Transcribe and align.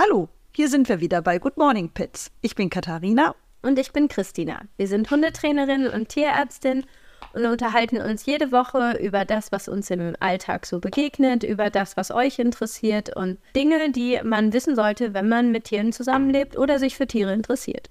Hallo, 0.00 0.28
hier 0.54 0.68
sind 0.68 0.88
wir 0.88 1.00
wieder 1.00 1.22
bei 1.22 1.40
Good 1.40 1.56
Morning 1.56 1.88
Pits. 1.88 2.30
Ich 2.40 2.54
bin 2.54 2.70
Katharina. 2.70 3.34
Und 3.62 3.80
ich 3.80 3.92
bin 3.92 4.06
Christina. 4.06 4.60
Wir 4.76 4.86
sind 4.86 5.10
Hundetrainerin 5.10 5.88
und 5.88 6.08
Tierärztin 6.08 6.86
und 7.32 7.44
unterhalten 7.44 8.00
uns 8.00 8.24
jede 8.24 8.52
Woche 8.52 8.96
über 9.00 9.24
das, 9.24 9.50
was 9.50 9.66
uns 9.66 9.90
im 9.90 10.14
Alltag 10.20 10.66
so 10.66 10.78
begegnet, 10.78 11.42
über 11.42 11.68
das, 11.68 11.96
was 11.96 12.12
euch 12.12 12.38
interessiert 12.38 13.16
und 13.16 13.38
Dinge, 13.56 13.90
die 13.90 14.20
man 14.22 14.52
wissen 14.52 14.76
sollte, 14.76 15.14
wenn 15.14 15.28
man 15.28 15.50
mit 15.50 15.64
Tieren 15.64 15.92
zusammenlebt 15.92 16.56
oder 16.56 16.78
sich 16.78 16.96
für 16.96 17.08
Tiere 17.08 17.32
interessiert. 17.32 17.90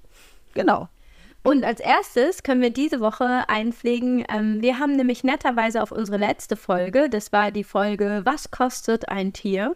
Genau. 0.54 0.88
Und 1.44 1.66
als 1.66 1.82
erstes 1.82 2.42
können 2.42 2.62
wir 2.62 2.72
diese 2.72 3.02
Woche 3.02 3.50
einpflegen. 3.50 4.24
Ähm, 4.34 4.62
wir 4.62 4.80
haben 4.80 4.96
nämlich 4.96 5.26
netterweise 5.26 5.84
auf 5.84 5.92
unsere 5.92 6.18
letzte 6.18 6.56
Folge, 6.56 7.10
das 7.10 7.34
war 7.34 7.52
die 7.52 7.66
Folge 7.66 8.22
Was 8.24 8.50
kostet 8.50 9.10
ein 9.10 9.34
Tier? 9.34 9.76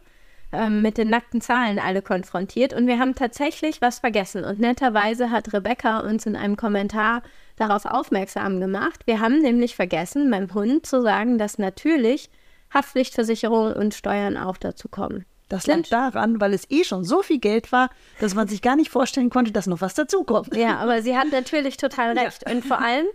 Ähm, 0.52 0.82
mit 0.82 0.98
den 0.98 1.10
nackten 1.10 1.42
Zahlen 1.42 1.80
alle 1.80 2.02
konfrontiert 2.02 2.74
und 2.74 2.88
wir 2.88 3.00
haben 3.00 3.16
tatsächlich 3.16 3.82
was 3.82 4.00
vergessen. 4.00 4.44
Und 4.44 4.60
netterweise 4.60 5.32
hat 5.32 5.54
Rebecca 5.54 6.00
uns 6.00 6.26
in 6.26 6.36
einem 6.36 6.58
Kommentar 6.58 7.24
darauf 7.56 7.86
aufmerksam 7.86 8.60
gemacht. 8.60 9.02
Wir 9.06 9.20
haben 9.20 9.40
nämlich 9.40 9.76
vergessen, 9.76 10.30
meinem 10.30 10.54
Hund 10.54 10.86
zu 10.86 11.02
sagen, 11.02 11.38
dass 11.38 11.58
natürlich 11.58 12.30
Haftpflichtversicherung 12.74 13.74
und 13.74 13.94
Steuern 13.94 14.38
auch 14.38 14.58
dazu 14.58 14.88
kommen. 14.88 15.26
Das 15.52 15.68
lag 15.68 15.82
daran, 15.90 16.40
weil 16.40 16.54
es 16.54 16.70
eh 16.70 16.86
schon 16.86 17.04
so 17.04 17.22
viel 17.22 17.40
Geld 17.40 17.74
war, 17.74 17.90
dass 18.22 18.36
man 18.36 18.48
sich 18.48 18.62
gar 18.62 18.78
nicht 18.78 18.90
vorstellen 18.90 19.30
konnte, 19.30 19.52
dass 19.52 19.68
noch 19.68 19.82
was 19.82 19.94
dazukommt. 19.94 20.56
Ja, 20.56 20.78
aber 20.78 21.02
sie 21.02 21.18
hat 21.18 21.30
natürlich 21.32 21.76
total 21.76 22.18
recht. 22.18 22.44
Ja. 22.48 22.54
Und 22.54 22.64
vor 22.64 22.80
allem, 22.80 23.06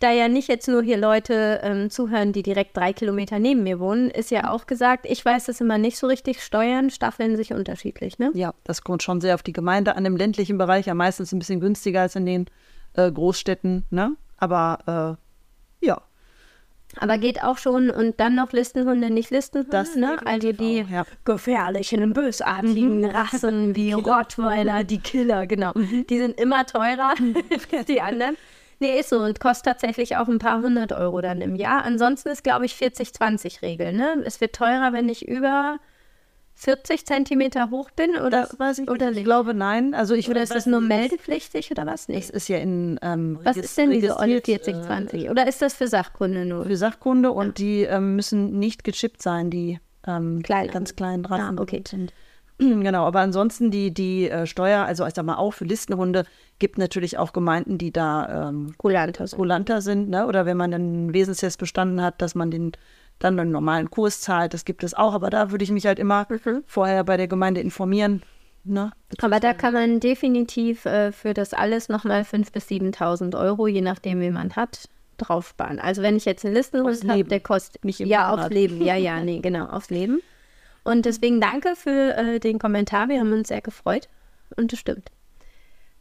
da 0.00 0.10
ja 0.10 0.28
nicht 0.28 0.48
jetzt 0.48 0.66
nur 0.66 0.82
hier 0.82 0.96
Leute 0.96 1.60
ähm, 1.62 1.90
zuhören, 1.90 2.32
die 2.32 2.42
direkt 2.42 2.76
drei 2.76 2.92
Kilometer 2.92 3.38
neben 3.38 3.62
mir 3.62 3.78
wohnen, 3.78 4.10
ist 4.10 4.30
ja 4.30 4.50
auch 4.50 4.66
gesagt, 4.66 5.06
ich 5.08 5.24
weiß 5.24 5.44
das 5.46 5.60
immer 5.60 5.78
nicht 5.78 5.98
so 5.98 6.06
richtig, 6.06 6.42
Steuern 6.42 6.90
staffeln 6.90 7.36
sich 7.36 7.52
unterschiedlich, 7.52 8.18
ne? 8.18 8.30
Ja, 8.34 8.54
das 8.64 8.82
kommt 8.82 9.02
schon 9.02 9.20
sehr 9.20 9.34
auf 9.34 9.42
die 9.42 9.52
Gemeinde 9.52 9.96
an, 9.96 10.04
im 10.06 10.16
ländlichen 10.16 10.58
Bereich 10.58 10.86
ja 10.86 10.94
meistens 10.94 11.32
ein 11.32 11.38
bisschen 11.38 11.60
günstiger 11.60 12.00
als 12.00 12.16
in 12.16 12.26
den 12.26 12.46
äh, 12.94 13.10
Großstädten, 13.10 13.84
ne? 13.90 14.16
Aber 14.38 15.18
äh, 15.82 15.86
ja. 15.86 16.00
Aber 16.96 17.18
geht 17.18 17.44
auch 17.44 17.58
schon 17.58 17.88
und 17.90 18.18
dann 18.18 18.34
noch 18.34 18.52
Listenhunde, 18.52 19.10
nicht 19.10 19.30
Listenhunde, 19.30 19.70
das 19.70 19.94
ne? 19.94 20.18
Also 20.24 20.52
die 20.52 20.84
auch, 20.86 20.90
ja. 20.90 21.04
gefährlichen, 21.24 22.12
bösartigen 22.12 22.98
mhm. 22.98 23.04
Rassen 23.04 23.76
wie 23.76 23.92
Rottweiler, 23.92 24.82
die 24.82 24.98
Killer, 24.98 25.46
genau. 25.46 25.72
Mhm. 25.74 26.06
Die 26.08 26.18
sind 26.18 26.40
immer 26.40 26.66
teurer 26.66 27.14
als 27.72 27.86
die 27.86 28.00
anderen. 28.00 28.36
Nee, 28.80 28.98
ist 28.98 29.10
so 29.10 29.18
und 29.18 29.40
kostet 29.40 29.66
tatsächlich 29.66 30.16
auch 30.16 30.26
ein 30.26 30.38
paar 30.38 30.62
hundert 30.62 30.92
Euro 30.92 31.20
dann 31.20 31.42
im 31.42 31.54
Jahr. 31.54 31.84
Ansonsten 31.84 32.30
ist, 32.30 32.42
glaube 32.42 32.64
ich, 32.64 32.74
40-20-Regel. 32.74 33.92
Ne? 33.92 34.22
Es 34.24 34.40
wird 34.40 34.54
teurer, 34.54 34.94
wenn 34.94 35.10
ich 35.10 35.28
über 35.28 35.78
40 36.54 37.06
Zentimeter 37.06 37.70
hoch 37.70 37.90
bin 37.90 38.16
oder 38.16 38.42
das 38.42 38.58
weiß 38.58 38.80
ich 38.80 38.90
oder 38.90 39.10
nicht. 39.10 39.18
Ich 39.18 39.24
glaube 39.24 39.54
nein. 39.54 39.94
Also 39.94 40.14
ich 40.14 40.28
oder 40.28 40.42
ist 40.42 40.54
das 40.54 40.66
nur 40.66 40.80
meldepflichtig 40.80 41.70
oder 41.70 41.86
was? 41.86 42.08
nicht? 42.08 42.24
Es 42.24 42.30
ist 42.30 42.48
ja 42.48 42.58
in 42.58 42.98
ähm, 43.02 43.38
Was 43.42 43.56
ist 43.56 43.78
denn 43.78 43.90
diese 43.90 44.14
40 44.14 44.62
20? 44.62 45.24
Äh, 45.24 45.30
oder 45.30 45.46
ist 45.46 45.62
das 45.62 45.74
für 45.74 45.86
Sachkunde 45.86 46.44
nur? 46.44 46.64
Für 46.64 46.76
Sachkunde 46.76 47.32
und 47.32 47.58
die 47.58 47.82
ähm, 47.82 48.16
müssen 48.16 48.58
nicht 48.58 48.84
gechippt 48.84 49.22
sein, 49.22 49.50
die 49.50 49.78
ähm, 50.06 50.42
Kleine. 50.42 50.70
ganz 50.70 50.96
kleinen 50.96 51.24
Rassen 51.24 51.58
ah, 51.58 51.62
okay. 51.62 51.82
sind. 51.86 52.12
Genau, 52.82 53.06
aber 53.06 53.20
ansonsten 53.20 53.70
die, 53.70 53.92
die 53.92 54.28
äh, 54.28 54.46
Steuer, 54.46 54.84
also 54.84 55.06
ich 55.06 55.14
sag 55.14 55.24
mal 55.24 55.36
auch 55.36 55.52
für 55.52 55.64
Listenhunde, 55.64 56.24
gibt 56.58 56.78
natürlich 56.78 57.18
auch 57.18 57.32
Gemeinden, 57.32 57.78
die 57.78 57.90
da 57.90 58.48
ähm, 58.48 58.74
kulanter 58.76 59.26
sind. 59.26 59.38
Kulanter 59.38 59.80
sind 59.80 60.10
ne? 60.10 60.26
Oder 60.26 60.46
wenn 60.46 60.56
man 60.56 60.74
einen 60.74 61.14
Wesenstest 61.14 61.58
bestanden 61.58 62.02
hat, 62.02 62.20
dass 62.20 62.34
man 62.34 62.50
den 62.50 62.72
dann 63.18 63.38
einen 63.38 63.50
normalen 63.50 63.90
Kurs 63.90 64.20
zahlt, 64.20 64.54
das 64.54 64.64
gibt 64.64 64.82
es 64.82 64.94
auch. 64.94 65.14
Aber 65.14 65.30
da 65.30 65.50
würde 65.50 65.64
ich 65.64 65.70
mich 65.70 65.86
halt 65.86 65.98
immer 65.98 66.26
mhm. 66.28 66.62
vorher 66.66 67.04
bei 67.04 67.16
der 67.16 67.28
Gemeinde 67.28 67.60
informieren. 67.60 68.22
Ne? 68.64 68.92
Aber 69.20 69.40
da 69.40 69.54
kann 69.54 69.72
man 69.72 70.00
definitiv 70.00 70.84
äh, 70.84 71.12
für 71.12 71.32
das 71.32 71.54
alles 71.54 71.88
nochmal 71.88 72.22
5.000 72.22 72.52
bis 72.52 72.66
7.000 72.68 73.38
Euro, 73.38 73.66
je 73.66 73.80
nachdem, 73.80 74.20
wie 74.20 74.30
man 74.30 74.56
hat, 74.56 74.88
drauf 75.16 75.48
sparen. 75.48 75.78
Also 75.78 76.02
wenn 76.02 76.16
ich 76.16 76.24
jetzt 76.24 76.44
einen 76.44 76.54
Listenhund 76.54 77.08
habe, 77.08 77.24
der 77.24 77.40
kostet 77.40 77.84
nicht 77.84 78.00
ja 78.00 78.32
aufs 78.32 78.50
Leben. 78.50 78.82
Ja, 78.82 78.96
ja, 78.96 79.20
nee, 79.24 79.40
genau, 79.40 79.66
aufs 79.66 79.90
Leben. 79.90 80.20
Und 80.90 81.06
deswegen 81.06 81.40
danke 81.40 81.76
für 81.76 82.16
äh, 82.16 82.40
den 82.40 82.58
Kommentar. 82.58 83.08
Wir 83.08 83.20
haben 83.20 83.32
uns 83.32 83.48
sehr 83.48 83.60
gefreut. 83.60 84.08
Und 84.56 84.72
das 84.72 84.80
stimmt. 84.80 85.10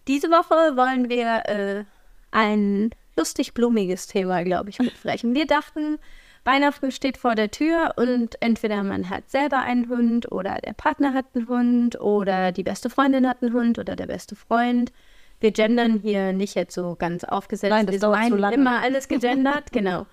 Diese 0.07 0.29
Woche 0.29 0.75
wollen 0.75 1.09
wir 1.09 1.45
äh, 1.45 1.83
ein 2.31 2.89
lustig 3.15 3.53
blumiges 3.53 4.07
Thema, 4.07 4.43
glaube 4.43 4.71
ich, 4.71 4.77
besprechen. 4.79 5.35
Wir 5.35 5.45
dachten, 5.45 5.99
Weihnachten 6.43 6.91
steht 6.91 7.17
vor 7.17 7.35
der 7.35 7.51
Tür 7.51 7.93
und 7.97 8.41
entweder 8.41 8.81
man 8.81 9.11
hat 9.11 9.29
selber 9.29 9.59
einen 9.59 9.89
Hund 9.89 10.31
oder 10.31 10.57
der 10.65 10.73
Partner 10.73 11.13
hat 11.13 11.25
einen 11.35 11.47
Hund 11.47 12.01
oder 12.01 12.51
die 12.51 12.63
beste 12.63 12.89
Freundin 12.89 13.27
hat 13.27 13.43
einen 13.43 13.53
Hund 13.53 13.77
oder 13.77 13.95
der 13.95 14.07
beste 14.07 14.35
Freund. 14.35 14.91
Wir 15.39 15.51
gendern 15.51 15.99
hier 15.99 16.33
nicht 16.33 16.55
jetzt 16.55 16.73
so 16.73 16.95
ganz 16.97 17.23
aufgesetzt. 17.23 17.69
Nein, 17.69 17.85
das 17.85 17.93
wir 17.93 17.99
dauert 17.99 18.25
zu 18.27 18.35
lange. 18.35 18.55
immer 18.55 18.81
alles 18.81 19.07
gegendert, 19.07 19.65
genau. 19.71 20.07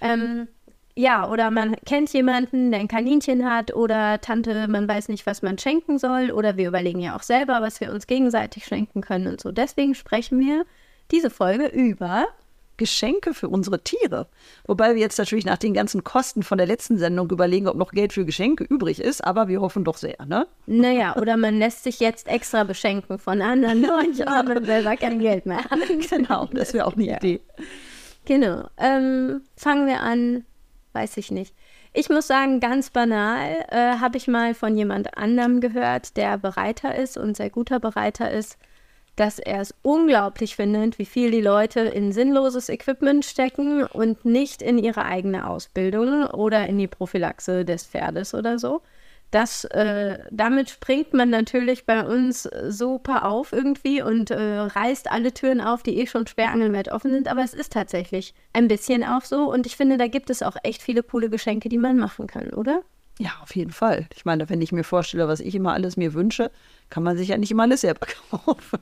Ähm, 0.00 0.46
ja, 0.96 1.28
oder 1.30 1.50
man 1.50 1.76
kennt 1.86 2.12
jemanden, 2.12 2.70
der 2.70 2.80
ein 2.80 2.88
Kaninchen 2.88 3.48
hat 3.48 3.74
oder 3.74 4.20
Tante, 4.20 4.66
man 4.68 4.88
weiß 4.88 5.08
nicht, 5.08 5.26
was 5.26 5.42
man 5.42 5.58
schenken 5.58 5.98
soll 5.98 6.30
oder 6.30 6.56
wir 6.56 6.68
überlegen 6.68 7.00
ja 7.00 7.16
auch 7.16 7.22
selber, 7.22 7.60
was 7.60 7.80
wir 7.80 7.92
uns 7.92 8.06
gegenseitig 8.06 8.64
schenken 8.64 9.00
können 9.00 9.26
und 9.26 9.40
so. 9.40 9.52
Deswegen 9.52 9.94
sprechen 9.94 10.40
wir 10.40 10.64
diese 11.10 11.30
Folge 11.30 11.66
über 11.66 12.26
Geschenke 12.80 13.34
für 13.34 13.50
unsere 13.50 13.84
Tiere. 13.84 14.26
Wobei 14.66 14.94
wir 14.94 15.02
jetzt 15.02 15.18
natürlich 15.18 15.44
nach 15.44 15.58
den 15.58 15.74
ganzen 15.74 16.02
Kosten 16.02 16.42
von 16.42 16.56
der 16.56 16.66
letzten 16.66 16.96
Sendung 16.96 17.30
überlegen, 17.30 17.68
ob 17.68 17.76
noch 17.76 17.92
Geld 17.92 18.14
für 18.14 18.24
Geschenke 18.24 18.64
übrig 18.64 19.00
ist, 19.00 19.22
aber 19.22 19.48
wir 19.48 19.60
hoffen 19.60 19.84
doch 19.84 19.98
sehr, 19.98 20.24
ne? 20.24 20.46
Naja, 20.64 21.14
oder 21.16 21.36
man 21.36 21.58
lässt 21.58 21.84
sich 21.84 22.00
jetzt 22.00 22.26
extra 22.26 22.64
beschenken 22.64 23.18
von 23.18 23.42
anderen 23.42 23.84
und 23.90 24.18
man 24.26 24.64
selber 24.64 24.96
kein 24.96 25.18
Geld 25.18 25.44
mehr 25.44 25.62
hat. 25.62 25.78
genau, 26.10 26.46
das 26.52 26.72
wäre 26.72 26.86
auch 26.86 26.94
eine 26.94 27.04
ja. 27.04 27.16
Idee. 27.18 27.40
Genau. 28.24 28.68
Ähm, 28.78 29.42
fangen 29.56 29.86
wir 29.86 30.00
an 30.00 30.46
weiß 30.92 31.16
ich 31.16 31.30
nicht. 31.30 31.54
Ich 31.92 32.08
muss 32.08 32.26
sagen, 32.26 32.60
ganz 32.60 32.90
banal 32.90 33.64
äh, 33.70 33.98
habe 33.98 34.16
ich 34.16 34.28
mal 34.28 34.54
von 34.54 34.76
jemand 34.76 35.16
anderem 35.16 35.60
gehört, 35.60 36.16
der 36.16 36.38
Bereiter 36.38 36.94
ist 36.94 37.16
und 37.16 37.36
sehr 37.36 37.50
guter 37.50 37.80
Bereiter 37.80 38.30
ist, 38.30 38.58
dass 39.16 39.38
er 39.38 39.60
es 39.60 39.74
unglaublich 39.82 40.56
findet, 40.56 40.98
wie 40.98 41.04
viel 41.04 41.30
die 41.30 41.40
Leute 41.42 41.80
in 41.80 42.12
sinnloses 42.12 42.68
Equipment 42.68 43.24
stecken 43.24 43.84
und 43.84 44.24
nicht 44.24 44.62
in 44.62 44.78
ihre 44.78 45.04
eigene 45.04 45.48
Ausbildung 45.48 46.26
oder 46.26 46.66
in 46.66 46.78
die 46.78 46.88
Prophylaxe 46.88 47.64
des 47.64 47.86
Pferdes 47.86 48.34
oder 48.34 48.58
so 48.58 48.82
das, 49.30 49.64
äh, 49.66 50.18
damit 50.30 50.70
springt 50.70 51.14
man 51.14 51.30
natürlich 51.30 51.86
bei 51.86 52.04
uns 52.04 52.48
super 52.68 53.26
auf 53.26 53.52
irgendwie 53.52 54.02
und 54.02 54.30
äh, 54.30 54.58
reißt 54.58 55.10
alle 55.10 55.32
Türen 55.32 55.60
auf, 55.60 55.82
die 55.82 55.98
eh 55.98 56.06
schon 56.06 56.26
schwer 56.26 56.50
angelweit 56.50 56.90
offen 56.90 57.12
sind. 57.12 57.28
Aber 57.28 57.42
es 57.42 57.54
ist 57.54 57.72
tatsächlich 57.72 58.34
ein 58.52 58.68
bisschen 58.68 59.04
auch 59.04 59.22
so. 59.22 59.50
Und 59.50 59.66
ich 59.66 59.76
finde, 59.76 59.98
da 59.98 60.08
gibt 60.08 60.30
es 60.30 60.42
auch 60.42 60.56
echt 60.62 60.82
viele 60.82 61.02
coole 61.02 61.30
Geschenke, 61.30 61.68
die 61.68 61.78
man 61.78 61.96
machen 61.96 62.26
kann, 62.26 62.50
oder? 62.50 62.82
Ja, 63.18 63.32
auf 63.42 63.54
jeden 63.54 63.70
Fall. 63.70 64.06
Ich 64.14 64.24
meine, 64.24 64.48
wenn 64.48 64.62
ich 64.62 64.72
mir 64.72 64.82
vorstelle, 64.84 65.28
was 65.28 65.40
ich 65.40 65.54
immer 65.54 65.74
alles 65.74 65.96
mir 65.96 66.14
wünsche, 66.14 66.50
kann 66.88 67.02
man 67.02 67.16
sich 67.16 67.28
ja 67.28 67.38
nicht 67.38 67.50
immer 67.50 67.64
alles 67.64 67.82
selber 67.82 68.06
kaufen. 68.30 68.80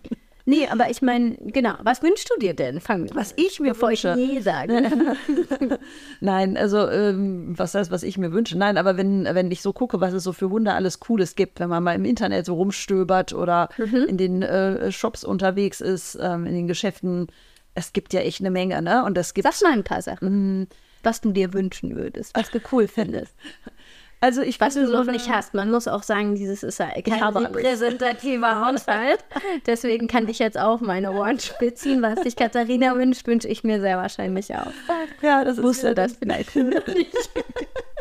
Nee, 0.49 0.67
aber 0.67 0.89
ich 0.89 1.03
meine, 1.03 1.37
genau, 1.41 1.75
was 1.83 2.03
wünschst 2.03 2.31
du 2.31 2.41
dir 2.41 2.55
denn? 2.55 2.81
Fang 2.81 3.15
was 3.15 3.35
ich 3.37 3.61
mir 3.61 3.79
wünsche. 3.79 4.17
Ich 4.19 4.33
je 4.33 4.41
sage. 4.41 4.81
Nein, 6.21 6.57
also 6.57 6.89
ähm, 6.89 7.53
was 7.59 7.75
heißt, 7.75 7.91
was 7.91 8.03
ich 8.03 8.17
mir 8.17 8.33
wünsche? 8.33 8.57
Nein, 8.57 8.79
aber 8.79 8.97
wenn, 8.97 9.25
wenn 9.27 9.51
ich 9.51 9.61
so 9.61 9.75
gucke, 9.75 10.01
was 10.01 10.15
es 10.15 10.25
so 10.25 10.33
für 10.33 10.49
Hunde 10.49 10.73
alles 10.73 11.01
Cooles 11.01 11.35
gibt, 11.35 11.61
wenn 11.61 11.69
man 11.69 11.83
mal 11.83 11.95
im 11.95 12.07
Internet 12.07 12.47
so 12.47 12.55
rumstöbert 12.55 13.35
oder 13.35 13.69
mhm. 13.77 14.07
in 14.09 14.17
den 14.17 14.43
äh, 14.43 14.91
Shops 14.91 15.23
unterwegs 15.23 15.83
ist, 15.83 16.19
ähm, 16.19 16.47
in 16.47 16.55
den 16.55 16.67
Geschäften, 16.67 17.27
es 17.75 17.93
gibt 17.93 18.15
ja 18.15 18.21
echt 18.21 18.41
eine 18.41 18.51
Menge, 18.51 18.81
ne? 18.81 19.05
Und 19.05 19.19
es 19.19 19.35
gibt. 19.35 19.47
Sag 19.47 19.61
mal 19.63 19.75
ein 19.75 19.85
paar 19.85 20.01
Sachen. 20.01 20.67
was 21.03 21.21
du 21.21 21.31
dir 21.31 21.53
wünschen 21.53 21.95
würdest, 21.95 22.35
was 22.35 22.51
du 22.51 22.59
cool 22.73 22.89
findest. 22.89 23.35
Also 24.21 24.43
ich 24.43 24.61
Was 24.61 24.75
du 24.75 24.87
noch 24.91 25.05
nicht 25.05 25.31
hast. 25.31 25.55
Man 25.55 25.71
muss 25.71 25.87
auch 25.87 26.03
sagen, 26.03 26.35
dieses 26.35 26.65
ist 26.65 26.81
ja 26.81 26.89
kein 27.03 27.23
repräsentativer 27.23 28.61
Haushalt. 28.67 29.25
Deswegen 29.67 30.09
kann 30.09 30.29
ich 30.29 30.41
jetzt 30.41 30.59
auch 30.59 30.81
meine 30.81 31.13
Ohren 31.13 31.39
spitzen. 31.39 32.03
Was 32.03 32.23
sich 32.23 32.35
Katharina 32.35 32.97
wünscht, 32.97 33.27
wünsche 33.29 33.47
ich 33.47 33.63
mir 33.63 33.81
sehr 33.81 33.97
wahrscheinlich 33.97 34.53
auch. 34.55 34.73
Ja, 35.23 35.45
das 35.45 35.63
Wusste 35.63 35.95
das 35.95 36.15
vielleicht 36.15 36.57
nicht. 36.57 36.77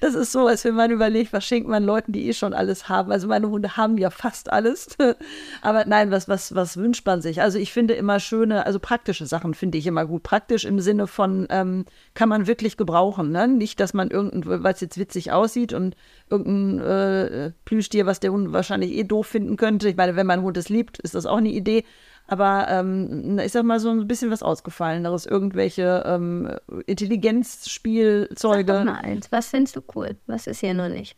Das 0.00 0.14
ist 0.14 0.32
so, 0.32 0.46
als 0.46 0.64
wenn 0.64 0.74
man 0.74 0.90
überlegt, 0.90 1.32
was 1.32 1.44
schenkt 1.44 1.68
man 1.68 1.82
Leuten, 1.82 2.12
die 2.12 2.28
eh 2.28 2.32
schon 2.32 2.54
alles 2.54 2.88
haben. 2.88 3.10
Also 3.10 3.26
meine 3.26 3.48
Hunde 3.48 3.76
haben 3.76 3.98
ja 3.98 4.10
fast 4.10 4.52
alles. 4.52 4.96
Aber 5.62 5.84
nein, 5.84 6.10
was, 6.10 6.28
was, 6.28 6.54
was 6.54 6.76
wünscht 6.76 7.04
man 7.06 7.20
sich? 7.20 7.42
Also 7.42 7.58
ich 7.58 7.72
finde 7.72 7.94
immer 7.94 8.20
schöne, 8.20 8.66
also 8.66 8.78
praktische 8.78 9.26
Sachen 9.26 9.54
finde 9.54 9.78
ich 9.78 9.86
immer 9.86 10.06
gut. 10.06 10.22
Praktisch 10.22 10.64
im 10.64 10.80
Sinne 10.80 11.06
von, 11.06 11.46
ähm, 11.50 11.84
kann 12.14 12.28
man 12.28 12.46
wirklich 12.46 12.76
gebrauchen. 12.76 13.30
Ne? 13.30 13.48
Nicht, 13.48 13.80
dass 13.80 13.94
man 13.94 14.10
irgendein, 14.10 14.62
weil 14.62 14.74
es 14.74 14.80
jetzt 14.80 14.98
witzig 14.98 15.32
aussieht 15.32 15.72
und 15.72 15.96
irgendein 16.30 16.80
äh, 16.80 17.52
Plüschtier, 17.64 18.06
was 18.06 18.20
der 18.20 18.32
Hund 18.32 18.52
wahrscheinlich 18.52 18.92
eh 18.92 19.04
doof 19.04 19.26
finden 19.26 19.56
könnte. 19.56 19.88
Ich 19.88 19.96
meine, 19.96 20.16
wenn 20.16 20.26
mein 20.26 20.42
Hund 20.42 20.56
es 20.56 20.68
liebt, 20.68 20.98
ist 20.98 21.14
das 21.14 21.26
auch 21.26 21.38
eine 21.38 21.50
Idee. 21.50 21.84
Aber 22.28 22.68
ähm, 22.68 23.38
ich 23.38 23.52
sag 23.52 23.64
mal 23.64 23.80
so 23.80 23.90
ein 23.90 24.06
bisschen 24.06 24.30
was 24.30 24.42
Ausgefalleneres, 24.42 25.26
irgendwelche 25.26 26.04
ähm, 26.06 26.54
Intelligenzspielzeuge. 26.86 28.72
Sag 28.72 28.84
mal 28.84 29.00
eins. 29.00 29.32
Was 29.32 29.48
findest 29.48 29.76
du 29.76 29.82
cool? 29.96 30.16
Was 30.26 30.46
ist 30.46 30.60
hier 30.60 30.74
noch 30.74 30.88
nicht? 30.88 31.16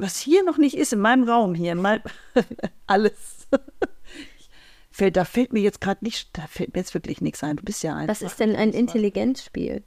was 0.00 0.18
hier 0.18 0.42
noch 0.42 0.58
nicht 0.58 0.76
ist, 0.76 0.92
in 0.92 1.00
meinem 1.00 1.28
Raum 1.28 1.54
hier, 1.54 1.72
in 1.72 1.82
mein, 1.82 2.02
alles. 2.86 3.48
fällt, 4.90 5.16
da 5.16 5.24
fällt 5.24 5.52
mir 5.52 5.62
jetzt 5.62 5.80
gerade 5.80 6.04
nicht, 6.04 6.36
da 6.36 6.46
fällt 6.46 6.74
mir 6.74 6.80
jetzt 6.80 6.94
wirklich 6.94 7.20
nichts 7.20 7.44
ein. 7.44 7.56
Du 7.56 7.64
bist 7.64 7.82
ja 7.82 7.94
ein. 7.94 8.08
Was 8.08 8.22
ist 8.22 8.40
denn 8.40 8.56
ein 8.56 8.70
Intelligenzspiel? 8.70 9.84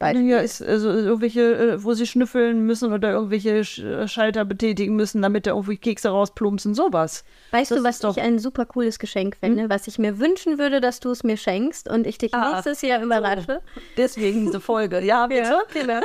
Ja, 0.00 0.40
ist 0.40 0.60
also 0.60 0.90
irgendwelche, 0.90 1.54
äh, 1.56 1.84
wo 1.84 1.94
sie 1.94 2.06
schnüffeln 2.06 2.66
müssen 2.66 2.92
oder 2.92 3.12
irgendwelche 3.12 3.60
äh, 3.60 4.06
Schalter 4.06 4.44
betätigen 4.44 4.94
müssen, 4.94 5.22
damit 5.22 5.46
da 5.46 5.52
irgendwie 5.52 5.78
Kekse 5.78 6.10
rausplumpsen, 6.10 6.74
sowas. 6.74 7.24
Weißt 7.52 7.70
das 7.70 7.78
du, 7.78 7.84
was 7.84 8.16
ich 8.16 8.22
ein 8.22 8.38
super 8.38 8.66
cooles 8.66 8.98
Geschenk 8.98 9.36
finde, 9.40 9.64
hm? 9.64 9.70
was 9.70 9.86
ich 9.86 9.98
mir 9.98 10.18
wünschen 10.18 10.58
würde, 10.58 10.82
dass 10.82 11.00
du 11.00 11.10
es 11.10 11.24
mir 11.24 11.38
schenkst 11.38 11.88
und 11.88 12.06
ich 12.06 12.18
dich 12.18 12.34
ah, 12.34 12.52
nächstes 12.52 12.82
Jahr 12.82 13.02
überrasche? 13.02 13.62
Deswegen 13.96 14.46
diese 14.46 14.60
Folge, 14.60 15.00
ja, 15.00 15.26
bitte. 15.28 15.42
Ja, 15.42 15.62
genau. 15.72 16.00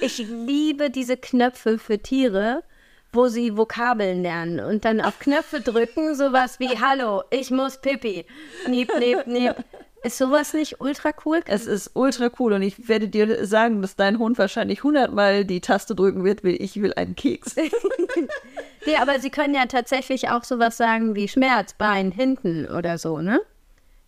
Ich 0.00 0.18
liebe 0.18 0.90
diese 0.90 1.16
Knöpfe 1.16 1.78
für 1.78 1.98
Tiere, 2.00 2.64
wo 3.12 3.28
sie 3.28 3.56
Vokabeln 3.56 4.22
lernen 4.22 4.60
und 4.60 4.84
dann 4.84 5.00
auf 5.00 5.18
Knöpfe 5.20 5.60
drücken, 5.60 6.14
sowas 6.14 6.58
wie 6.58 6.68
Hallo, 6.80 7.22
ich 7.30 7.50
muss 7.50 7.78
Pipi. 7.78 8.24
Niep, 8.68 8.90
niep, 8.98 9.26
niep. 9.26 9.54
Ist 10.02 10.16
sowas 10.16 10.54
nicht 10.54 10.80
ultra 10.80 11.10
cool? 11.24 11.40
Es 11.46 11.66
ist 11.66 11.90
ultra 11.94 12.30
cool 12.38 12.54
und 12.54 12.62
ich 12.62 12.88
werde 12.88 13.08
dir 13.08 13.46
sagen, 13.46 13.82
dass 13.82 13.96
dein 13.96 14.18
Hund 14.18 14.38
wahrscheinlich 14.38 14.82
hundertmal 14.82 15.44
die 15.44 15.60
Taste 15.60 15.94
drücken 15.94 16.24
wird, 16.24 16.42
wie 16.42 16.56
ich 16.56 16.80
will 16.80 16.94
einen 16.94 17.16
Keks. 17.16 17.56
nee, 18.86 18.96
aber 18.98 19.20
sie 19.20 19.30
können 19.30 19.54
ja 19.54 19.66
tatsächlich 19.66 20.30
auch 20.30 20.44
sowas 20.44 20.78
sagen 20.78 21.14
wie 21.14 21.28
Schmerz, 21.28 21.74
Bein, 21.74 22.12
hinten 22.12 22.66
oder 22.66 22.96
so, 22.96 23.18
ne? 23.18 23.40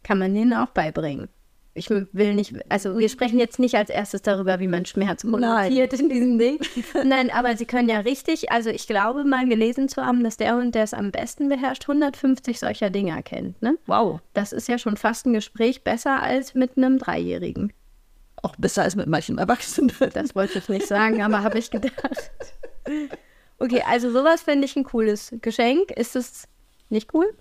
Kann 0.02 0.18
man 0.18 0.34
denen 0.34 0.54
auch 0.54 0.68
beibringen 0.68 1.28
ich 1.74 1.88
will 1.88 2.34
nicht, 2.34 2.54
also 2.68 2.98
wir 2.98 3.08
sprechen 3.08 3.38
jetzt 3.38 3.58
nicht 3.58 3.74
als 3.76 3.88
erstes 3.88 4.20
darüber, 4.20 4.60
wie 4.60 4.68
man 4.68 4.84
Schmerz 4.84 5.22
konnotiert 5.22 5.94
in 5.94 6.08
diesem 6.10 6.38
Ding. 6.38 6.58
Nein, 7.04 7.30
aber 7.30 7.56
sie 7.56 7.64
können 7.64 7.88
ja 7.88 8.00
richtig, 8.00 8.52
also 8.52 8.68
ich 8.68 8.86
glaube 8.86 9.24
mal 9.24 9.48
gelesen 9.48 9.88
zu 9.88 10.04
haben, 10.04 10.22
dass 10.22 10.36
der 10.36 10.54
Hund, 10.54 10.74
der 10.74 10.82
es 10.84 10.92
am 10.92 11.10
besten 11.10 11.48
beherrscht, 11.48 11.88
150 11.88 12.58
solcher 12.58 12.90
Dinge 12.90 13.22
kennt. 13.22 13.60
Ne? 13.62 13.78
Wow. 13.86 14.20
Das 14.34 14.52
ist 14.52 14.68
ja 14.68 14.76
schon 14.76 14.98
fast 14.98 15.24
ein 15.24 15.32
Gespräch 15.32 15.82
besser 15.82 16.22
als 16.22 16.54
mit 16.54 16.76
einem 16.76 16.98
Dreijährigen. 16.98 17.72
Auch 18.42 18.56
besser 18.56 18.82
als 18.82 18.94
mit 18.94 19.06
manchen 19.06 19.38
Erwachsenen. 19.38 19.92
Das 20.12 20.34
wollte 20.34 20.58
ich 20.58 20.68
nicht 20.68 20.86
sagen, 20.86 21.22
aber 21.22 21.42
habe 21.42 21.58
ich 21.58 21.70
gedacht. 21.70 22.32
Okay, 23.58 23.82
also 23.88 24.10
sowas 24.10 24.42
finde 24.42 24.66
ich 24.66 24.76
ein 24.76 24.84
cooles 24.84 25.32
Geschenk. 25.40 25.92
Ist 25.92 26.16
es 26.16 26.48
nicht 26.90 27.14
cool? 27.14 27.32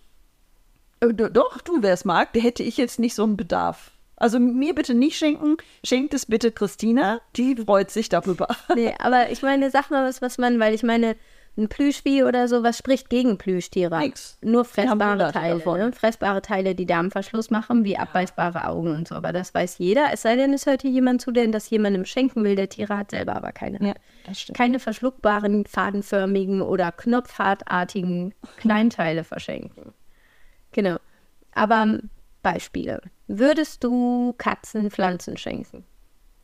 Äh, 1.02 1.14
doch, 1.14 1.60
du, 1.62 1.82
wer 1.82 1.94
es 1.94 2.06
mag, 2.06 2.32
der 2.34 2.44
hätte 2.44 2.64
ich 2.64 2.78
jetzt 2.78 3.00
nicht 3.00 3.16
so 3.16 3.24
einen 3.24 3.36
Bedarf. 3.36 3.92
Also 4.22 4.40
mir 4.40 4.76
bitte 4.76 4.94
nicht 4.94 5.18
schenken, 5.18 5.58
schenkt 5.84 6.14
es 6.14 6.28
bitte 6.28 6.52
Christina, 6.52 7.22
die 7.36 7.56
freut 7.56 7.90
sich 7.90 8.08
darüber. 8.08 8.48
Nee, 8.76 8.94
aber 9.00 9.32
ich 9.32 9.42
meine, 9.42 9.70
sag 9.72 9.90
mal 9.90 10.08
was, 10.08 10.22
was 10.22 10.38
man, 10.38 10.60
weil 10.60 10.74
ich 10.74 10.84
meine, 10.84 11.16
ein 11.58 11.68
Plüschvieh 11.68 12.24
oder 12.24 12.48
so, 12.48 12.64
was 12.64 12.78
spricht 12.78 13.10
gegen 13.10 13.38
Plüschtiere? 13.38 13.98
Nix. 14.00 14.38
Nur 14.42 14.64
fressbare 14.64 15.32
Teile. 15.32 15.58
Ne? 15.58 15.92
Fressbare 15.92 16.42
Teile, 16.42 16.76
die 16.76 16.86
Darmverschluss 16.86 17.50
machen, 17.50 17.84
wie 17.84 17.98
abbeißbare 17.98 18.66
Augen 18.68 18.96
und 18.96 19.08
so. 19.08 19.16
Aber 19.16 19.34
das 19.34 19.54
weiß 19.54 19.80
jeder. 19.80 20.14
Es 20.14 20.22
sei 20.22 20.36
denn, 20.36 20.54
es 20.54 20.66
hört 20.66 20.84
hier 20.84 20.92
jemand 20.92 21.22
zu, 21.22 21.32
der 21.32 21.48
das 21.48 21.70
jemandem 21.70 22.06
schenken 22.06 22.44
will, 22.44 22.56
der 22.56 22.70
Tiere 22.70 22.96
hat, 22.98 23.12
selber 23.12 23.36
aber 23.36 23.52
keine. 23.52 23.86
Ja, 23.86 23.94
keine 24.54 24.80
verschluckbaren, 24.80 25.66
fadenförmigen 25.66 26.62
oder 26.62 26.92
knopfhartartigen 26.92 28.34
Kleinteile 28.58 29.24
verschenken. 29.24 29.94
Genau. 30.72 30.98
Aber 31.54 32.00
Beispiele. 32.42 33.02
Würdest 33.28 33.84
du 33.84 34.34
Katzen 34.38 34.92
Pflanzen 34.92 35.38
schenken? 35.38 35.84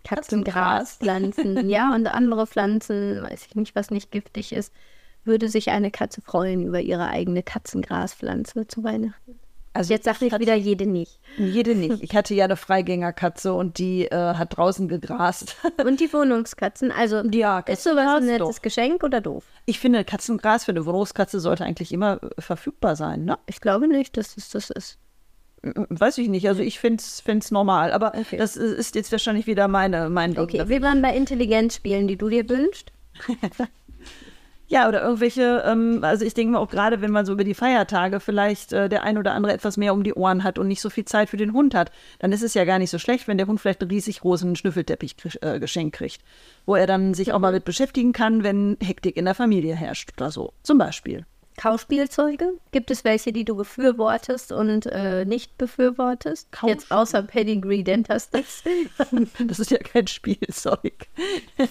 Katzengraspflanzen, 0.03 1.69
ja, 1.69 1.93
und 1.93 2.07
andere 2.07 2.47
Pflanzen, 2.47 3.21
weiß 3.21 3.47
ich 3.47 3.55
nicht, 3.55 3.75
was 3.75 3.91
nicht 3.91 4.11
giftig 4.11 4.53
ist. 4.53 4.73
Würde 5.25 5.49
sich 5.49 5.69
eine 5.69 5.91
Katze 5.91 6.21
freuen 6.21 6.63
über 6.63 6.79
ihre 6.79 7.07
eigene 7.07 7.43
Katzengraspflanze 7.43 8.67
zu 8.67 8.83
Weihnachten? 8.83 9.37
Also 9.77 9.93
jetzt 9.93 10.05
sage 10.05 10.25
ich 10.25 10.39
wieder 10.39 10.55
jede 10.55 10.87
nicht. 10.87 11.19
Jede 11.37 11.75
nicht. 11.75 12.01
Ich 12.01 12.15
hatte 12.15 12.33
ja 12.33 12.45
eine 12.45 12.55
Freigängerkatze 12.55 13.53
und 13.53 13.77
die 13.77 14.05
äh, 14.05 14.15
hat 14.15 14.57
draußen 14.57 14.87
gegrast. 14.87 15.55
Und 15.85 15.99
die 15.99 16.11
Wohnungskatzen, 16.11 16.91
also 16.91 17.21
ja, 17.29 17.59
ist 17.59 17.83
sowas 17.83 18.17
ein 18.17 18.25
nettes 18.25 18.55
doch. 18.55 18.61
Geschenk 18.63 19.03
oder 19.03 19.21
doof? 19.21 19.43
Ich 19.65 19.79
finde, 19.79 20.03
Katzengras 20.03 20.65
für 20.65 20.71
eine 20.71 20.85
Wohnungskatze 20.85 21.39
sollte 21.39 21.63
eigentlich 21.63 21.91
immer 21.91 22.19
äh, 22.23 22.41
verfügbar 22.41 22.95
sein, 22.95 23.25
ne? 23.25 23.37
Ich 23.45 23.61
glaube 23.61 23.87
nicht, 23.87 24.17
dass 24.17 24.35
es 24.35 24.49
das 24.49 24.71
ist. 24.71 24.97
Weiß 25.75 26.17
ich 26.17 26.29
nicht. 26.29 26.47
Also 26.47 26.61
ich 26.61 26.79
finde 26.79 27.01
es 27.01 27.51
normal. 27.51 27.91
Aber 27.91 28.13
okay. 28.15 28.37
das 28.37 28.55
ist 28.55 28.95
jetzt 28.95 29.11
wahrscheinlich 29.11 29.47
wieder 29.47 29.67
meine, 29.67 30.09
mein 30.09 30.33
Ding. 30.33 30.43
Okay, 30.43 30.63
wir 30.67 30.81
waren 30.81 31.01
bei 31.01 31.15
Intelligenzspielen, 31.15 32.07
die 32.07 32.17
du 32.17 32.29
dir 32.29 32.47
wünschst. 32.49 32.91
ja, 34.67 34.87
oder 34.87 35.01
irgendwelche, 35.01 35.63
ähm, 35.65 35.99
also 36.03 36.25
ich 36.25 36.33
denke 36.33 36.53
mal 36.53 36.59
auch 36.59 36.69
gerade, 36.69 37.01
wenn 37.01 37.11
man 37.11 37.25
so 37.25 37.33
über 37.33 37.43
die 37.43 37.53
Feiertage 37.53 38.19
vielleicht 38.19 38.73
äh, 38.73 38.89
der 38.89 39.03
ein 39.03 39.17
oder 39.17 39.33
andere 39.33 39.53
etwas 39.53 39.77
mehr 39.77 39.93
um 39.93 40.03
die 40.03 40.13
Ohren 40.13 40.43
hat 40.43 40.59
und 40.59 40.67
nicht 40.67 40.81
so 40.81 40.89
viel 40.89 41.05
Zeit 41.05 41.29
für 41.29 41.37
den 41.37 41.53
Hund 41.53 41.73
hat, 41.73 41.91
dann 42.19 42.31
ist 42.31 42.43
es 42.43 42.53
ja 42.53 42.65
gar 42.65 42.79
nicht 42.79 42.89
so 42.89 42.99
schlecht, 42.99 43.27
wenn 43.27 43.37
der 43.37 43.47
Hund 43.47 43.59
vielleicht 43.59 43.81
einen 43.81 43.91
riesig 43.91 44.19
großen 44.19 44.55
Schnüffelteppich 44.55 45.17
krieg, 45.17 45.37
äh, 45.41 45.59
geschenkt 45.59 45.95
kriegt, 45.95 46.21
wo 46.65 46.75
er 46.75 46.87
dann 46.87 47.13
sich 47.13 47.33
auch 47.33 47.39
mal 47.39 47.53
mit 47.53 47.65
beschäftigen 47.65 48.13
kann, 48.13 48.43
wenn 48.43 48.77
Hektik 48.83 49.17
in 49.17 49.25
der 49.25 49.35
Familie 49.35 49.75
herrscht 49.75 50.11
oder 50.17 50.31
so. 50.31 50.53
Zum 50.63 50.77
Beispiel. 50.77 51.25
Kauspielzeuge? 51.57 52.53
Gibt 52.71 52.91
es 52.91 53.03
welche, 53.03 53.33
die 53.33 53.43
du 53.43 53.55
befürwortest 53.55 54.51
und 54.51 54.85
äh, 54.85 55.25
nicht 55.25 55.57
befürwortest? 55.57 56.51
Kauf 56.51 56.69
Jetzt 56.69 56.91
außer 56.91 57.23
Pedigree 57.23 57.81
Dentasticks. 57.81 58.63
das 59.47 59.59
ist 59.59 59.71
ja 59.71 59.79
kein 59.79 60.05
Spielzeug. 60.05 61.07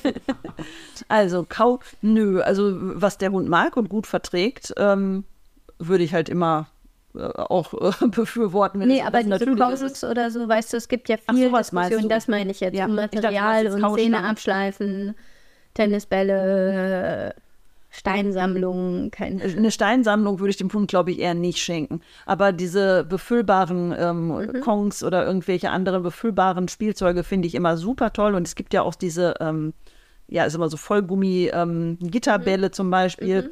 also, 1.08 1.46
Kau, 1.48 1.78
nö, 2.02 2.40
also 2.40 2.72
was 2.74 3.16
der 3.18 3.30
Hund 3.30 3.48
mag 3.48 3.76
und 3.76 3.88
gut 3.88 4.08
verträgt, 4.08 4.74
ähm, 4.76 5.24
würde 5.78 6.02
ich 6.02 6.12
halt 6.12 6.28
immer 6.28 6.68
äh, 7.14 7.20
auch 7.20 7.72
äh, 7.74 8.06
befürworten. 8.08 8.80
Nee, 8.80 9.02
aber 9.02 9.22
diese 9.22 9.54
Kausels 9.54 10.02
oder 10.02 10.32
so, 10.32 10.48
weißt 10.48 10.72
du, 10.72 10.78
es 10.78 10.88
gibt 10.88 11.08
ja 11.08 11.16
viele 11.16 11.50
Ach, 11.52 11.58
Diskussionen, 11.58 12.08
das 12.08 12.26
meine 12.26 12.50
ich 12.50 12.58
jetzt, 12.58 12.76
ja. 12.76 12.88
Material 12.88 13.64
dachte, 13.64 13.86
und 13.86 13.94
Zähne 13.94 14.24
abschleifen, 14.24 15.14
Tennisbälle, 15.74 17.34
Steinsammlung, 17.96 19.10
kein. 19.10 19.40
Eine 19.40 19.70
Steinsammlung 19.70 20.38
würde 20.38 20.50
ich 20.50 20.58
dem 20.58 20.70
Hund, 20.70 20.88
glaube 20.88 21.12
ich, 21.12 21.18
eher 21.18 21.32
nicht 21.32 21.58
schenken. 21.58 22.02
Aber 22.26 22.52
diese 22.52 23.04
befüllbaren 23.04 23.94
ähm, 23.96 24.28
mhm. 24.28 24.60
Kongs 24.60 25.02
oder 25.02 25.26
irgendwelche 25.26 25.70
anderen 25.70 26.02
befüllbaren 26.02 26.68
Spielzeuge 26.68 27.24
finde 27.24 27.48
ich 27.48 27.54
immer 27.54 27.78
super 27.78 28.12
toll. 28.12 28.34
Und 28.34 28.46
es 28.46 28.54
gibt 28.54 28.74
ja 28.74 28.82
auch 28.82 28.94
diese, 28.94 29.34
ähm, 29.40 29.72
ja, 30.28 30.44
ist 30.44 30.54
immer 30.54 30.68
so 30.68 30.76
Vollgummi-Gitterbälle 30.76 32.66
ähm, 32.66 32.72
zum 32.72 32.90
Beispiel, 32.90 33.42
mhm. 33.42 33.50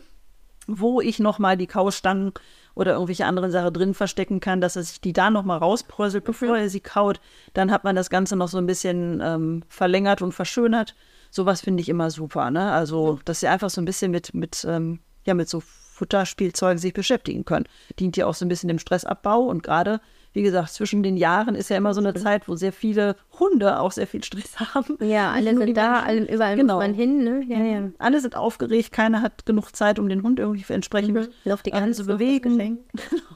wo 0.67 1.01
ich 1.01 1.19
nochmal 1.21 1.57
die 1.57 1.67
Kaustangen 1.67 2.33
oder 2.75 2.93
irgendwelche 2.93 3.25
anderen 3.25 3.51
Sachen 3.51 3.73
drin 3.73 3.95
verstecken 3.95 4.41
kann, 4.41 4.61
dass 4.61 4.77
er 4.77 4.83
sich 4.83 5.01
die 5.01 5.15
da 5.15 5.31
nochmal 5.31 5.59
rauspröselt, 5.59 6.25
bevor 6.25 6.49
mhm. 6.49 6.55
er 6.57 6.69
sie 6.69 6.81
kaut. 6.81 7.19
Dann 7.55 7.71
hat 7.71 7.85
man 7.85 7.97
das 7.97 8.11
Ganze 8.11 8.37
noch 8.37 8.49
so 8.49 8.59
ein 8.59 8.67
bisschen 8.67 9.23
ähm, 9.25 9.63
verlängert 9.69 10.21
und 10.21 10.33
verschönert 10.33 10.95
sowas 11.35 11.61
finde 11.61 11.81
ich 11.81 11.89
immer 11.89 12.11
super. 12.11 12.51
Ne? 12.51 12.71
Also, 12.71 13.19
dass 13.25 13.41
sie 13.41 13.49
einfach 13.49 13.71
so 13.71 13.81
ein 13.81 13.85
bisschen 13.85 14.11
mit, 14.11 14.35
mit, 14.35 14.65
ähm, 14.69 15.01
ja, 15.25 15.35
mit 15.35 15.49
so 15.49 15.61
Futterspielzeugen 15.61 16.79
sich 16.79 16.93
beschäftigen 16.93 17.45
können. 17.45 17.67
Dient 17.99 18.17
ja 18.17 18.27
auch 18.27 18.35
so 18.35 18.45
ein 18.45 18.49
bisschen 18.49 18.69
dem 18.69 18.79
Stressabbau 18.79 19.43
und 19.43 19.63
gerade, 19.63 20.01
wie 20.33 20.43
gesagt, 20.43 20.71
zwischen 20.71 21.03
den 21.03 21.17
Jahren 21.17 21.55
ist 21.57 21.71
ja 21.71 21.77
immer 21.77 21.93
so 21.93 22.01
eine 22.01 22.15
Zeit, 22.15 22.49
wo 22.49 22.55
sehr 22.55 22.73
viele 22.73 23.17
Hunde 23.39 23.81
auch 23.81 23.91
sehr 23.91 24.07
viel 24.07 24.23
Stress 24.23 24.59
haben. 24.75 24.97
Ja, 25.01 25.33
alle 25.33 25.57
sind 25.57 25.77
da, 25.77 26.03
alle, 26.03 26.33
überall 26.33 26.57
genau. 26.57 26.75
muss 26.77 26.85
man 26.85 26.95
hin. 26.95 27.25
Ne? 27.25 27.45
Ja, 27.49 27.59
ja. 27.59 27.91
Alle 27.99 28.21
sind 28.21 28.37
aufgeregt, 28.37 28.93
keiner 28.93 29.21
hat 29.21 29.45
genug 29.45 29.75
Zeit, 29.75 29.99
um 29.99 30.09
den 30.09 30.23
Hund 30.23 30.39
irgendwie 30.39 30.73
entsprechend 30.73 31.15
mhm. 31.45 31.53
Auf 31.53 31.63
die 31.65 31.71
Gans 31.71 31.97
zu 31.97 32.07
bewegen. 32.07 32.79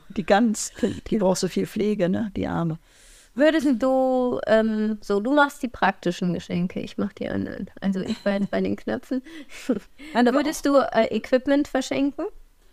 die 0.09 0.25
Gans, 0.25 0.73
die 1.11 1.19
braucht 1.19 1.39
so 1.39 1.49
viel 1.49 1.67
Pflege, 1.67 2.09
ne? 2.09 2.31
die 2.37 2.47
Arme. 2.47 2.79
Würdest 3.39 3.81
du, 3.81 4.41
ähm, 4.49 4.99
so, 5.01 5.21
du 5.21 5.33
machst 5.33 5.63
die 5.63 5.69
praktischen 5.69 6.35
Geschenke, 6.35 6.81
ich 6.81 6.99
mach 6.99 7.13
die 7.13 7.29
anderen. 7.29 7.71
Also 7.81 8.01
ich 8.01 8.25
war 8.25 8.33
jetzt 8.33 8.51
bei 8.51 8.61
den 8.61 8.75
Knöpfen. 8.75 9.23
Würdest 10.13 10.67
du 10.67 10.77
äh, 10.77 11.15
Equipment 11.17 11.69
verschenken? 11.69 12.25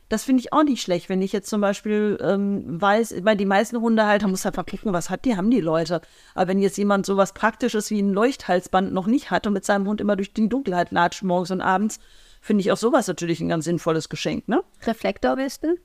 Das 0.10 0.24
finde 0.24 0.42
ich 0.42 0.54
auch 0.54 0.64
nicht 0.64 0.82
schlecht, 0.82 1.08
wenn 1.08 1.22
ich 1.22 1.34
jetzt 1.34 1.50
zum 1.50 1.62
Beispiel 1.62 2.18
ähm, 2.20 2.82
weiß, 2.82 3.24
weil 3.24 3.38
die 3.38 3.46
meisten 3.46 3.80
Hunde 3.80 4.06
halt, 4.08 4.24
da 4.24 4.28
muss 4.28 4.46
einfach 4.46 4.66
gucken, 4.66 4.92
was 4.92 5.12
hat 5.12 5.26
die, 5.26 5.38
haben 5.38 5.52
die 5.52 5.62
Leute. 5.62 6.02
Aber 6.34 6.48
wenn 6.48 6.60
jetzt 6.60 6.78
jemand 6.78 7.06
sowas 7.06 7.34
Praktisches 7.34 7.92
wie 7.92 8.02
ein 8.02 8.10
Leuchthalsband 8.10 8.92
noch 8.92 9.06
nicht 9.06 9.30
hat 9.30 9.46
und 9.46 9.54
mit 9.54 9.66
seinem 9.66 9.88
Hund 9.88 10.02
immer 10.02 10.16
durch 10.16 10.34
die 10.34 10.50
Dunkelheit 10.50 10.92
latscht 10.92 11.22
morgens 11.22 11.52
und 11.52 11.62
abends, 11.62 12.00
finde 12.42 12.62
ich 12.62 12.72
auch 12.72 12.78
sowas 12.78 13.08
natürlich 13.08 13.40
ein 13.40 13.50
ganz 13.50 13.66
sinnvolles 13.66 14.10
Geschenk, 14.10 14.48
ne? 14.48 14.64
Reflektorwesten? 14.84 15.78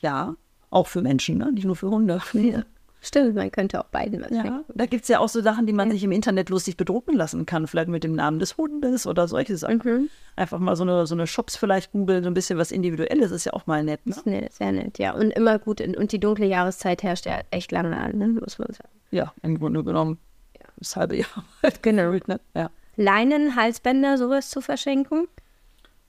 Ja, 0.00 0.36
auch 0.68 0.86
für 0.86 1.00
Menschen, 1.00 1.38
ne? 1.38 1.50
Nicht 1.50 1.64
nur 1.64 1.76
für 1.76 1.88
Hunde. 1.90 2.20
Ja. 2.34 2.64
Stimmt, 3.04 3.34
man 3.34 3.50
könnte 3.50 3.80
auch 3.80 3.86
beiden 3.86 4.22
was 4.22 4.30
ja, 4.30 4.42
schenken. 4.42 4.72
Da 4.74 4.86
gibt 4.86 5.02
es 5.02 5.08
ja 5.08 5.18
auch 5.18 5.28
so 5.28 5.42
Sachen, 5.42 5.66
die 5.66 5.72
man 5.72 5.88
ja. 5.88 5.94
sich 5.94 6.04
im 6.04 6.12
Internet 6.12 6.50
lustig 6.50 6.76
bedrucken 6.76 7.16
lassen 7.16 7.46
kann, 7.46 7.66
vielleicht 7.66 7.88
mit 7.88 8.04
dem 8.04 8.14
Namen 8.14 8.38
des 8.38 8.56
Hundes 8.56 9.08
oder 9.08 9.26
solche 9.26 9.56
Sachen. 9.56 9.80
Mhm. 9.84 10.08
Einfach 10.36 10.60
mal 10.60 10.76
so 10.76 10.84
eine, 10.84 11.04
so 11.06 11.16
eine 11.16 11.26
Shops 11.26 11.56
vielleicht 11.56 11.90
googeln, 11.90 12.22
so 12.22 12.30
ein 12.30 12.34
bisschen 12.34 12.58
was 12.58 12.70
Individuelles 12.70 13.32
ist 13.32 13.44
ja 13.44 13.54
auch 13.54 13.66
mal 13.66 13.82
nett. 13.82 14.06
Ne? 14.06 14.12
Ist 14.12 14.24
nett, 14.24 14.52
sehr 14.52 14.70
nett, 14.70 14.98
ja. 15.00 15.14
Und 15.14 15.32
immer 15.32 15.58
gut. 15.58 15.80
Und 15.80 16.12
die 16.12 16.20
dunkle 16.20 16.46
Jahreszeit 16.46 17.02
herrscht 17.02 17.26
ja 17.26 17.40
echt 17.50 17.72
lange 17.72 17.96
an, 17.96 18.16
ne? 18.16 18.28
muss 18.28 18.60
man 18.60 18.68
sagen. 18.68 18.88
Ja, 19.10 19.34
im 19.42 19.58
Grunde 19.58 19.82
genommen 19.82 20.18
ja. 20.56 20.68
das 20.78 20.94
halbe 20.94 21.16
Jahr 21.16 21.44
halt 21.64 21.82
genau. 21.82 22.12
ne? 22.12 22.40
ja. 22.54 22.70
Leinen, 22.96 23.56
Halsbänder, 23.56 24.16
sowas 24.16 24.48
zu 24.48 24.60
verschenken? 24.60 25.26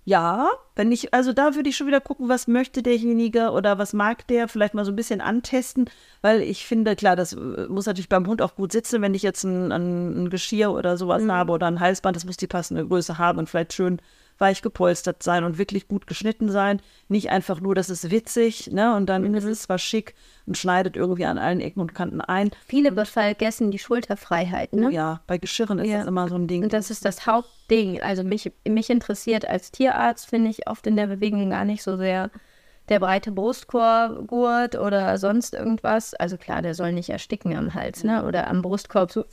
Ja, 0.05 0.49
wenn 0.75 0.91
ich, 0.91 1.13
also 1.13 1.31
da 1.31 1.55
würde 1.55 1.69
ich 1.69 1.77
schon 1.77 1.87
wieder 1.87 2.01
gucken, 2.01 2.27
was 2.27 2.47
möchte 2.47 2.83
derjenige 2.83 3.51
oder 3.51 3.77
was 3.77 3.93
mag 3.93 4.27
der, 4.27 4.49
vielleicht 4.49 4.73
mal 4.73 4.83
so 4.83 4.91
ein 4.91 4.97
bisschen 4.97 5.21
antesten, 5.21 5.85
weil 6.21 6.41
ich 6.41 6.65
finde, 6.65 6.97
klar, 6.97 7.15
das 7.15 7.33
äh, 7.33 7.67
muss 7.69 7.85
natürlich 7.85 8.09
beim 8.09 8.27
Hund 8.27 8.41
auch 8.41 8.55
gut 8.55 8.73
sitzen, 8.73 9.01
wenn 9.01 9.13
ich 9.13 9.21
jetzt 9.21 9.45
ein, 9.45 9.71
ein, 9.71 10.25
ein 10.25 10.29
Geschirr 10.29 10.71
oder 10.71 10.97
sowas 10.97 11.23
mhm. 11.23 11.31
habe 11.31 11.53
oder 11.53 11.67
ein 11.67 11.79
Halsband, 11.79 12.17
das 12.17 12.25
muss 12.25 12.35
die 12.35 12.47
passende 12.47 12.85
Größe 12.85 13.17
haben 13.17 13.39
und 13.39 13.49
vielleicht 13.49 13.73
schön 13.73 14.01
weich 14.43 14.61
gepolstert 14.61 15.23
sein 15.23 15.45
und 15.45 15.57
wirklich 15.57 15.87
gut 15.87 16.05
geschnitten 16.05 16.51
sein. 16.51 16.81
Nicht 17.07 17.29
einfach 17.29 17.61
nur, 17.61 17.75
das 17.75 17.89
ist 17.89 18.11
witzig, 18.11 18.69
ne? 18.71 18.93
Und 18.93 19.07
dann 19.07 19.23
mhm. 19.23 19.35
ist 19.35 19.45
es 19.45 19.61
zwar 19.61 19.77
schick 19.77 20.15
und 20.45 20.57
schneidet 20.57 20.97
irgendwie 20.97 21.23
an 21.25 21.37
allen 21.37 21.61
Ecken 21.61 21.79
und 21.79 21.95
Kanten 21.95 22.19
ein. 22.19 22.51
Viele 22.67 23.05
vergessen 23.05 23.71
die 23.71 23.79
Schulterfreiheit, 23.79 24.73
ne? 24.73 24.87
Oh 24.87 24.89
ja, 24.89 25.21
bei 25.27 25.37
Geschirren 25.37 25.79
ist 25.79 25.87
ja. 25.87 25.99
das 25.99 26.07
immer 26.07 26.27
so 26.27 26.35
ein 26.35 26.47
Ding. 26.47 26.63
Und 26.63 26.73
das 26.73 26.91
ist 26.91 27.05
das 27.05 27.25
Hauptding. 27.25 28.01
Also 28.01 28.23
mich, 28.23 28.51
mich 28.67 28.89
interessiert 28.89 29.47
als 29.47 29.71
Tierarzt, 29.71 30.27
finde 30.27 30.49
ich 30.49 30.67
oft 30.67 30.85
in 30.85 30.97
der 30.97 31.07
Bewegung 31.07 31.49
gar 31.49 31.63
nicht 31.63 31.81
so 31.81 31.95
sehr 31.95 32.29
der 32.89 32.99
breite 32.99 33.31
Brustkorbgurt 33.31 34.75
oder 34.75 35.17
sonst 35.17 35.53
irgendwas. 35.53 36.13
Also 36.15 36.35
klar, 36.35 36.61
der 36.61 36.73
soll 36.75 36.91
nicht 36.91 37.09
ersticken 37.09 37.55
am 37.55 37.73
Hals, 37.73 38.03
ne? 38.03 38.25
Oder 38.25 38.47
am 38.47 38.61
Brustkorb 38.61 39.11
so 39.11 39.23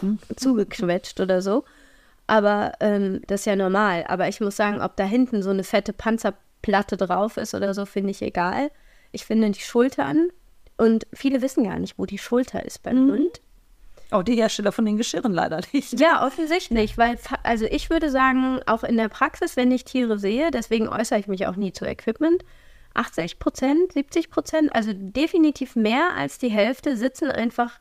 mhm. 0.00 0.20
zugequetscht 0.36 1.20
oder 1.20 1.42
so. 1.42 1.64
Aber 2.32 2.72
ähm, 2.80 3.20
das 3.26 3.40
ist 3.40 3.44
ja 3.44 3.56
normal. 3.56 4.06
Aber 4.08 4.26
ich 4.26 4.40
muss 4.40 4.56
sagen, 4.56 4.80
ob 4.80 4.96
da 4.96 5.04
hinten 5.04 5.42
so 5.42 5.50
eine 5.50 5.64
fette 5.64 5.92
Panzerplatte 5.92 6.96
drauf 6.96 7.36
ist 7.36 7.52
oder 7.52 7.74
so, 7.74 7.84
finde 7.84 8.10
ich 8.10 8.22
egal. 8.22 8.70
Ich 9.10 9.26
finde 9.26 9.50
die 9.50 9.60
Schultern 9.60 10.30
und 10.78 11.06
viele 11.12 11.42
wissen 11.42 11.64
gar 11.64 11.78
nicht, 11.78 11.98
wo 11.98 12.06
die 12.06 12.16
Schulter 12.16 12.64
ist 12.64 12.82
beim 12.82 13.04
mhm. 13.04 13.12
Hund. 13.12 13.40
Auch 14.10 14.22
die 14.22 14.36
Hersteller 14.36 14.72
von 14.72 14.86
den 14.86 14.96
Geschirren 14.96 15.34
leider 15.34 15.60
nicht. 15.74 16.00
Ja, 16.00 16.26
offensichtlich, 16.26 16.96
weil, 16.96 17.18
also 17.42 17.66
ich 17.66 17.90
würde 17.90 18.10
sagen, 18.10 18.60
auch 18.64 18.82
in 18.82 18.96
der 18.96 19.10
Praxis, 19.10 19.58
wenn 19.58 19.70
ich 19.70 19.84
Tiere 19.84 20.18
sehe, 20.18 20.50
deswegen 20.50 20.88
äußere 20.88 21.18
ich 21.18 21.26
mich 21.26 21.46
auch 21.46 21.56
nie 21.56 21.74
zu 21.74 21.84
Equipment, 21.84 22.46
80 22.94 23.40
Prozent, 23.40 23.92
70 23.92 24.30
Prozent, 24.30 24.74
also 24.74 24.92
definitiv 24.94 25.76
mehr 25.76 26.14
als 26.16 26.38
die 26.38 26.50
Hälfte 26.50 26.96
sitzen 26.96 27.30
einfach 27.30 27.78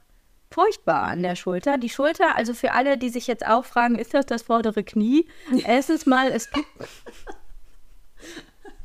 furchtbar 0.52 1.04
an 1.04 1.24
der 1.24 1.36
Schulter. 1.36 1.78
Die 1.78 1.90
Schulter, 1.90 2.36
also 2.36 2.54
für 2.54 2.74
alle, 2.74 2.98
die 2.98 3.10
sich 3.10 3.28
jetzt 3.28 3.46
auch 3.46 3.66
fragen, 3.66 3.96
ist 3.96 4.14
das 4.14 4.26
das 4.26 4.44
vordere 4.44 4.84
Knie? 4.84 5.28
Erstens 5.66 6.06
mal, 6.06 6.32
es 6.32 6.52
gibt. 6.52 6.68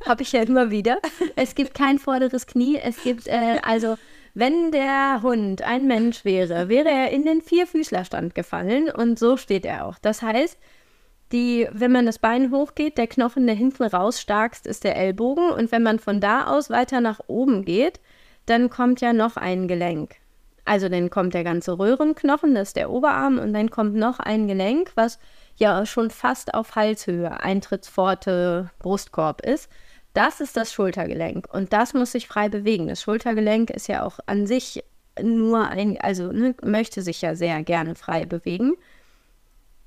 Habe 0.05 0.23
ich 0.23 0.31
ja 0.31 0.41
immer 0.43 0.71
wieder. 0.71 0.99
Es 1.35 1.55
gibt 1.55 1.73
kein 1.73 1.99
vorderes 1.99 2.47
Knie. 2.47 2.77
Es 2.77 3.01
gibt, 3.03 3.27
äh, 3.27 3.59
also, 3.63 3.97
wenn 4.33 4.71
der 4.71 5.21
Hund 5.23 5.63
ein 5.63 5.87
Mensch 5.87 6.23
wäre, 6.23 6.69
wäre 6.69 6.89
er 6.89 7.09
in 7.11 7.23
den 7.23 7.41
Vierfüßlerstand 7.41 8.35
gefallen 8.35 8.89
und 8.89 9.17
so 9.17 9.35
steht 9.35 9.65
er 9.65 9.85
auch. 9.85 9.97
Das 9.99 10.21
heißt, 10.21 10.57
die, 11.31 11.67
wenn 11.71 11.91
man 11.91 12.05
das 12.05 12.19
Bein 12.19 12.51
hochgeht, 12.51 12.97
der 12.97 13.07
Knochen, 13.07 13.47
der 13.47 13.55
hinten 13.55 13.83
rausstarkst, 13.83 14.65
ist 14.65 14.83
der 14.83 14.95
Ellbogen 14.95 15.49
und 15.49 15.71
wenn 15.71 15.83
man 15.83 15.99
von 15.99 16.21
da 16.21 16.47
aus 16.47 16.69
weiter 16.69 17.01
nach 17.01 17.19
oben 17.27 17.65
geht, 17.65 17.99
dann 18.45 18.69
kommt 18.69 19.01
ja 19.01 19.11
noch 19.11 19.35
ein 19.35 19.67
Gelenk. 19.67 20.15
Also 20.67 20.89
dann 20.89 21.09
kommt 21.09 21.33
der 21.33 21.45
ganze 21.45 21.79
Röhrenknochen, 21.79 22.53
das 22.53 22.69
ist 22.69 22.75
der 22.75 22.89
Oberarm, 22.89 23.39
und 23.39 23.53
dann 23.53 23.71
kommt 23.71 23.95
noch 23.95 24.19
ein 24.19 24.47
Gelenk, 24.47 24.91
was 24.95 25.17
ja 25.55 25.85
schon 25.85 26.11
fast 26.11 26.53
auf 26.53 26.75
Halshöhe, 26.75 27.41
Eintrittspforte, 27.41 28.69
Brustkorb 28.79 29.41
ist. 29.41 29.69
Das 30.13 30.41
ist 30.41 30.57
das 30.57 30.73
Schultergelenk 30.73 31.47
und 31.53 31.71
das 31.71 31.93
muss 31.93 32.11
sich 32.11 32.27
frei 32.27 32.49
bewegen. 32.49 32.87
Das 32.87 33.01
Schultergelenk 33.01 33.69
ist 33.69 33.87
ja 33.87 34.03
auch 34.03 34.19
an 34.25 34.45
sich 34.45 34.83
nur 35.21 35.69
ein, 35.69 35.97
also 36.01 36.33
ne, 36.33 36.53
möchte 36.63 37.01
sich 37.01 37.21
ja 37.21 37.35
sehr 37.35 37.63
gerne 37.63 37.95
frei 37.95 38.25
bewegen. 38.25 38.73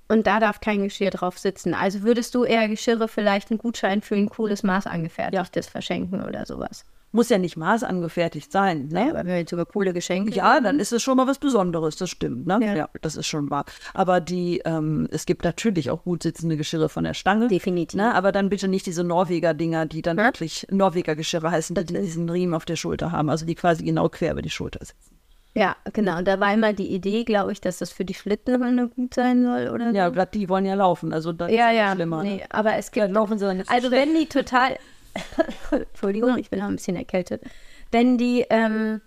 Und 0.08 0.26
da 0.26 0.40
darf 0.40 0.60
kein 0.60 0.82
Geschirr 0.82 1.10
drauf 1.10 1.38
sitzen. 1.38 1.75
Also 1.75 2.02
würdest 2.02 2.34
du 2.34 2.44
eher 2.44 2.68
Geschirre 2.68 3.06
vielleicht 3.06 3.50
einen 3.50 3.58
Gutschein 3.58 4.00
für 4.02 4.14
ein 4.14 4.30
cooles 4.30 4.62
Maß 4.62 4.87
angefertigtes 4.87 5.66
ja. 5.66 5.70
verschenken 5.72 6.25
oder 6.25 6.46
sowas? 6.46 6.84
Muss 7.12 7.29
ja 7.29 7.38
nicht 7.38 7.57
maßangefertigt 7.57 8.52
sein. 8.52 8.88
Ne? 8.88 9.09
Ja, 9.09 9.14
wenn 9.14 9.26
wir 9.26 9.38
jetzt 9.38 9.50
über 9.52 9.67
coole 9.67 9.93
Geschenke 9.93 10.33
Ja, 10.33 10.61
dann 10.61 10.79
ist 10.79 10.93
es 10.93 11.02
schon 11.02 11.17
mal 11.17 11.26
was 11.26 11.38
Besonderes, 11.38 11.97
das 11.97 12.11
stimmt. 12.11 12.47
Ne? 12.47 12.59
Ja. 12.62 12.76
ja 12.76 12.88
das 13.00 13.17
ist 13.17 13.26
schon 13.26 13.50
wahr. 13.50 13.64
Aber 13.95 14.21
die, 14.21 14.62
ähm, 14.64 15.09
es 15.11 15.26
gibt 15.26 15.45
natürlich 15.45 15.90
auch 15.90 16.05
gut 16.05 16.23
sitzende 16.23 16.57
Geschirre 16.57 16.88
von 16.88 17.05
der 17.05 17.14
Stange. 17.14 17.49
Definitiv. 17.49 17.97
Ne? 17.97 18.14
Aber 18.14 18.31
dann 18.31 18.49
bitte 18.49 18.69
nicht 18.69 18.87
diese 18.87 19.02
Norweger-Dinger, 19.02 19.87
die 19.87 20.02
dann 20.02 20.19
ja? 20.19 20.25
wirklich 20.25 20.67
Norweger-Geschirre 20.71 21.50
heißen, 21.50 21.75
die 21.75 21.85
diesen 21.85 22.29
Riemen 22.31 22.55
auf 22.55 22.64
der 22.64 22.76
Schulter 22.76 23.11
haben, 23.11 23.29
also 23.29 23.45
die 23.45 23.55
quasi 23.57 23.85
genau 23.85 24.09
quer 24.09 24.33
über 24.33 24.43
die 24.43 24.50
Schulter 24.50 24.79
sitzen. 24.85 25.21
Ja, 25.55 25.75
genau. 25.93 26.19
Und 26.19 26.29
da 26.29 26.38
war 26.38 26.55
immer 26.55 26.73
die 26.73 26.87
Idee, 26.87 27.25
glaube 27.25 27.52
ich, 27.52 27.61
dass 27.61 27.79
das 27.79 27.90
für 27.90 28.05
die 28.05 28.14
Schlittenhunde 28.14 28.88
gut 28.88 29.14
sein 29.14 29.45
soll, 29.45 29.69
oder? 29.69 29.90
Ja, 29.90 30.11
die 30.26 30.49
wollen 30.49 30.64
ja 30.64 30.75
laufen, 30.75 31.12
also 31.12 31.33
das 31.33 31.50
ja, 31.50 31.71
ist 31.71 31.76
ja 31.76 31.95
schlimmer. 31.95 32.23
Nee, 32.23 32.45
aber 32.50 32.76
es 32.76 32.93
gibt. 32.93 33.07
Ja, 33.07 33.12
laufen 33.12 33.38
sie 33.38 33.47
dann 33.47 33.64
also, 33.67 33.90
wenn 33.90 34.14
die 34.14 34.26
total 34.26 34.76
Entschuldigung, 35.71 36.38
ich 36.38 36.50
bin 36.50 36.61
auch 36.61 36.69
ein 36.69 36.76
bisschen 36.76 36.97
erkältet. 36.97 37.43
Wenn 37.90 38.19
die, 38.19 38.47
ähm, 38.50 39.00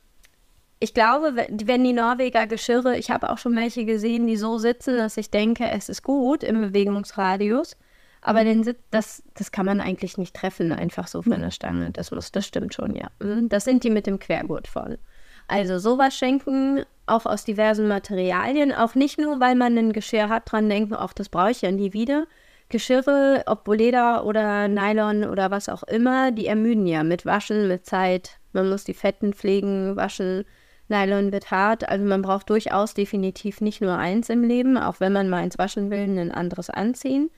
ich 0.80 0.94
glaube, 0.94 1.36
wenn 1.36 1.84
die 1.84 1.94
Norweger 1.94 2.48
Geschirre, 2.48 2.98
ich 2.98 3.10
habe 3.10 3.30
auch 3.30 3.38
schon 3.38 3.56
welche 3.56 3.86
gesehen, 3.86 4.28
die 4.28 4.38
so 4.38 4.58
sitzen, 4.58 4.98
dass 4.98 5.18
ich 5.18 5.32
denke, 5.32 5.70
es 5.70 5.90
ist 5.90 6.04
gut 6.04 6.44
im 6.44 6.62
Bewegungsradius. 6.62 7.78
Aber 8.24 8.46
den 8.46 8.64
Sitz, 8.64 8.80
das, 8.90 9.24
das 9.34 9.52
kann 9.52 9.66
man 9.66 9.82
eigentlich 9.82 10.18
nicht 10.18 10.34
treffen, 10.34 10.72
einfach 10.72 11.08
so 11.08 11.22
von 11.22 11.42
der 11.42 11.52
Stange. 11.52 11.92
Das, 11.92 12.12
muss, 12.12 12.32
das 12.32 12.46
stimmt 12.48 12.74
schon, 12.74 12.96
ja. 12.96 13.10
Mhm, 13.20 13.50
das 13.50 13.66
sind 13.66 13.84
die 13.84 13.90
mit 13.90 14.08
dem 14.08 14.18
Quergurt 14.18 14.68
voll. 14.68 14.98
Also 15.48 15.78
sowas 15.78 16.16
schenken, 16.16 16.84
auch 17.06 17.26
aus 17.26 17.44
diversen 17.44 17.88
Materialien, 17.90 18.72
auch 18.72 18.96
nicht 18.96 19.20
nur, 19.20 19.42
weil 19.42 19.56
man 19.56 19.78
ein 19.78 19.92
Geschirr 19.92 20.30
hat, 20.30 20.50
dran 20.50 20.70
denken, 20.70 20.96
auch 20.96 21.12
das 21.12 21.28
brauche 21.28 21.52
ich 21.52 21.62
ja 21.62 21.72
nie 21.72 21.92
wieder, 21.92 22.26
Geschirre, 22.74 23.44
ob 23.46 23.68
Leder 23.68 24.26
oder 24.26 24.68
Nylon 24.68 25.26
oder 25.26 25.52
was 25.52 25.70
auch 25.70 25.84
immer, 25.84 26.32
die 26.32 26.48
ermüden 26.48 26.88
ja 26.88 27.04
mit 27.04 27.24
Waschen, 27.24 27.68
mit 27.68 27.86
Zeit. 27.86 28.40
Man 28.52 28.68
muss 28.68 28.84
die 28.84 28.96
Fetten 28.96 29.34
pflegen, 29.34 29.96
waschen. 29.96 30.44
Nylon 30.88 31.32
wird 31.32 31.52
hart. 31.52 31.88
Also 31.88 32.04
man 32.04 32.24
braucht 32.24 32.50
durchaus 32.50 32.96
definitiv 32.96 33.62
nicht 33.62 33.80
nur 33.80 33.96
eins 33.96 34.30
im 34.30 34.44
Leben, 34.44 34.76
auch 34.80 35.00
wenn 35.00 35.14
man 35.14 35.30
mal 35.30 35.44
eins 35.44 35.60
waschen 35.60 35.92
will, 35.92 36.00
ein 36.00 36.32
anderes 36.32 36.72
anziehen. 36.72 37.30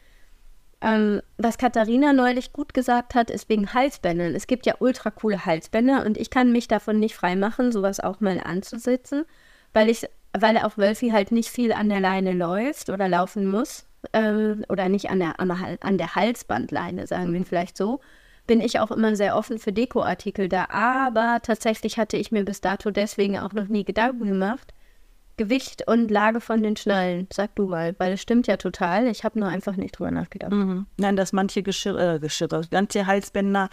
Ähm, 0.79 1.21
was 1.37 1.57
Katharina 1.57 2.13
neulich 2.13 2.53
gut 2.53 2.73
gesagt 2.73 3.13
hat, 3.13 3.29
ist 3.29 3.49
wegen 3.49 3.73
Halsbändern. 3.73 4.35
Es 4.35 4.47
gibt 4.47 4.65
ja 4.65 4.75
ultra 4.79 5.11
coole 5.11 5.45
Halsbänder 5.45 6.05
und 6.05 6.15
ich 6.17 6.29
kann 6.29 6.53
mich 6.53 6.69
davon 6.69 6.97
nicht 6.97 7.15
freimachen, 7.15 7.73
sowas 7.73 7.99
auch 7.99 8.21
mal 8.21 8.39
anzusitzen, 8.41 9.25
weil 9.73 9.89
ich, 9.89 10.07
weil 10.31 10.57
auch 10.59 10.77
Wölfi 10.77 11.09
halt 11.09 11.33
nicht 11.33 11.49
viel 11.49 11.73
an 11.73 11.89
der 11.89 11.99
Leine 11.99 12.31
läuft 12.31 12.89
oder 12.89 13.09
laufen 13.09 13.45
muss 13.47 13.85
äh, 14.12 14.55
oder 14.69 14.89
nicht 14.89 15.09
an 15.09 15.19
der, 15.19 15.39
an 15.39 15.97
der 15.97 16.15
Halsbandleine, 16.15 17.07
sagen 17.07 17.33
wir 17.33 17.45
vielleicht 17.45 17.77
so, 17.77 18.01
bin 18.47 18.62
ich 18.62 18.79
auch 18.79 18.91
immer 18.91 19.15
sehr 19.15 19.35
offen 19.35 19.59
für 19.59 19.74
Dekoartikel 19.74 20.50
da. 20.50 20.67
Aber 20.69 21.39
tatsächlich 21.41 21.97
hatte 21.97 22.17
ich 22.17 22.31
mir 22.31 22.45
bis 22.45 22.62
dato 22.62 22.91
deswegen 22.91 23.39
auch 23.39 23.53
noch 23.53 23.67
nie 23.67 23.83
Gedanken 23.83 24.25
gemacht. 24.25 24.74
Gewicht 25.38 25.85
und 25.88 26.09
Lage 26.09 26.39
von 26.39 26.63
den 26.63 26.77
Schnallen, 26.77 27.27
sag 27.33 27.55
du 27.55 27.67
mal, 27.67 27.93
weil 27.97 28.13
es 28.13 28.21
stimmt 28.21 28.47
ja 28.47 28.55
total. 28.55 29.07
Ich 29.07 29.25
habe 29.25 29.39
nur 29.39 29.50
einfach 29.50 29.75
nicht 29.75 29.97
drüber 29.97 30.12
nachgedacht. 30.12 30.51
Mhm. 30.51 30.85
Nein, 30.97 31.17
dass 31.17 31.33
manche 31.33 31.62
Geschirre, 31.62 32.15
äh, 32.15 32.19
Geschirre 32.19 32.62
manche 32.71 33.05
Halsbänder 33.05 33.69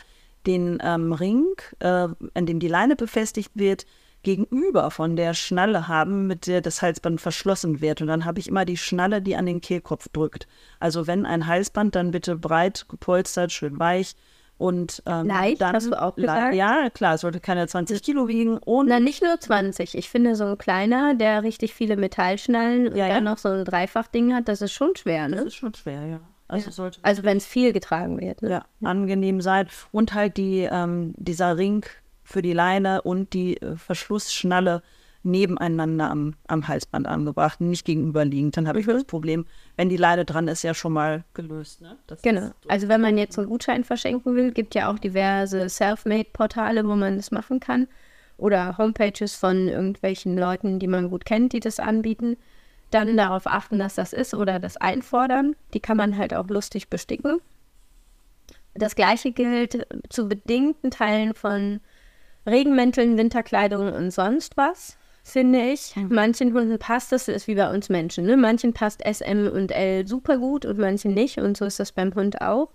den 0.46 0.78
ähm, 0.82 1.12
Ring, 1.12 1.46
äh, 1.78 2.08
an 2.34 2.46
dem 2.46 2.58
die 2.58 2.68
Leine 2.68 2.96
befestigt 2.96 3.52
wird, 3.54 3.86
gegenüber 4.22 4.90
von 4.90 5.16
der 5.16 5.34
Schnalle 5.34 5.88
haben, 5.88 6.26
mit 6.26 6.46
der 6.46 6.60
das 6.60 6.82
Halsband 6.82 7.20
verschlossen 7.20 7.80
wird. 7.80 8.00
Und 8.00 8.06
dann 8.06 8.24
habe 8.24 8.38
ich 8.38 8.48
immer 8.48 8.64
die 8.64 8.76
Schnalle, 8.76 9.20
die 9.22 9.36
an 9.36 9.46
den 9.46 9.60
Kehlkopf 9.60 10.08
drückt. 10.08 10.46
Also 10.80 11.06
wenn 11.06 11.26
ein 11.26 11.46
Halsband, 11.46 11.94
dann 11.94 12.10
bitte 12.10 12.36
breit, 12.36 12.86
gepolstert, 12.88 13.52
schön 13.52 13.78
weich. 13.78 14.14
Und 14.58 15.02
ähm, 15.06 15.26
leicht, 15.26 15.60
dann, 15.60 15.74
hast 15.74 15.88
du 15.88 16.00
auch 16.00 16.14
gesagt? 16.14 16.54
Ja, 16.54 16.88
klar, 16.90 17.14
es 17.14 17.22
sollte 17.22 17.40
keine 17.40 17.66
20 17.66 18.00
Kilo 18.00 18.28
wiegen. 18.28 18.58
Und 18.58 18.88
Na, 18.88 19.00
nicht 19.00 19.20
nur 19.20 19.40
20. 19.40 19.96
Ich 19.96 20.08
finde, 20.08 20.36
so 20.36 20.44
ein 20.44 20.58
kleiner, 20.58 21.14
der 21.14 21.42
richtig 21.42 21.74
viele 21.74 21.96
Metallschnallen 21.96 22.88
und 22.88 22.96
ja, 22.96 23.08
dann 23.08 23.24
noch 23.24 23.38
so 23.38 23.48
ein 23.48 23.64
Dreifachding 23.64 24.34
hat, 24.34 24.46
das 24.46 24.62
ist 24.62 24.72
schon 24.72 24.94
schwer, 24.94 25.26
ne? 25.26 25.36
Das 25.36 25.46
ist 25.46 25.56
schon 25.56 25.74
schwer, 25.74 26.06
ja. 26.06 26.20
Also, 26.46 26.84
ja. 26.84 26.90
also 27.00 27.22
wenn 27.24 27.38
es 27.38 27.46
viel 27.46 27.72
getragen 27.72 28.20
wird. 28.20 28.42
Ne? 28.42 28.50
Ja, 28.50 28.64
angenehm 28.84 29.40
sein. 29.40 29.68
Und 29.90 30.12
halt 30.12 30.36
die, 30.36 30.68
ähm, 30.70 31.14
dieser 31.16 31.56
Ring 31.56 31.84
für 32.22 32.42
die 32.42 32.52
Leine 32.52 33.02
und 33.02 33.32
die 33.32 33.60
äh, 33.60 33.76
Verschlussschnalle 33.76 34.82
nebeneinander 35.24 36.10
am, 36.10 36.34
am 36.48 36.66
Halsband 36.66 37.06
angebracht, 37.06 37.60
nicht 37.60 37.84
gegenüberliegend. 37.84 38.56
Dann 38.56 38.66
habe 38.66 38.80
ich 38.80 38.86
das 38.86 39.04
Problem, 39.04 39.46
wenn 39.76 39.88
die 39.88 39.96
Leine 39.96 40.24
dran 40.24 40.48
ist, 40.48 40.62
ja 40.62 40.74
schon 40.74 40.92
mal 40.92 41.24
gelöst. 41.34 41.80
Ne? 41.80 41.96
genau. 42.22 42.50
Also 42.68 42.88
wenn 42.88 43.00
man 43.00 43.18
jetzt 43.18 43.38
einen 43.38 43.48
Gutschein 43.48 43.84
verschenken 43.84 44.34
will, 44.34 44.52
gibt 44.52 44.74
ja 44.74 44.90
auch 44.90 44.98
diverse 44.98 45.68
Selfmade-Portale, 45.68 46.86
wo 46.86 46.96
man 46.96 47.16
das 47.16 47.30
machen 47.30 47.60
kann. 47.60 47.86
Oder 48.36 48.76
Homepages 48.78 49.36
von 49.36 49.68
irgendwelchen 49.68 50.36
Leuten, 50.36 50.78
die 50.78 50.88
man 50.88 51.10
gut 51.10 51.24
kennt, 51.24 51.52
die 51.52 51.60
das 51.60 51.78
anbieten. 51.78 52.36
Dann 52.90 53.16
darauf 53.16 53.46
achten, 53.46 53.78
dass 53.78 53.94
das 53.94 54.12
ist 54.12 54.34
oder 54.34 54.58
das 54.58 54.76
einfordern. 54.76 55.54
Die 55.72 55.80
kann 55.80 55.96
man 55.96 56.18
halt 56.18 56.34
auch 56.34 56.48
lustig 56.48 56.88
besticken. 56.88 57.40
Das 58.74 58.96
gleiche 58.96 59.32
gilt 59.32 59.86
zu 60.08 60.28
bedingten 60.28 60.90
Teilen 60.90 61.34
von 61.34 61.80
Regenmänteln, 62.46 63.16
Winterkleidung 63.16 63.92
und 63.92 64.10
sonst 64.10 64.56
was, 64.56 64.96
finde 65.22 65.60
ich. 65.60 65.94
Manchen 66.08 66.52
Hunden 66.54 66.78
passt 66.78 67.12
das, 67.12 67.28
ist 67.28 67.46
wie 67.46 67.54
bei 67.54 67.72
uns 67.72 67.88
Menschen. 67.88 68.26
Ne? 68.26 68.36
Manchen 68.36 68.72
passt 68.72 69.04
S, 69.04 69.20
M 69.20 69.48
und 69.48 69.70
L 69.70 70.06
super 70.06 70.38
gut 70.38 70.64
und 70.66 70.78
manchen 70.78 71.14
nicht. 71.14 71.38
Und 71.38 71.56
so 71.56 71.64
ist 71.64 71.78
das 71.78 71.92
beim 71.92 72.14
Hund 72.14 72.40
auch. 72.40 72.70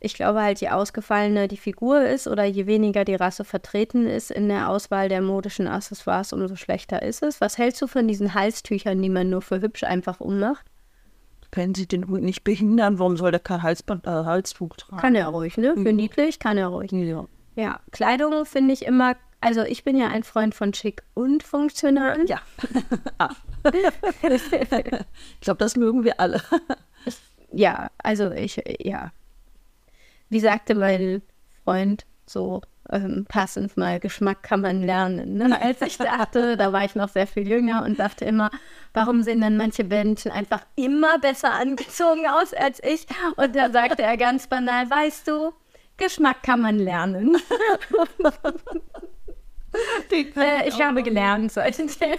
Ich 0.00 0.14
glaube 0.14 0.40
halt, 0.42 0.60
je 0.60 0.68
ausgefallener 0.68 1.48
die 1.48 1.56
Figur 1.56 2.02
ist 2.02 2.28
oder 2.28 2.44
je 2.44 2.66
weniger 2.66 3.04
die 3.04 3.16
Rasse 3.16 3.44
vertreten 3.44 4.06
ist 4.06 4.30
in 4.30 4.48
der 4.48 4.68
Auswahl 4.68 5.08
der 5.08 5.20
modischen 5.22 5.66
Accessoires, 5.66 6.32
umso 6.32 6.54
schlechter 6.54 7.02
ist 7.02 7.22
es. 7.24 7.40
Was 7.40 7.58
hältst 7.58 7.82
du 7.82 7.88
von 7.88 8.06
diesen 8.06 8.34
Halstüchern, 8.34 9.02
die 9.02 9.08
man 9.08 9.28
nur 9.30 9.42
für 9.42 9.60
hübsch 9.60 9.82
einfach 9.82 10.20
ummacht? 10.20 10.64
Wenn 11.50 11.74
sie 11.74 11.88
den 11.88 12.06
Hund 12.06 12.22
nicht 12.22 12.44
behindern, 12.44 12.98
warum 13.00 13.16
soll 13.16 13.30
der 13.32 13.40
kein 13.40 13.62
Halsband, 13.62 14.06
äh, 14.06 14.10
Halstuch 14.10 14.76
tragen? 14.76 15.00
Kann 15.00 15.14
er 15.16 15.28
ruhig, 15.28 15.56
ne? 15.56 15.72
Für 15.74 15.80
Mhm. 15.90 15.96
niedlich 15.96 16.38
kann 16.38 16.58
er 16.58 16.68
ruhig. 16.68 16.92
Ja. 16.92 17.24
Ja, 17.58 17.80
Kleidung 17.90 18.46
finde 18.46 18.72
ich 18.72 18.84
immer, 18.84 19.16
also 19.40 19.64
ich 19.64 19.82
bin 19.82 19.96
ja 19.96 20.06
ein 20.06 20.22
Freund 20.22 20.54
von 20.54 20.72
schick 20.72 21.02
und 21.14 21.42
funktional. 21.42 22.24
Ja. 22.26 22.40
Ah. 23.18 23.34
ich 24.22 25.40
glaube, 25.40 25.58
das 25.58 25.74
mögen 25.74 26.04
wir 26.04 26.20
alle. 26.20 26.40
ja, 27.52 27.90
also 27.98 28.30
ich, 28.30 28.62
ja. 28.78 29.10
Wie 30.28 30.38
sagte 30.38 30.76
mein 30.76 31.20
Freund 31.64 32.06
so 32.26 32.60
ähm, 32.90 33.26
passend 33.28 33.76
mal, 33.76 33.98
Geschmack 33.98 34.44
kann 34.44 34.60
man 34.60 34.82
lernen. 34.82 35.34
Ne? 35.34 35.60
Als 35.60 35.82
ich 35.82 35.98
dachte, 35.98 36.56
da 36.56 36.72
war 36.72 36.84
ich 36.84 36.94
noch 36.94 37.08
sehr 37.08 37.26
viel 37.26 37.48
jünger 37.48 37.82
und 37.84 37.98
dachte 37.98 38.24
immer, 38.24 38.52
warum 38.94 39.24
sehen 39.24 39.40
dann 39.40 39.56
manche 39.56 39.82
Menschen 39.82 40.30
einfach 40.30 40.64
immer 40.76 41.18
besser 41.18 41.54
angezogen 41.54 42.24
aus 42.28 42.54
als 42.54 42.80
ich? 42.84 43.06
Und 43.34 43.56
da 43.56 43.70
sagte 43.70 44.02
er 44.02 44.16
ganz 44.16 44.46
banal, 44.46 44.88
weißt 44.88 45.26
du, 45.26 45.52
Geschmack 45.98 46.42
kann 46.42 46.62
man 46.62 46.78
lernen. 46.78 47.36
äh, 50.10 50.68
ich 50.68 50.80
habe 50.80 51.02
gelernt 51.02 51.52
seitdem. 51.52 52.18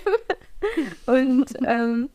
Und 1.05 1.53
ähm, 1.65 2.09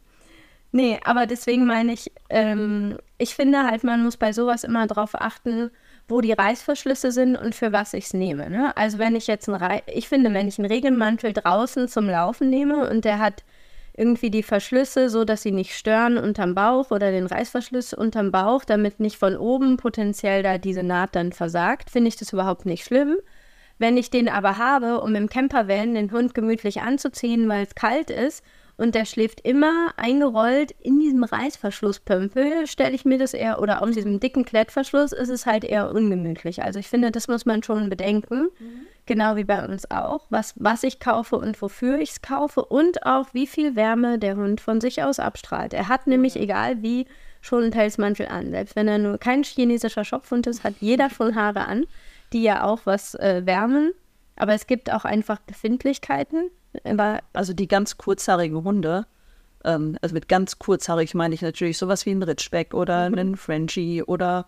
nee, 0.73 1.01
aber 1.05 1.27
deswegen 1.27 1.67
meine 1.67 1.93
ich, 1.95 2.13
ähm, 2.31 2.99
ich 3.19 3.35
finde 3.35 3.65
halt, 3.65 3.83
man 3.83 4.05
muss 4.05 4.17
bei 4.17 4.33
sowas 4.33 4.65
immer 4.65 4.87
darauf 4.87 5.15
achten, 5.15 5.71
wo 6.07 6.21
die 6.21 6.33
Reißverschlüsse 6.33 7.13
sind 7.13 7.37
und 7.37 7.55
für 7.55 7.73
was 7.73 7.95
ich 7.95 8.07
es 8.07 8.15
nehme. 8.15 8.51
Ne? 8.51 8.77
Also 8.77 8.99
wenn 8.99 9.17
ich 9.17 9.27
jetzt 9.27 9.49
einen 9.49 9.57
Rei 9.57 9.83
ich 9.87 10.09
finde, 10.09 10.33
wenn 10.35 10.49
ich 10.49 10.59
einen 10.59 10.71
Regenmantel 10.71 11.33
draußen 11.33 11.89
zum 11.89 12.07
Laufen 12.07 12.51
nehme 12.51 12.89
und 12.91 13.05
der 13.05 13.19
hat 13.19 13.43
irgendwie 13.97 14.31
die 14.31 14.43
Verschlüsse, 14.43 15.09
so 15.09 15.25
dass 15.25 15.43
sie 15.43 15.53
nicht 15.53 15.75
stören 15.75 16.19
unterm 16.19 16.55
Bauch 16.55 16.91
oder 16.91 17.11
den 17.11 17.27
Reißverschluss 17.27 17.95
unterm 17.95 18.33
Bauch, 18.33 18.65
damit 18.65 19.01
nicht 19.01 19.17
von 19.17 19.37
oben 19.37 19.77
potenziell 19.77 20.43
da 20.43 20.59
diese 20.59 20.83
Naht 20.83 21.15
dann 21.15 21.33
versagt, 21.33 21.91
finde 21.91 22.09
ich 22.09 22.17
das 22.17 22.33
überhaupt 22.33 22.67
nicht 22.67 22.85
schlimm. 22.85 23.17
Wenn 23.79 23.97
ich 23.97 24.11
den 24.11 24.29
aber 24.29 24.59
habe, 24.59 25.01
um 25.01 25.15
im 25.15 25.29
Campervan 25.29 25.95
den 25.95 26.13
Hund 26.13 26.35
gemütlich 26.35 26.81
anzuziehen, 26.81 27.49
weil 27.49 27.65
es 27.65 27.75
kalt 27.75 28.11
ist 28.11 28.45
und 28.77 28.95
der 28.95 29.05
schläft 29.05 29.41
immer 29.47 29.91
eingerollt 29.97 30.73
in 30.81 30.99
diesem 30.99 31.23
Reißverschlusspömpel, 31.25 32.67
stelle 32.67 32.95
ich 32.95 33.05
mir 33.05 33.19
das 33.19 33.35
eher, 33.35 33.61
oder 33.61 33.83
auf 33.83 33.91
diesem 33.91 34.19
dicken 34.19 34.45
Klettverschluss 34.45 35.13
ist 35.13 35.29
es 35.29 35.47
halt 35.47 35.65
eher 35.65 35.93
ungemütlich. 35.93 36.63
Also 36.63 36.81
ich 36.81 36.89
finde, 36.89 37.11
das 37.11 37.29
muss 37.29 37.47
man 37.47 37.63
schon 37.63 37.89
bedenken, 37.89 38.49
genau 39.07 39.37
wie 39.37 39.45
bei 39.45 39.65
uns 39.65 39.91
auch, 39.91 40.27
was, 40.31 40.55
was 40.57 40.83
ich 40.83 41.01
kaufe 41.01 41.37
und 41.37 41.61
wofür 41.61 41.99
ich 41.99 42.11
es 42.11 42.23
kaufe 42.23 42.65
und 42.65 43.05
auch 43.05 43.27
wie 43.33 43.47
viel 43.47 43.77
Wärme 43.77 44.19
der 44.19 44.37
Hund 44.37 44.61
von 44.61 44.81
sich 44.81 45.03
aus 45.03 45.19
abstrahlt. 45.19 45.75
Er 45.75 45.89
hat 45.89 46.07
nämlich, 46.07 46.37
egal 46.37 46.83
wie, 46.83 47.07
schon 47.45 47.63
einen 47.63 47.73
Pelzmantel 47.73 48.27
an. 48.27 48.51
Selbst 48.51 48.75
wenn 48.75 48.89
er 48.89 48.99
nur 48.99 49.19
kein 49.19 49.43
chinesischer 49.43 50.05
Schopfhund 50.05 50.47
ist, 50.47 50.65
hat 50.65 50.75
jeder 50.81 51.11
schon 51.11 51.35
Haare 51.35 51.67
an, 51.67 51.85
die 52.33 52.43
ja 52.43 52.65
auch 52.65 52.81
was 52.85 53.15
äh, 53.17 53.43
wärmen. 53.45 53.93
Aber 54.37 54.55
es 54.55 54.67
gibt 54.67 54.91
auch 54.91 55.05
einfach 55.05 55.41
Befindlichkeiten. 55.41 56.51
Aber 56.85 57.21
Also 57.35 57.53
die 57.53 57.69
ganz 57.69 57.99
kurzhaarigen 57.99 58.65
Hunde, 58.65 59.07
ähm, 59.65 59.97
also 60.01 60.15
mit 60.15 60.29
ganz 60.29 60.59
kurzhaarig 60.59 61.15
meine 61.15 61.35
ich 61.35 61.43
natürlich 61.43 61.77
sowas 61.77 62.07
wie 62.07 62.13
ein 62.13 62.23
Ritschbeck 62.23 62.73
oder 62.73 63.05
einen 63.05 63.37
Frenchie 63.37 64.03
oder 64.03 64.47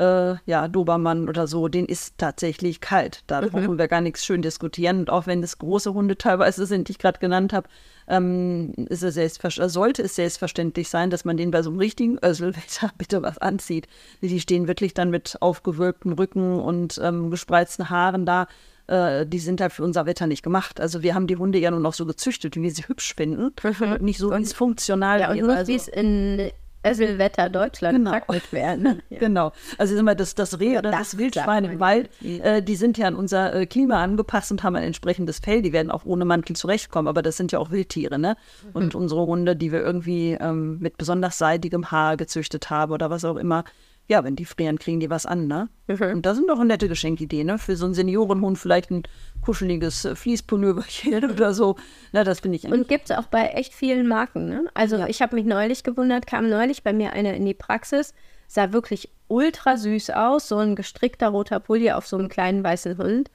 äh, 0.00 0.36
ja, 0.46 0.66
Dobermann 0.66 1.28
oder 1.28 1.46
so, 1.46 1.68
den 1.68 1.84
ist 1.84 2.16
tatsächlich 2.16 2.80
kalt. 2.80 3.22
Da 3.26 3.42
brauchen 3.42 3.78
wir 3.78 3.86
gar 3.86 4.00
nichts 4.00 4.24
schön 4.24 4.40
diskutieren. 4.40 5.00
Und 5.00 5.10
auch 5.10 5.26
wenn 5.26 5.42
es 5.42 5.58
große 5.58 5.92
Hunde 5.92 6.16
teilweise 6.16 6.64
sind, 6.64 6.88
die 6.88 6.92
ich 6.92 6.98
gerade 6.98 7.18
genannt 7.18 7.52
habe, 7.52 7.68
ähm, 8.08 8.72
ist 8.88 9.02
es 9.02 9.16
selbstver- 9.16 9.68
sollte 9.68 10.02
es 10.02 10.16
selbstverständlich 10.16 10.88
sein, 10.88 11.10
dass 11.10 11.26
man 11.26 11.36
den 11.36 11.50
bei 11.50 11.62
so 11.62 11.68
einem 11.70 11.78
richtigen 11.78 12.18
Össelwetter 12.24 12.90
bitte 12.98 13.22
was 13.22 13.36
anzieht. 13.38 13.88
Die 14.22 14.40
stehen 14.40 14.66
wirklich 14.66 14.94
dann 14.94 15.10
mit 15.10 15.36
aufgewölbtem 15.40 16.12
Rücken 16.12 16.58
und 16.60 16.98
ähm, 17.02 17.30
gespreizten 17.30 17.90
Haaren 17.90 18.24
da. 18.24 18.46
Äh, 18.86 19.26
die 19.26 19.38
sind 19.38 19.60
halt 19.60 19.72
für 19.72 19.84
unser 19.84 20.06
Wetter 20.06 20.26
nicht 20.26 20.42
gemacht. 20.42 20.80
Also 20.80 21.02
wir 21.02 21.14
haben 21.14 21.26
die 21.26 21.36
Hunde 21.36 21.58
ja 21.58 21.70
nun 21.70 21.84
auch 21.84 21.94
so 21.94 22.06
gezüchtet, 22.06 22.56
wie 22.56 22.62
wir 22.62 22.70
sie 22.70 22.88
hübsch 22.88 23.14
finden. 23.14 23.52
Und 23.92 24.02
nicht 24.02 24.18
so 24.18 24.32
ins 24.32 24.54
funktional. 24.54 25.20
ja, 25.20 25.28
und 25.30 25.36
nicht, 25.36 25.48
also, 25.48 25.70
wie 25.70 25.76
es 25.76 25.88
in 25.88 26.50
Össelwetter 26.86 27.48
Deutschland 27.50 27.96
Genau. 27.98 28.10
praktisch 28.10 28.52
werden. 28.52 29.02
Genau. 29.10 29.52
Also 29.76 29.96
immer 29.96 30.14
das, 30.14 30.34
das 30.34 30.58
Reh 30.60 30.78
oder 30.78 30.90
das, 30.90 31.10
Das 31.10 31.18
Wildschwein 31.18 31.64
im 31.64 31.80
Wald, 31.80 32.08
äh, 32.22 32.62
die 32.62 32.76
sind 32.76 32.96
ja 32.96 33.06
an 33.06 33.14
unser 33.14 33.54
äh, 33.54 33.66
Klima 33.66 34.02
angepasst 34.02 34.50
und 34.50 34.62
haben 34.62 34.76
ein 34.76 34.84
entsprechendes 34.84 35.40
Fell. 35.40 35.60
Die 35.62 35.72
werden 35.72 35.90
auch 35.90 36.04
ohne 36.06 36.24
Mantel 36.24 36.56
zurechtkommen, 36.56 37.08
aber 37.08 37.22
das 37.22 37.36
sind 37.36 37.52
ja 37.52 37.58
auch 37.58 37.70
Wildtiere, 37.70 38.18
ne? 38.18 38.36
Und 38.72 38.94
unsere 38.94 39.26
Hunde, 39.26 39.56
die 39.56 39.72
wir 39.72 39.80
irgendwie 39.80 40.32
ähm, 40.40 40.78
mit 40.78 40.96
besonders 40.96 41.36
seidigem 41.38 41.90
Haar 41.90 42.16
gezüchtet 42.16 42.70
haben 42.70 42.92
oder 42.92 43.10
was 43.10 43.24
auch 43.24 43.36
immer, 43.36 43.64
ja, 44.10 44.24
wenn 44.24 44.34
die 44.34 44.44
frieren, 44.44 44.78
kriegen 44.78 44.98
die 44.98 45.08
was 45.08 45.24
an, 45.24 45.46
ne? 45.46 45.68
Und 45.86 46.26
das 46.26 46.36
sind 46.36 46.50
doch 46.50 46.58
eine 46.58 46.66
nette 46.66 46.88
Geschenkidee, 46.88 47.44
ne? 47.44 47.58
Für 47.58 47.76
so 47.76 47.84
einen 47.84 47.94
Seniorenhund 47.94 48.58
vielleicht 48.58 48.90
ein 48.90 49.04
kuscheliges 49.40 50.04
äh, 50.04 50.16
Fließpulloverchen 50.16 51.24
oder 51.30 51.54
so. 51.54 51.76
Na, 52.10 52.24
das 52.24 52.40
finde 52.40 52.56
ich 52.56 52.64
Und 52.64 52.88
gibt 52.88 53.08
es 53.08 53.16
auch 53.16 53.26
bei 53.26 53.46
echt 53.46 53.72
vielen 53.72 54.08
Marken. 54.08 54.48
Ne? 54.48 54.64
Also 54.74 55.04
ich 55.06 55.22
habe 55.22 55.36
mich 55.36 55.44
neulich 55.44 55.84
gewundert, 55.84 56.26
kam 56.26 56.50
neulich 56.50 56.82
bei 56.82 56.92
mir 56.92 57.12
eine 57.12 57.36
in 57.36 57.46
die 57.46 57.54
Praxis, 57.54 58.12
sah 58.48 58.72
wirklich 58.72 59.10
ultra 59.28 59.76
süß 59.76 60.10
aus, 60.10 60.48
so 60.48 60.58
ein 60.58 60.74
gestrickter 60.74 61.28
roter 61.28 61.60
Pulli 61.60 61.92
auf 61.92 62.08
so 62.08 62.18
einem 62.18 62.28
kleinen 62.28 62.64
weißen 62.64 62.98
Hund. 62.98 63.30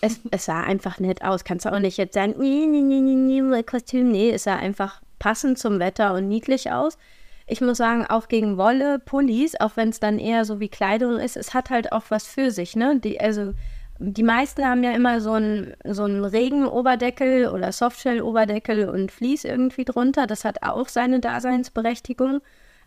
Es, 0.00 0.18
es 0.32 0.46
sah 0.46 0.62
einfach 0.62 0.98
nett 0.98 1.22
aus. 1.22 1.44
Kannst 1.44 1.64
du 1.64 1.72
auch 1.72 1.78
nicht 1.78 1.96
jetzt 1.96 2.14
sagen, 2.14 2.34
nee, 2.38 2.66
nee, 2.66 2.82
nee, 2.82 3.40
nee, 3.40 3.62
Kostüm. 3.62 4.10
Nee, 4.10 4.32
es 4.32 4.42
sah 4.42 4.56
einfach 4.56 5.00
passend 5.20 5.60
zum 5.60 5.78
Wetter 5.78 6.12
und 6.14 6.26
niedlich 6.26 6.72
aus. 6.72 6.98
Ich 7.46 7.60
muss 7.60 7.78
sagen, 7.78 8.06
auch 8.06 8.28
gegen 8.28 8.56
Wolle, 8.56 8.98
Pullis, 8.98 9.54
auch 9.60 9.76
wenn 9.76 9.90
es 9.90 10.00
dann 10.00 10.18
eher 10.18 10.44
so 10.44 10.60
wie 10.60 10.68
Kleidung 10.68 11.18
ist, 11.18 11.36
es 11.36 11.52
hat 11.52 11.70
halt 11.70 11.92
auch 11.92 12.04
was 12.08 12.26
für 12.26 12.50
sich, 12.50 12.74
ne? 12.74 12.98
Die, 13.00 13.20
also 13.20 13.52
die 13.98 14.22
meisten 14.22 14.64
haben 14.64 14.82
ja 14.82 14.92
immer 14.92 15.20
so 15.20 15.32
einen 15.32 15.74
so 15.84 16.04
einen 16.04 16.24
Regenoberdeckel 16.24 17.48
oder 17.48 17.70
Softshell-Oberdeckel 17.70 18.88
und 18.88 19.12
Vlies 19.12 19.44
irgendwie 19.44 19.84
drunter. 19.84 20.26
Das 20.26 20.44
hat 20.44 20.62
auch 20.62 20.88
seine 20.88 21.20
Daseinsberechtigung. 21.20 22.40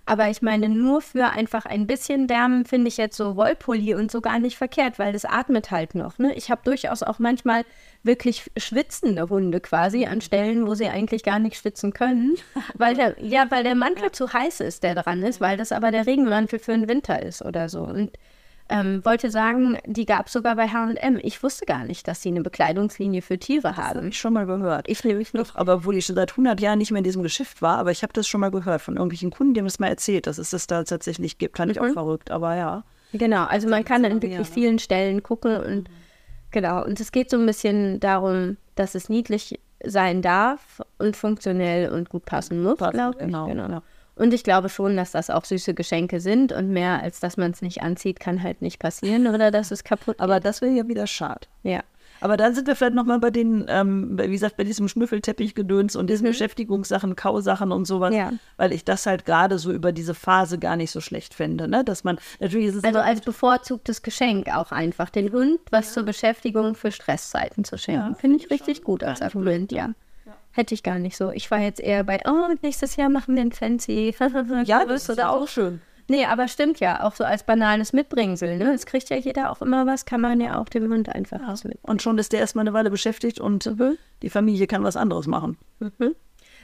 Aber 0.10 0.30
ich 0.30 0.42
meine, 0.42 0.70
nur 0.70 1.02
für 1.02 1.26
einfach 1.26 1.66
ein 1.66 1.86
bisschen 1.86 2.30
Wärmen 2.30 2.64
finde 2.64 2.88
ich 2.88 2.96
jetzt 2.96 3.18
so 3.18 3.36
Wollpulli 3.36 3.94
und 3.94 4.10
so 4.10 4.22
gar 4.22 4.40
nicht 4.40 4.58
verkehrt, 4.58 5.00
weil 5.00 5.12
das 5.12 5.26
atmet 5.26 5.70
halt 5.70 5.96
noch. 5.96 6.18
Ne? 6.18 6.34
Ich 6.34 6.50
habe 6.50 6.62
durchaus 6.64 7.04
auch 7.04 7.20
manchmal 7.20 7.66
wirklich 8.04 8.50
schwitzende 8.56 9.28
Hunde 9.28 9.60
quasi 9.60 10.06
an 10.06 10.22
Stellen, 10.22 10.66
wo 10.66 10.76
sie 10.76 10.88
eigentlich 10.88 11.24
gar 11.24 11.40
nicht 11.40 11.58
schwitzen 11.58 11.92
können, 11.92 12.38
weil 12.76 12.96
der, 12.96 13.22
ja, 13.22 13.52
weil 13.52 13.66
der 13.66 13.76
Mantel 13.76 14.14
zu 14.14 14.32
heiß 14.32 14.62
ist, 14.62 14.84
der 14.84 14.96
dran 14.96 15.24
ist, 15.24 15.42
weil 15.42 15.58
das 15.58 15.74
aber 15.74 15.92
der 15.92 16.08
Regenmantel 16.08 16.60
für 16.60 16.72
den 16.72 16.88
Winter 16.88 17.22
ist 17.22 17.42
oder 17.44 17.68
so. 17.68 17.82
Und 17.82 18.12
ähm, 18.70 19.04
wollte 19.06 19.32
sagen, 19.32 19.78
die 19.86 20.06
gab 20.06 20.28
es 20.28 20.34
sogar 20.34 20.56
bei 20.56 20.68
H&M. 20.68 21.20
Ich 21.24 21.42
wusste 21.44 21.66
gar 21.66 21.86
nicht, 21.86 22.08
dass 22.08 22.22
sie 22.22 22.30
eine 22.30 22.42
Bekleidungslinie 22.42 23.22
für 23.22 23.38
Tiere 23.40 23.62
Das 23.70 23.78
habe 23.78 24.00
haben. 24.00 24.08
ich 24.10 24.18
schon 24.20 24.34
mal 24.34 24.46
gehört. 24.46 24.90
Ich 24.90 25.04
nämlich 25.04 25.34
nicht. 25.34 25.56
Aber 25.56 25.76
obwohl 25.76 25.96
ich 25.98 26.06
schon 26.06 26.16
seit 26.16 26.32
100 26.32 26.60
Jahren 26.60 26.78
nicht 26.80 26.92
mehr 26.92 27.00
in 27.00 27.04
diesem 27.04 27.24
Geschäft 27.24 27.62
war, 27.62 27.78
aber 27.78 27.92
ich 27.92 28.04
habe 28.04 28.14
das 28.14 28.28
schon 28.28 28.42
mal 28.42 28.52
gehört 28.52 28.82
von 28.82 28.96
irgendwelchen 28.96 29.32
Kunden, 29.32 29.54
die 29.54 29.60
haben 29.62 29.68
das 29.68 29.80
mal 29.80 29.88
erzählt, 29.88 30.28
dass 30.28 30.38
es 30.38 30.50
das 30.50 30.68
da 30.68 30.84
tatsächlich 30.84 31.38
gibt. 31.38 31.58
Fand 31.58 31.72
ich 31.72 31.80
auch 31.80 31.86
Mhm. 31.86 31.94
verrückt, 31.94 32.32
aber 32.32 32.56
ja. 32.56 32.84
Genau, 33.14 33.46
also 33.46 33.70
man 33.70 33.86
kann 33.86 34.04
an 34.04 34.22
wirklich 34.22 34.48
vielen 34.48 34.80
Stellen 34.80 35.24
gucken 35.24 35.58
und 35.58 35.90
genau. 36.52 36.84
Und 36.84 37.00
es 37.00 37.12
geht 37.14 37.30
so 37.30 37.38
ein 37.38 37.46
bisschen 37.46 38.00
darum, 38.02 38.58
dass 38.76 38.96
es 38.96 39.08
niedlich 39.08 39.60
sein 39.86 40.22
darf 40.22 40.82
und 40.98 41.16
funktionell 41.16 41.90
und 41.92 42.10
gut 42.10 42.26
passen 42.26 42.62
muss, 42.64 42.78
glaube 42.78 43.12
ich. 43.20 43.26
genau, 43.28 43.48
ja. 43.48 43.82
Und 44.18 44.34
ich 44.34 44.44
glaube 44.44 44.70
schon, 44.70 44.98
dass 44.98 45.12
das 45.12 45.30
auch 45.30 45.46
süße 45.46 45.74
Geschenke 45.74 46.20
sind 46.20 46.52
und 46.52 46.70
mehr 46.70 47.02
als 47.02 47.20
dass 47.20 47.38
man 47.38 47.52
es 47.52 47.62
nicht 47.62 47.82
anzieht, 47.82 48.20
kann 48.20 48.42
halt 48.44 48.62
nicht 48.62 48.80
passieren 48.80 49.28
oder 49.28 49.52
dass 49.52 49.72
es 49.72 49.84
kaputt 49.84 50.16
Aber 50.20 50.40
das 50.40 50.62
wäre 50.62 50.72
ja 50.74 50.88
wieder 50.88 51.08
schade. 51.08 51.48
ja. 51.64 51.82
Aber 52.20 52.36
dann 52.36 52.56
sind 52.56 52.66
wir 52.68 52.76
vielleicht 52.76 52.96
nochmal 52.96 53.20
bei 53.20 53.30
den, 53.30 53.66
ähm, 53.70 54.18
wie 54.20 54.32
gesagt, 54.32 54.58
bei 54.58 54.64
diesem 54.64 54.88
Schnüffelteppichgedöns 54.88 55.96
und 55.96 56.10
diesen 56.10 56.26
Beschäftigungssachen, 56.26 57.16
Kausachen 57.16 57.72
und 57.72 57.86
sowas, 57.86 58.10
Mhm. 58.10 58.18
Ja. 58.18 58.32
weil 58.58 58.74
ich 58.74 58.84
das 58.84 59.06
halt 59.06 59.24
gerade 59.26 59.60
so 59.60 59.72
über 59.72 59.92
diese 59.92 60.16
Phase 60.16 60.58
gar 60.58 60.78
nicht 60.78 60.90
so 60.90 61.00
schlecht 61.00 61.36
finde, 61.36 61.68
ne? 61.68 61.84
Dass 61.84 62.04
man, 62.04 62.18
natürlich 62.40 62.70
ist 62.70 62.76
es 62.78 62.84
Also 62.84 62.98
als 63.00 63.22
bevorzugtes 63.22 64.02
Geschenk 64.02 64.48
auch 64.56 64.72
einfach 64.72 65.12
den 65.12 65.32
Hund 65.32 65.60
was 65.70 65.94
zur 65.94 66.04
Beschäftigung 66.04 66.74
für 66.74 66.92
Stresszeiten 66.92 67.64
zu 67.64 67.78
schenken. 67.78 68.16
Finde 68.16 68.38
ich 68.38 68.50
richtig 68.50 68.82
gut 68.84 69.04
als 69.04 69.22
Argument, 69.22 69.72
ja. 69.72 69.92
Hätte 70.58 70.74
ich 70.74 70.82
gar 70.82 70.98
nicht 70.98 71.16
so. 71.16 71.30
Ich 71.30 71.52
war 71.52 71.60
jetzt 71.60 71.80
eher 71.80 72.04
bei, 72.04 72.20
oh, 72.26 72.48
nächstes 72.64 72.96
Jahr 72.96 73.10
machen 73.10 73.36
wir 73.36 73.44
ein 73.44 73.52
fancy 73.52 74.12
ja, 74.66 74.86
das 74.86 75.08
ist 75.08 75.24
auch. 75.24 75.48
schön. 75.48 75.82
Nee, 76.08 76.26
aber 76.26 76.48
stimmt 76.48 76.80
ja, 76.80 77.04
auch 77.04 77.14
so 77.14 77.24
als 77.26 77.44
banales 77.44 77.94
Mitbringsel, 77.94 78.58
ne? 78.58 78.74
Es 78.74 78.88
kriegt 78.88 79.12
ja 79.12 79.18
jeder 79.18 79.52
auch 79.52 79.62
immer 79.62 79.86
was, 79.86 80.06
kann 80.06 80.20
man 80.20 80.42
ja 80.42 80.60
auch 80.60 80.68
dem 80.68 80.92
Hund 80.92 81.10
einfach 81.10 81.40
was 81.46 81.64
mit. 81.64 81.78
Und 81.84 82.02
schon 82.02 82.18
ist 82.18 82.34
der 82.34 82.40
erstmal 82.40 82.64
eine 82.64 82.74
Weile 82.74 82.90
beschäftigt 82.90 83.40
und 83.40 83.68
Mhm. 83.68 84.00
die 84.24 84.32
Familie 84.32 84.66
kann 84.66 84.84
was 84.84 84.98
anderes 84.98 85.28
machen. 85.28 85.60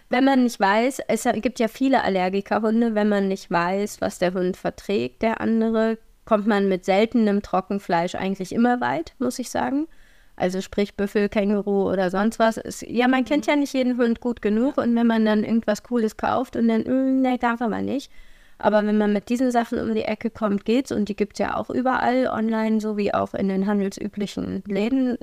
Wenn 0.09 0.23
man 0.23 0.41
nicht 0.41 0.59
weiß, 0.59 1.01
es 1.07 1.27
gibt 1.35 1.59
ja 1.59 1.67
viele 1.67 2.03
Allergikerhunde, 2.03 2.95
wenn 2.95 3.09
man 3.09 3.27
nicht 3.27 3.51
weiß, 3.51 4.01
was 4.01 4.17
der 4.17 4.33
Hund 4.33 4.57
verträgt, 4.57 5.21
der 5.21 5.39
andere, 5.39 5.99
kommt 6.25 6.47
man 6.47 6.67
mit 6.67 6.83
seltenem 6.83 7.43
Trockenfleisch 7.43 8.15
eigentlich 8.15 8.53
immer 8.53 8.81
weit, 8.81 9.13
muss 9.19 9.37
ich 9.37 9.51
sagen. 9.51 9.87
Also 10.35 10.61
sprich 10.61 10.95
Büffel, 10.95 11.29
Känguru 11.29 11.91
oder 11.91 12.09
sonst 12.09 12.39
was. 12.39 12.57
Ist, 12.57 12.81
ja, 12.83 13.07
man 13.07 13.23
kennt 13.23 13.45
ja 13.45 13.55
nicht 13.55 13.73
jeden 13.73 13.97
Hund 13.97 14.19
gut 14.19 14.41
genug 14.41 14.77
und 14.77 14.95
wenn 14.95 15.07
man 15.07 15.25
dann 15.25 15.43
irgendwas 15.43 15.83
Cooles 15.83 16.17
kauft 16.17 16.55
und 16.55 16.67
dann, 16.67 16.81
mm, 16.81 17.21
nee, 17.21 17.37
darf 17.37 17.61
aber 17.61 17.81
nicht. 17.81 18.11
Aber 18.57 18.85
wenn 18.85 18.97
man 18.97 19.13
mit 19.13 19.29
diesen 19.29 19.51
Sachen 19.51 19.79
um 19.79 19.93
die 19.93 20.03
Ecke 20.03 20.29
kommt, 20.29 20.65
geht's 20.65 20.91
und 20.91 21.09
die 21.09 21.15
gibt 21.15 21.33
es 21.33 21.39
ja 21.39 21.57
auch 21.57 21.69
überall 21.69 22.27
online, 22.27 22.79
sowie 22.79 23.13
auch 23.13 23.33
in 23.33 23.49
den 23.49 23.67
handelsüblichen 23.67 24.63
Läden. 24.67 25.17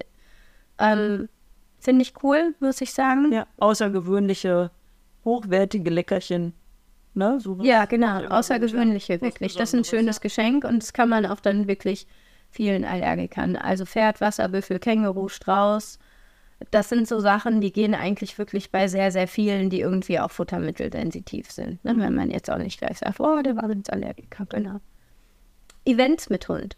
Ähm, 0.78 1.28
Finde 1.78 2.02
ich 2.02 2.12
cool, 2.22 2.54
muss 2.60 2.80
ich 2.80 2.92
sagen. 2.92 3.32
Ja, 3.32 3.46
außergewöhnliche, 3.58 4.70
hochwertige 5.24 5.90
Leckerchen. 5.90 6.52
Ne, 7.14 7.40
so 7.40 7.58
ja, 7.62 7.86
genau, 7.86 8.24
außergewöhnliche, 8.26 9.20
wirklich. 9.20 9.56
Das 9.56 9.70
ist 9.70 9.80
ein 9.80 9.84
schönes 9.84 10.20
Geschenk 10.20 10.64
und 10.64 10.80
das 10.82 10.92
kann 10.92 11.08
man 11.08 11.26
auch 11.26 11.40
dann 11.40 11.66
wirklich 11.66 12.06
vielen 12.50 12.84
Allergikern. 12.84 13.56
Also 13.56 13.84
Pferd, 13.84 14.20
Wasserbüffel, 14.20 14.78
Känguru, 14.78 15.28
Strauß. 15.28 15.98
Das 16.70 16.88
sind 16.90 17.08
so 17.08 17.20
Sachen, 17.20 17.60
die 17.60 17.72
gehen 17.72 17.94
eigentlich 17.94 18.36
wirklich 18.36 18.70
bei 18.70 18.86
sehr, 18.86 19.10
sehr 19.12 19.26
vielen, 19.26 19.70
die 19.70 19.80
irgendwie 19.80 20.20
auch 20.20 20.30
futtermittelsensitiv 20.30 21.50
sind. 21.50 21.82
Ne? 21.84 21.94
Wenn 21.96 22.14
man 22.14 22.30
jetzt 22.30 22.50
auch 22.50 22.58
nicht 22.58 22.78
gleich 22.78 22.98
sagt, 22.98 23.18
oh, 23.20 23.40
der 23.42 23.56
war 23.56 23.70
jetzt 23.70 23.92
Allergiker, 23.92 24.44
genau. 24.46 24.80
Events 25.86 26.28
mit 26.28 26.48
Hund. 26.48 26.76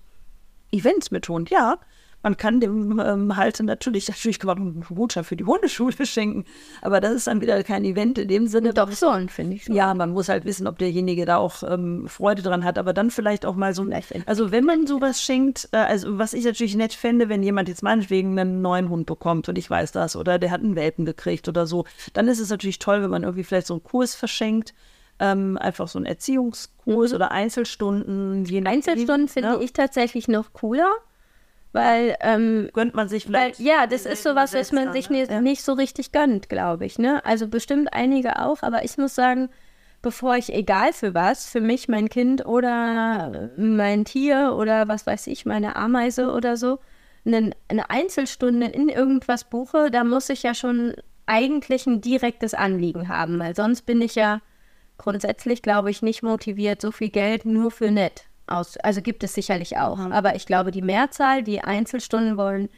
Events 0.71 1.11
mit 1.11 1.29
Hund, 1.29 1.51
ja 1.51 1.79
man 2.23 2.37
kann 2.37 2.61
dem 2.61 3.01
ähm, 3.05 3.37
Halter 3.37 3.65
natürlich, 3.65 4.09
natürlich 4.09 4.39
kann 4.39 4.49
man 4.49 4.59
einen 4.59 4.85
Gutschein 4.95 5.25
für 5.25 5.37
die 5.37 5.45
Hundeschule 5.45 6.07
schenken, 6.07 6.45
aber 6.81 7.01
das 7.01 7.13
ist 7.15 7.27
dann 7.27 7.41
wieder 7.41 7.63
kein 7.65 7.85
Event 7.85 8.19
in 8.19 8.29
dem 8.29 8.47
Sinne. 8.47 8.73
Doch 8.73 8.93
schon, 8.93 9.29
finde 9.29 9.57
ich 9.57 9.65
schon. 9.65 9.75
Ja, 9.75 9.93
man 9.95 10.11
muss 10.11 10.29
halt 10.29 10.45
wissen, 10.45 10.67
ob 10.67 10.79
derjenige 10.79 11.25
da 11.25 11.37
auch 11.39 11.63
ähm, 11.63 12.07
Freude 12.09 12.43
dran 12.43 12.65
hat, 12.65 12.79
aber 12.79 12.93
dann 12.93 13.11
vielleicht 13.11 13.45
auch 13.45 13.57
mal 13.57 13.75
so, 13.75 13.87
also 14.27 14.53
wenn 14.53 14.65
man 14.65 14.87
sowas 14.87 15.21
schenkt, 15.21 15.69
äh, 15.73 15.79
also 15.79 16.19
was 16.19 16.33
ich 16.33 16.45
natürlich 16.45 16.77
nett 16.77 16.93
fände, 16.93 17.29
wenn 17.29 17.43
jemand 17.43 17.69
jetzt 17.69 17.83
meinetwegen 17.83 18.39
einen 18.39 18.63
neuen 18.63 18.89
Hund 18.89 19.07
bekommt 19.07 19.49
und 19.49 19.59
ich 19.59 19.69
weiß 19.69 19.93
das 19.93 20.17
oder 20.17 20.39
der 20.39 20.51
hat 20.51 20.61
einen 20.61 20.77
Welpen 20.77 21.05
gekriegt 21.05 21.49
oder 21.49 21.67
so, 21.67 21.85
dann 22.13 22.29
ist 22.29 22.41
es 22.41 22.51
natürlich 22.51 22.79
toll, 22.79 23.03
wenn 23.03 23.11
man 23.11 23.23
irgendwie 23.25 23.45
vielleicht 23.45 23.67
so 23.67 23.75
einen 23.75 23.83
Kurs 23.83 24.15
verschenkt. 24.15 24.75
Ähm, 25.19 25.59
einfach 25.59 25.89
so 25.89 25.99
einen 25.99 26.07
Erziehungskurs 26.07 27.11
mhm. 27.11 27.17
oder 27.17 27.31
Einzelstunden. 27.31 28.67
Einzelstunden 28.67 29.29
finde 29.29 29.51
ja. 29.51 29.61
ich 29.61 29.73
tatsächlich 29.73 30.27
noch 30.27 30.53
cooler 30.53 30.91
weil 31.73 32.17
ähm, 32.21 32.69
gönnt 32.73 32.95
man 32.95 33.09
sich 33.09 33.25
vielleicht. 33.25 33.59
Weil, 33.59 33.67
ja, 33.67 33.87
das 33.87 34.07
ist 34.07 34.23
sowas, 34.23 34.55
was 34.55 34.73
man 34.73 34.93
sich 34.93 35.11
nicht, 35.11 35.31
ja. 35.31 35.41
nicht 35.41 35.63
so 35.63 35.73
richtig 35.73 36.13
gönnt, 36.13 36.49
glaube 36.49 36.85
ich. 36.85 36.99
Ne? 36.99 37.25
Also 37.25 37.49
bestimmt 37.49 37.93
einige 37.93 38.41
auch, 38.41 38.63
aber 38.63 38.85
ich 38.85 38.99
muss 38.99 39.15
sagen, 39.15 39.49
bevor 40.03 40.37
ich 40.37 40.53
egal 40.53 40.93
für 40.93 41.15
was, 41.15 41.49
für 41.49 41.61
mich, 41.61 41.89
mein 41.89 42.09
Kind 42.09 42.45
oder 42.45 43.51
mein 43.57 44.05
Tier 44.05 44.55
oder 44.57 44.89
was 44.89 45.07
weiß 45.07 45.27
ich, 45.29 45.47
meine 45.47 45.77
Ameise 45.77 46.33
oder 46.33 46.57
so, 46.57 46.79
eine, 47.25 47.53
eine 47.69 47.89
Einzelstunde 47.89 48.67
in 48.67 48.89
irgendwas 48.89 49.45
buche, 49.45 49.91
da 49.91 50.05
muss 50.05 50.29
ich 50.29 50.43
ja 50.43 50.55
schon 50.55 50.95
eigentlich 51.25 51.87
ein 51.87 52.01
direktes 52.01 52.53
Anliegen 52.53 53.09
haben, 53.09 53.39
weil 53.39 53.55
sonst 53.55 53.83
bin 53.83 54.03
ich 54.03 54.17
ja 54.17 54.41
grundsätzlich, 54.99 55.63
glaube 55.63 55.91
ich, 55.91 56.03
nicht 56.03 56.23
motiviert, 56.23 56.81
so 56.81 56.91
viel 56.91 57.11
Geld 57.11 57.45
nur 57.45 57.71
für 57.71 57.91
nett 57.91 58.25
aus. 58.47 58.77
Also 58.79 59.03
gibt 59.03 59.25
es 59.25 59.35
sicherlich 59.35 59.79
auch. 59.79 59.99
Aber 59.99 60.35
ich 60.35 60.47
glaube, 60.47 60.71
die 60.71 60.83
Mehrzahl, 60.83 61.43
die 61.43 61.61
Einzelstunden 61.61 62.37
wollen, 62.37 62.69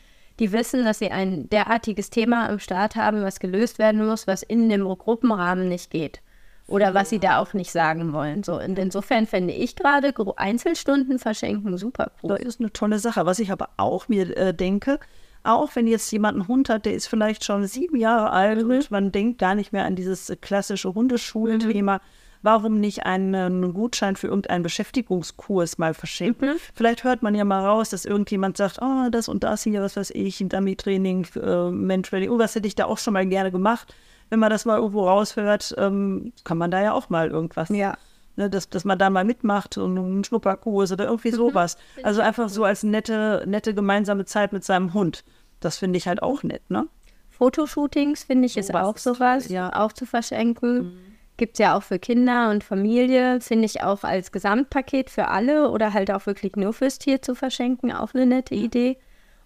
die 0.40 0.53
wissen, 0.53 0.85
dass 0.85 0.98
sie 0.98 1.11
ein 1.11 1.48
derartiges 1.48 2.11
Thema 2.11 2.48
im 2.48 2.59
Staat 2.59 2.96
haben, 2.96 3.22
was 3.22 3.38
gelöst 3.38 3.79
werden 3.79 4.05
muss, 4.05 4.27
was 4.27 4.42
in 4.42 4.68
dem 4.68 4.85
Gruppenrahmen 4.85 5.68
nicht 5.68 5.90
geht. 5.90 6.20
Oder 6.66 6.94
was 6.94 7.11
sie 7.11 7.18
da 7.18 7.38
auch 7.38 7.53
nicht 7.53 7.70
sagen 7.70 8.14
wollen. 8.14 8.42
So, 8.42 8.59
und 8.59 8.79
insofern 8.79 9.27
fände 9.27 9.53
ich 9.53 9.77
gerade 9.77 10.14
Einzelstunden 10.37 11.18
verschenken 11.18 11.77
super 11.77 12.11
cool. 12.22 12.31
Das 12.31 12.40
ist 12.40 12.61
eine 12.61 12.72
tolle 12.72 12.98
Sache. 12.98 13.27
Was 13.27 13.38
ich 13.38 13.53
aber 13.53 13.68
auch 13.77 14.09
mir 14.09 14.35
äh, 14.35 14.55
denke, 14.55 14.98
auch 15.42 15.77
wenn 15.77 15.87
jetzt 15.87 16.11
jemand 16.11 16.38
einen 16.38 16.48
Hund 16.48 16.70
hat, 16.70 16.87
der 16.87 16.94
ist 16.94 17.07
vielleicht 17.07 17.44
schon 17.44 17.66
sieben 17.66 17.96
Jahre 17.96 18.31
alt 18.31 18.64
mhm. 18.64 18.70
und 18.70 18.90
man 18.90 19.12
denkt 19.12 19.38
gar 19.38 19.55
nicht 19.55 19.74
mehr 19.74 19.85
an 19.85 19.94
dieses 19.94 20.35
klassische 20.40 20.94
Hundeschulthema. 20.94 21.96
Mhm 21.96 22.23
warum 22.44 22.78
nicht 22.78 23.07
einen 23.07 23.72
Gutschein 23.72 24.16
für 24.16 24.28
irgendeinen 24.28 24.62
Beschäftigungskurs 24.62 25.78
mal 25.78 25.94
verschenken? 25.94 26.50
Mhm. 26.50 26.59
Vielleicht 26.74 27.02
hört 27.02 27.22
man 27.22 27.35
ja 27.35 27.44
mal 27.44 27.64
raus, 27.64 27.88
dass 27.88 28.04
irgendjemand 28.04 28.59
sagt, 28.59 28.80
oh, 28.83 29.09
das 29.11 29.28
und 29.28 29.42
das 29.42 29.64
hier, 29.64 29.80
was 29.80 29.96
weiß 29.96 30.11
ich, 30.11 30.44
Dummy-Training, 30.46 31.26
äh, 31.42 31.70
Mentraining, 31.70 32.30
oh, 32.30 32.38
was 32.38 32.54
hätte 32.54 32.68
ich 32.68 32.74
da 32.74 32.85
auch 32.85 32.98
schon 32.98 33.14
mal 33.14 33.26
gerne 33.26 33.50
gemacht. 33.50 33.94
Wenn 34.28 34.38
man 34.38 34.50
das 34.50 34.66
mal 34.66 34.76
irgendwo 34.76 35.09
raushört, 35.09 35.74
ähm, 35.78 36.33
kann 36.44 36.59
man 36.59 36.70
da 36.70 36.83
ja 36.83 36.92
auch 36.92 37.09
mal 37.09 37.30
irgendwas. 37.30 37.70
Ja. 37.70 37.96
Ne, 38.37 38.50
dass, 38.50 38.68
dass 38.68 38.85
man 38.85 38.98
da 38.98 39.11
mal 39.11 39.24
mitmacht 39.24 39.78
und 39.78 39.96
einen 39.96 40.24
Schnupperkurs 40.24 40.92
oder 40.92 41.07
irgendwie 41.07 41.30
mhm. 41.30 41.37
sowas. 41.37 41.78
Also 42.02 42.20
einfach 42.20 42.48
so 42.48 42.64
als 42.64 42.83
nette, 42.83 43.44
nette 43.46 43.74
gemeinsame 43.74 44.24
Zeit 44.24 44.52
mit 44.52 44.64
seinem 44.64 44.92
Hund. 44.92 45.24
Das 45.61 45.78
finde 45.78 45.96
ich 45.96 46.09
halt 46.09 46.22
auch 46.22 46.42
nett, 46.42 46.68
ne? 46.68 46.88
Fotoshootings 47.30 48.24
finde 48.24 48.46
ich 48.46 48.57
ist 48.57 48.74
auch 48.74 48.96
sowas, 48.96 49.48
ja. 49.48 49.74
auch 49.74 49.92
zu 49.92 50.04
verschenken. 50.04 50.76
Mhm. 50.76 51.03
Gibt 51.36 51.54
es 51.54 51.58
ja 51.58 51.76
auch 51.76 51.82
für 51.82 51.98
Kinder 51.98 52.50
und 52.50 52.62
Familie, 52.62 53.40
finde 53.40 53.64
ich 53.64 53.82
auch 53.82 54.04
als 54.04 54.30
Gesamtpaket 54.30 55.10
für 55.10 55.28
alle 55.28 55.70
oder 55.70 55.92
halt 55.92 56.10
auch 56.12 56.26
wirklich 56.26 56.54
nur 56.54 56.72
fürs 56.72 56.98
Tier 56.98 57.22
zu 57.22 57.34
verschenken, 57.34 57.90
auch 57.90 58.14
eine 58.14 58.26
nette 58.26 58.54
Idee. 58.54 58.98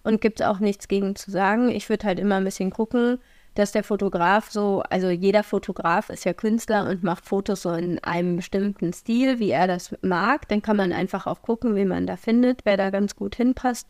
Und 0.03 0.21
gibt 0.21 0.39
es 0.39 0.45
auch 0.45 0.59
nichts 0.59 0.87
gegen 0.87 1.15
zu 1.15 1.31
sagen. 1.31 1.69
Ich 1.69 1.89
würde 1.89 2.05
halt 2.05 2.19
immer 2.19 2.35
ein 2.35 2.43
bisschen 2.43 2.69
gucken, 2.69 3.19
dass 3.55 3.71
der 3.71 3.83
Fotograf 3.83 4.51
so, 4.51 4.83
also 4.89 5.09
jeder 5.09 5.43
Fotograf 5.43 6.09
ist 6.09 6.25
ja 6.25 6.33
Künstler 6.33 6.87
und 6.87 7.03
macht 7.03 7.25
Fotos 7.25 7.63
so 7.63 7.71
in 7.71 7.99
einem 8.03 8.37
bestimmten 8.37 8.93
Stil, 8.93 9.39
wie 9.39 9.49
er 9.49 9.67
das 9.67 9.95
mag. 10.01 10.47
Dann 10.47 10.61
kann 10.61 10.77
man 10.77 10.93
einfach 10.93 11.27
auch 11.27 11.41
gucken, 11.41 11.75
wie 11.75 11.85
man 11.85 12.07
da 12.07 12.15
findet, 12.15 12.61
wer 12.65 12.77
da 12.77 12.89
ganz 12.91 13.15
gut 13.15 13.35
hinpasst. 13.35 13.87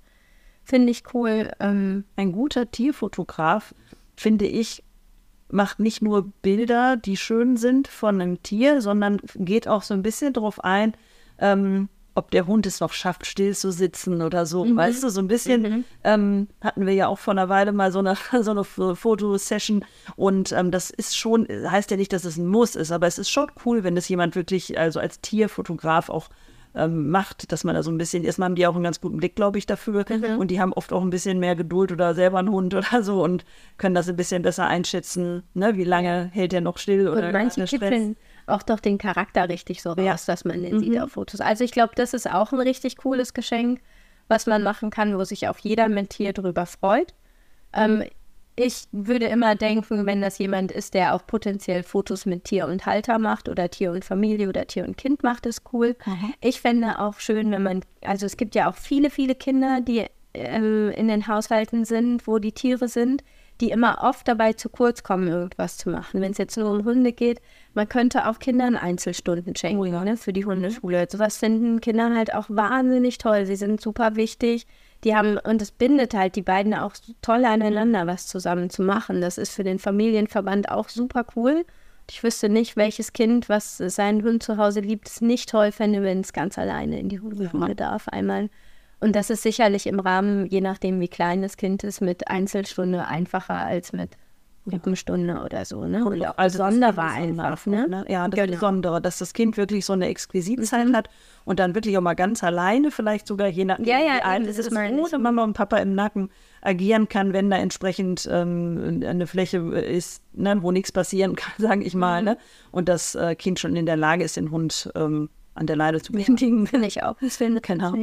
Finde 0.63 0.91
ich 0.91 1.03
cool. 1.13 1.51
Ähm, 1.59 2.05
ein 2.15 2.31
guter 2.31 2.71
Tierfotograf, 2.71 3.75
finde 4.15 4.45
ich, 4.45 4.83
macht 5.51 5.79
nicht 5.79 6.01
nur 6.01 6.31
Bilder, 6.41 6.97
die 6.97 7.17
schön 7.17 7.57
sind 7.57 7.87
von 7.87 8.21
einem 8.21 8.43
Tier, 8.43 8.81
sondern 8.81 9.19
geht 9.35 9.67
auch 9.67 9.83
so 9.83 9.93
ein 9.93 10.03
bisschen 10.03 10.33
darauf 10.33 10.63
ein, 10.63 10.93
ähm, 11.39 11.89
ob 12.15 12.31
der 12.31 12.47
Hund 12.47 12.65
es 12.65 12.79
noch 12.81 12.91
schafft, 12.91 13.25
still 13.25 13.55
zu 13.55 13.71
sitzen 13.71 14.21
oder 14.21 14.45
so. 14.45 14.65
Mhm. 14.65 14.75
Weißt 14.75 15.03
du, 15.03 15.09
so 15.09 15.21
ein 15.21 15.27
bisschen 15.27 15.61
mhm. 15.61 15.83
ähm, 16.03 16.47
hatten 16.61 16.85
wir 16.85 16.93
ja 16.93 17.07
auch 17.07 17.17
vor 17.17 17.31
einer 17.31 17.49
Weile 17.49 17.71
mal 17.71 17.91
so 17.91 17.99
eine, 17.99 18.15
so 18.41 18.51
eine 18.51 18.63
Fotosession 18.63 19.85
und 20.15 20.51
ähm, 20.51 20.71
das 20.71 20.89
ist 20.89 21.17
schon, 21.17 21.47
heißt 21.49 21.91
ja 21.91 21.97
nicht, 21.97 22.13
dass 22.13 22.25
es 22.25 22.37
ein 22.37 22.47
Muss 22.47 22.75
ist, 22.75 22.91
aber 22.91 23.07
es 23.07 23.17
ist 23.17 23.29
schon 23.29 23.51
cool, 23.65 23.83
wenn 23.83 23.95
das 23.95 24.09
jemand 24.09 24.35
wirklich, 24.35 24.77
also 24.77 24.99
als 24.99 25.21
Tierfotograf 25.21 26.09
auch 26.09 26.29
ähm, 26.75 27.09
macht, 27.09 27.51
dass 27.51 27.63
man 27.63 27.75
da 27.75 27.83
so 27.83 27.91
ein 27.91 27.97
bisschen, 27.97 28.23
erstmal 28.23 28.45
haben 28.47 28.55
die 28.55 28.67
auch 28.67 28.75
einen 28.75 28.83
ganz 28.83 29.01
guten 29.01 29.17
Blick, 29.17 29.35
glaube 29.35 29.57
ich, 29.57 29.65
dafür. 29.65 30.05
Mhm. 30.09 30.37
Und 30.37 30.51
die 30.51 30.61
haben 30.61 30.73
oft 30.73 30.93
auch 30.93 31.01
ein 31.01 31.09
bisschen 31.09 31.39
mehr 31.39 31.55
Geduld 31.55 31.91
oder 31.91 32.13
selber 32.13 32.39
einen 32.39 32.51
Hund 32.51 32.73
oder 32.73 33.03
so 33.03 33.23
und 33.23 33.45
können 33.77 33.95
das 33.95 34.07
ein 34.07 34.15
bisschen 34.15 34.41
besser 34.41 34.67
einschätzen, 34.67 35.43
ne? 35.53 35.75
wie 35.75 35.83
lange 35.83 36.29
hält 36.33 36.51
der 36.51 36.61
noch 36.61 36.77
still 36.77 37.07
oder 37.07 37.27
und 37.27 37.33
manche 37.33 37.65
kippeln 37.65 38.15
auch 38.49 38.63
doch 38.63 38.79
den 38.79 38.97
Charakter 38.97 39.47
richtig 39.47 39.81
so 39.81 39.91
raus, 39.91 39.97
ja. 39.99 40.17
dass 40.25 40.43
man 40.43 40.61
den 40.61 40.75
mhm. 40.75 40.79
sieht 40.79 40.99
auf 40.99 41.11
Fotos. 41.13 41.39
Also 41.41 41.63
ich 41.63 41.71
glaube, 41.71 41.93
das 41.95 42.13
ist 42.13 42.29
auch 42.29 42.51
ein 42.51 42.59
richtig 42.59 42.97
cooles 42.97 43.33
Geschenk, 43.33 43.79
was 44.27 44.45
man 44.45 44.63
machen 44.63 44.89
kann, 44.89 45.17
wo 45.17 45.23
sich 45.23 45.47
auch 45.47 45.57
jeder 45.59 45.87
mit 45.87 46.09
Tier 46.09 46.33
drüber 46.33 46.65
freut. 46.65 47.13
Ähm, 47.73 48.03
ich 48.59 48.87
würde 48.91 49.27
immer 49.27 49.55
denken, 49.55 50.05
wenn 50.05 50.21
das 50.21 50.37
jemand 50.37 50.71
ist, 50.71 50.93
der 50.93 51.15
auch 51.15 51.25
potenziell 51.25 51.83
Fotos 51.83 52.25
mit 52.25 52.43
Tier 52.43 52.67
und 52.67 52.85
Halter 52.85 53.17
macht 53.17 53.47
oder 53.47 53.69
Tier 53.69 53.91
und 53.91 54.03
Familie 54.03 54.49
oder 54.49 54.67
Tier 54.67 54.85
und 54.85 54.97
Kind 54.97 55.23
macht, 55.23 55.45
ist 55.45 55.63
cool. 55.71 55.95
Mhm. 56.05 56.33
Ich 56.41 56.59
fände 56.59 56.99
auch 56.99 57.19
schön, 57.19 57.51
wenn 57.51 57.63
man, 57.63 57.81
also 58.01 58.25
es 58.25 58.35
gibt 58.35 58.55
ja 58.55 58.69
auch 58.69 58.75
viele, 58.75 59.09
viele 59.09 59.35
Kinder, 59.35 59.79
die 59.79 60.05
ähm, 60.33 60.91
in 60.91 61.07
den 61.07 61.27
Haushalten 61.27 61.85
sind, 61.85 62.27
wo 62.27 62.37
die 62.37 62.51
Tiere 62.51 62.89
sind, 62.89 63.23
die 63.61 63.71
immer 63.71 63.99
oft 64.01 64.27
dabei 64.27 64.53
zu 64.53 64.69
kurz 64.69 65.03
kommen, 65.03 65.29
irgendwas 65.29 65.77
zu 65.77 65.89
machen. 65.89 66.19
Wenn 66.19 66.31
es 66.31 66.37
jetzt 66.37 66.57
nur 66.57 66.71
um 66.71 66.83
Hunde 66.83 67.13
geht, 67.13 67.41
man 67.73 67.87
könnte 67.87 68.27
auch 68.27 68.39
Kindern 68.39 68.75
Einzelstunden 68.75 69.55
schenken 69.55 69.95
oh 69.95 70.03
ne, 70.03 70.17
für 70.17 70.33
die 70.33 70.45
Hundeschule. 70.45 71.07
Sowas 71.09 71.37
finden 71.37 71.79
Kinder 71.79 72.13
halt 72.13 72.33
auch 72.33 72.45
wahnsinnig 72.49 73.19
toll. 73.19 73.45
Sie 73.45 73.55
sind 73.55 73.79
super 73.79 74.15
wichtig 74.17 74.67
die 75.03 75.15
haben, 75.15 75.37
und 75.37 75.61
es 75.61 75.71
bindet 75.71 76.13
halt 76.13 76.35
die 76.35 76.41
beiden 76.41 76.73
auch 76.73 76.93
toll 77.21 77.45
aneinander, 77.45 78.07
was 78.07 78.27
zusammen 78.27 78.69
zu 78.69 78.81
machen. 78.81 79.21
Das 79.21 79.37
ist 79.37 79.53
für 79.53 79.63
den 79.63 79.79
Familienverband 79.79 80.69
auch 80.69 80.89
super 80.89 81.25
cool. 81.35 81.65
Ich 82.09 82.23
wüsste 82.23 82.49
nicht, 82.49 82.75
welches 82.75 83.13
Kind, 83.13 83.49
was 83.49 83.77
seinen 83.77 84.23
Hund 84.23 84.41
zu 84.43 84.57
Hause 84.57 84.79
liebt, 84.79 85.07
es 85.07 85.21
nicht 85.21 85.49
toll 85.49 85.71
fände, 85.71 86.01
wenn 86.01 86.21
es 86.21 86.33
ganz 86.33 86.57
alleine 86.57 86.99
in 86.99 87.09
die 87.09 87.19
Hundeschule 87.19 87.75
darf 87.75 88.07
einmal. 88.07 88.49
Und 88.99 89.15
das 89.15 89.29
ist 89.29 89.43
sicherlich 89.43 89.87
im 89.87 89.99
Rahmen, 89.99 90.47
je 90.47 90.59
nachdem 90.59 90.99
wie 90.99 91.07
klein 91.07 91.41
das 91.41 91.55
Kind 91.55 91.83
ist, 91.83 92.01
mit 92.01 92.27
Einzelstunde 92.27 93.07
einfacher 93.07 93.55
als 93.55 93.93
mit 93.93 94.11
Gruppenstunde 94.67 95.41
oder 95.43 95.65
so, 95.65 95.85
ne? 95.85 96.05
Und 96.05 96.25
auch 96.25 96.37
also 96.37 96.63
Besondere 96.63 97.01
einfach, 97.01 97.65
ne? 97.65 97.87
ne? 97.87 98.05
Ja, 98.07 98.27
das 98.27 98.39
genau. 98.39 98.53
Besondere, 98.53 99.01
dass 99.01 99.19
das 99.19 99.33
Kind 99.33 99.57
wirklich 99.57 99.85
so 99.85 99.93
eine 99.93 100.07
Exquisitzeit 100.07 100.87
mhm. 100.87 100.95
hat 100.95 101.09
und 101.45 101.59
dann 101.59 101.75
wirklich 101.75 101.97
auch 101.97 102.01
mal 102.01 102.13
ganz 102.13 102.43
alleine, 102.43 102.91
vielleicht 102.91 103.27
sogar 103.27 103.47
je 103.47 103.65
nachdem, 103.65 103.85
ja, 103.85 103.99
ja, 103.99 104.37
es 104.37 104.57
ist, 104.57 104.71
ohne 104.71 105.17
Mama 105.17 105.43
und 105.43 105.53
Papa 105.53 105.77
im 105.77 105.95
Nacken 105.95 106.29
agieren 106.61 107.07
kann, 107.07 107.33
wenn 107.33 107.49
da 107.49 107.57
entsprechend 107.57 108.27
ähm, 108.31 109.01
eine 109.05 109.27
Fläche 109.27 109.57
ist, 109.57 110.23
ne, 110.33 110.61
wo 110.61 110.71
nichts 110.71 110.91
passieren 110.91 111.35
kann, 111.35 111.53
sage 111.57 111.83
ich 111.83 111.95
mal, 111.95 112.21
mhm. 112.21 112.25
ne? 112.25 112.37
Und 112.71 112.89
das 112.89 113.15
äh, 113.15 113.35
Kind 113.35 113.59
schon 113.59 113.75
in 113.75 113.85
der 113.85 113.97
Lage 113.97 114.23
ist, 114.23 114.37
den 114.37 114.51
Hund 114.51 114.91
ähm, 114.95 115.29
an 115.55 115.67
der 115.67 115.75
Leine 115.75 116.01
zu 116.01 116.13
bändigen. 116.13 116.67
Finde 116.67 116.87
ich 116.87 117.03
auch. 117.03 117.15
Das 117.21 117.37
finde 117.37 117.61
Genau. 117.61 117.93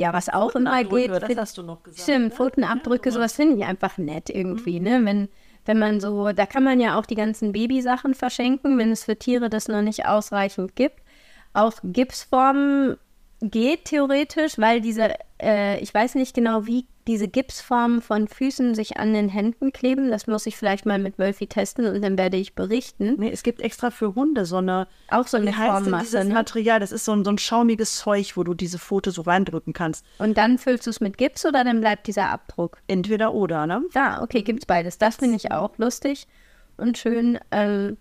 Ja, 0.00 0.12
was 0.12 0.28
auch 0.28 0.54
immer 0.54 0.84
geht. 0.84 1.10
das 1.10 1.36
hast 1.36 1.58
du 1.58 1.62
noch 1.62 1.82
gesagt. 1.82 2.02
Stimmt, 2.02 2.34
Pfotenabdrücke, 2.34 3.10
sowas 3.10 3.34
finde 3.34 3.56
ich 3.56 3.64
einfach 3.64 3.98
nett 3.98 4.30
irgendwie, 4.30 4.78
ne? 4.78 5.00
Wenn, 5.04 5.28
wenn 5.68 5.78
man 5.78 6.00
so, 6.00 6.32
da 6.32 6.46
kann 6.46 6.64
man 6.64 6.80
ja 6.80 6.98
auch 6.98 7.04
die 7.04 7.14
ganzen 7.14 7.52
Babysachen 7.52 8.14
verschenken, 8.14 8.78
wenn 8.78 8.90
es 8.90 9.04
für 9.04 9.16
Tiere 9.16 9.50
das 9.50 9.68
noch 9.68 9.82
nicht 9.82 10.06
ausreichend 10.06 10.74
gibt. 10.74 11.02
Auch 11.52 11.74
Gipsformen 11.84 12.96
geht 13.42 13.84
theoretisch, 13.84 14.58
weil 14.58 14.80
diese, 14.80 15.14
äh, 15.40 15.78
ich 15.80 15.92
weiß 15.92 16.14
nicht 16.14 16.34
genau, 16.34 16.66
wie 16.66 16.86
diese 17.08 17.26
Gipsformen 17.26 18.02
von 18.02 18.28
Füßen 18.28 18.74
sich 18.74 18.98
an 18.98 19.14
den 19.14 19.30
Händen 19.30 19.72
kleben. 19.72 20.10
Das 20.10 20.26
muss 20.26 20.44
ich 20.44 20.56
vielleicht 20.58 20.84
mal 20.84 20.98
mit 20.98 21.18
Wölfi 21.18 21.46
testen 21.46 21.86
und 21.86 22.02
dann 22.02 22.18
werde 22.18 22.36
ich 22.36 22.54
berichten. 22.54 23.16
Nee, 23.18 23.30
es 23.32 23.42
gibt 23.42 23.62
extra 23.62 23.90
für 23.90 24.14
Hunde 24.14 24.44
so 24.44 24.58
eine, 24.58 24.86
Auch 25.10 25.26
so 25.26 25.38
eine 25.38 25.52
Formmasse. 25.52 26.24
Ne? 26.24 26.34
Material? 26.34 26.78
Das 26.78 26.92
ist 26.92 27.06
so 27.06 27.12
ein, 27.12 27.24
so 27.24 27.30
ein 27.30 27.38
schaumiges 27.38 27.96
Zeug, 27.96 28.36
wo 28.36 28.44
du 28.44 28.52
diese 28.52 28.78
Fotos 28.78 29.14
so 29.14 29.22
reindrücken 29.22 29.72
kannst. 29.72 30.04
Und 30.18 30.36
dann 30.36 30.58
füllst 30.58 30.86
du 30.86 30.90
es 30.90 31.00
mit 31.00 31.16
Gips 31.16 31.46
oder 31.46 31.64
dann 31.64 31.80
bleibt 31.80 32.06
dieser 32.06 32.28
Abdruck? 32.28 32.78
Entweder 32.86 33.32
oder, 33.32 33.66
ne? 33.66 33.82
Ja, 33.94 34.22
okay, 34.22 34.42
gibt's 34.42 34.66
beides. 34.66 34.98
Das 34.98 35.16
finde 35.16 35.36
ich 35.36 35.50
auch 35.50 35.78
lustig 35.78 36.28
und 36.76 36.98
schön. 36.98 37.38
Ähm, 37.50 37.96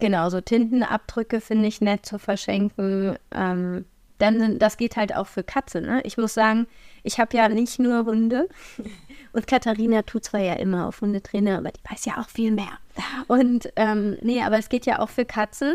genau, 0.00 0.28
so 0.28 0.40
Tintenabdrücke 0.40 1.40
finde 1.40 1.68
ich 1.68 1.80
nett 1.80 2.04
zu 2.04 2.18
verschenken. 2.18 3.16
Ähm, 3.32 3.84
dann 4.18 4.38
sind, 4.40 4.62
das 4.62 4.76
geht 4.76 4.96
halt 4.96 5.14
auch 5.14 5.26
für 5.26 5.42
Katze. 5.42 5.80
Ne? 5.80 6.00
Ich 6.04 6.16
muss 6.16 6.34
sagen, 6.34 6.66
ich 7.02 7.18
habe 7.20 7.36
ja 7.36 7.48
nicht 7.48 7.78
nur 7.78 8.04
Hunde. 8.04 8.48
Und 9.32 9.46
Katharina 9.46 10.02
tut 10.02 10.24
zwar 10.24 10.40
ja 10.40 10.54
immer 10.54 10.86
auf 10.86 11.00
Hundetrainer, 11.00 11.58
aber 11.58 11.70
die 11.70 11.80
weiß 11.90 12.06
ja 12.06 12.18
auch 12.18 12.28
viel 12.28 12.50
mehr. 12.50 12.78
Und 13.26 13.70
ähm, 13.76 14.16
nee, 14.22 14.42
aber 14.42 14.58
es 14.58 14.68
geht 14.68 14.86
ja 14.86 15.00
auch 15.00 15.10
für 15.10 15.24
Katzen. 15.24 15.74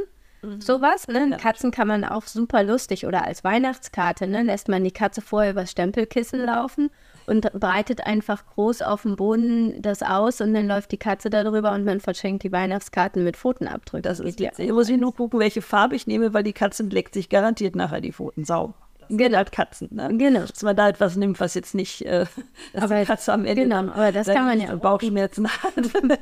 Sowas, 0.59 1.07
ne? 1.07 1.37
Katzen 1.39 1.71
kann 1.71 1.87
man 1.87 2.03
auch 2.03 2.23
super 2.23 2.63
lustig 2.63 3.05
oder 3.05 3.23
als 3.23 3.45
Weihnachtskarte, 3.45 4.27
ne? 4.27 4.43
Lässt 4.43 4.67
man 4.67 4.83
die 4.83 4.91
Katze 4.91 5.21
vorher 5.21 5.51
übers 5.51 5.71
Stempelkissen 5.71 6.41
laufen 6.41 6.89
und 7.25 7.51
breitet 7.53 8.05
einfach 8.05 8.45
groß 8.55 8.81
auf 8.81 9.03
dem 9.03 9.15
Boden 9.15 9.81
das 9.81 10.01
aus 10.03 10.41
und 10.41 10.53
dann 10.53 10.67
läuft 10.67 10.91
die 10.91 10.97
Katze 10.97 11.29
darüber 11.29 11.71
und 11.73 11.85
man 11.85 11.99
verschenkt 11.99 12.43
die 12.43 12.51
Weihnachtskarten 12.51 13.23
mit 13.23 13.37
Pfotenabdrücken. 13.37 14.03
Das 14.03 14.19
ist. 14.19 14.39
Hier 14.39 14.73
muss 14.73 14.89
ich 14.89 14.99
nur 14.99 15.13
gucken, 15.15 15.39
welche 15.39 15.61
Farbe 15.61 15.95
ich 15.95 16.07
nehme, 16.07 16.33
weil 16.33 16.43
die 16.43 16.53
Katzen 16.53 16.89
leckt 16.89 17.13
sich 17.13 17.29
garantiert 17.29 17.75
nachher 17.75 18.01
die 18.01 18.11
Pfoten 18.11 18.43
sauber. 18.45 18.73
Genau. 19.09 19.37
halt 19.37 19.51
Katzen, 19.51 19.89
ne? 19.91 20.09
Genau. 20.17 20.41
Dass 20.41 20.63
man 20.63 20.75
da 20.77 20.87
etwas 20.87 21.17
nimmt, 21.17 21.39
was 21.39 21.53
jetzt 21.55 21.75
nicht, 21.75 22.05
äh, 22.05 22.25
Aber- 22.73 22.99
die 22.99 23.05
Katze 23.05 23.33
am 23.33 23.43
Ende 23.45 23.63
genau, 23.63 23.79
aber 23.91 24.11
das 24.13 24.27
kann 24.27 24.45
man 24.45 24.59
ja 24.61 24.73
auch- 24.73 24.79
Bauchschmerzen 24.79 25.47
hat. 25.47 25.73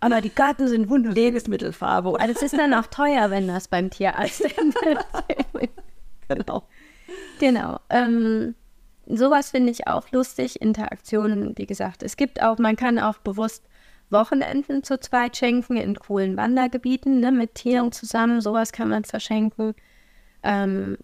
aber 0.00 0.20
die 0.20 0.30
Katzen 0.30 0.66
sind 0.68 0.88
wunder 0.90 1.10
Lebensmittelfarbe. 1.12 2.08
Aber 2.08 2.18
das 2.26 2.42
ist 2.42 2.58
dann 2.58 2.74
auch 2.74 2.86
teuer, 2.86 3.30
wenn 3.30 3.46
das 3.46 3.68
beim 3.68 3.88
Tierarzt 3.88 4.42
genau. 6.28 6.62
Genau. 7.38 7.78
Ähm, 7.90 8.54
sowas 9.06 9.50
finde 9.50 9.72
ich 9.72 9.86
auch 9.86 10.10
lustig. 10.10 10.60
Interaktionen, 10.60 11.56
wie 11.56 11.66
gesagt. 11.66 12.02
Es 12.02 12.16
gibt 12.16 12.42
auch, 12.42 12.58
man 12.58 12.76
kann 12.76 12.98
auch 12.98 13.18
bewusst 13.18 13.64
Wochenenden 14.10 14.82
zu 14.82 14.98
zweit 14.98 15.36
schenken 15.36 15.76
in 15.76 15.94
coolen 15.96 16.36
Wandergebieten, 16.36 17.20
ne, 17.20 17.32
mit 17.32 17.54
Tieren 17.54 17.92
zusammen. 17.92 18.40
Sowas 18.40 18.72
kann 18.72 18.88
man 18.88 19.04
verschenken. 19.04 19.74
Ähm, 20.42 20.98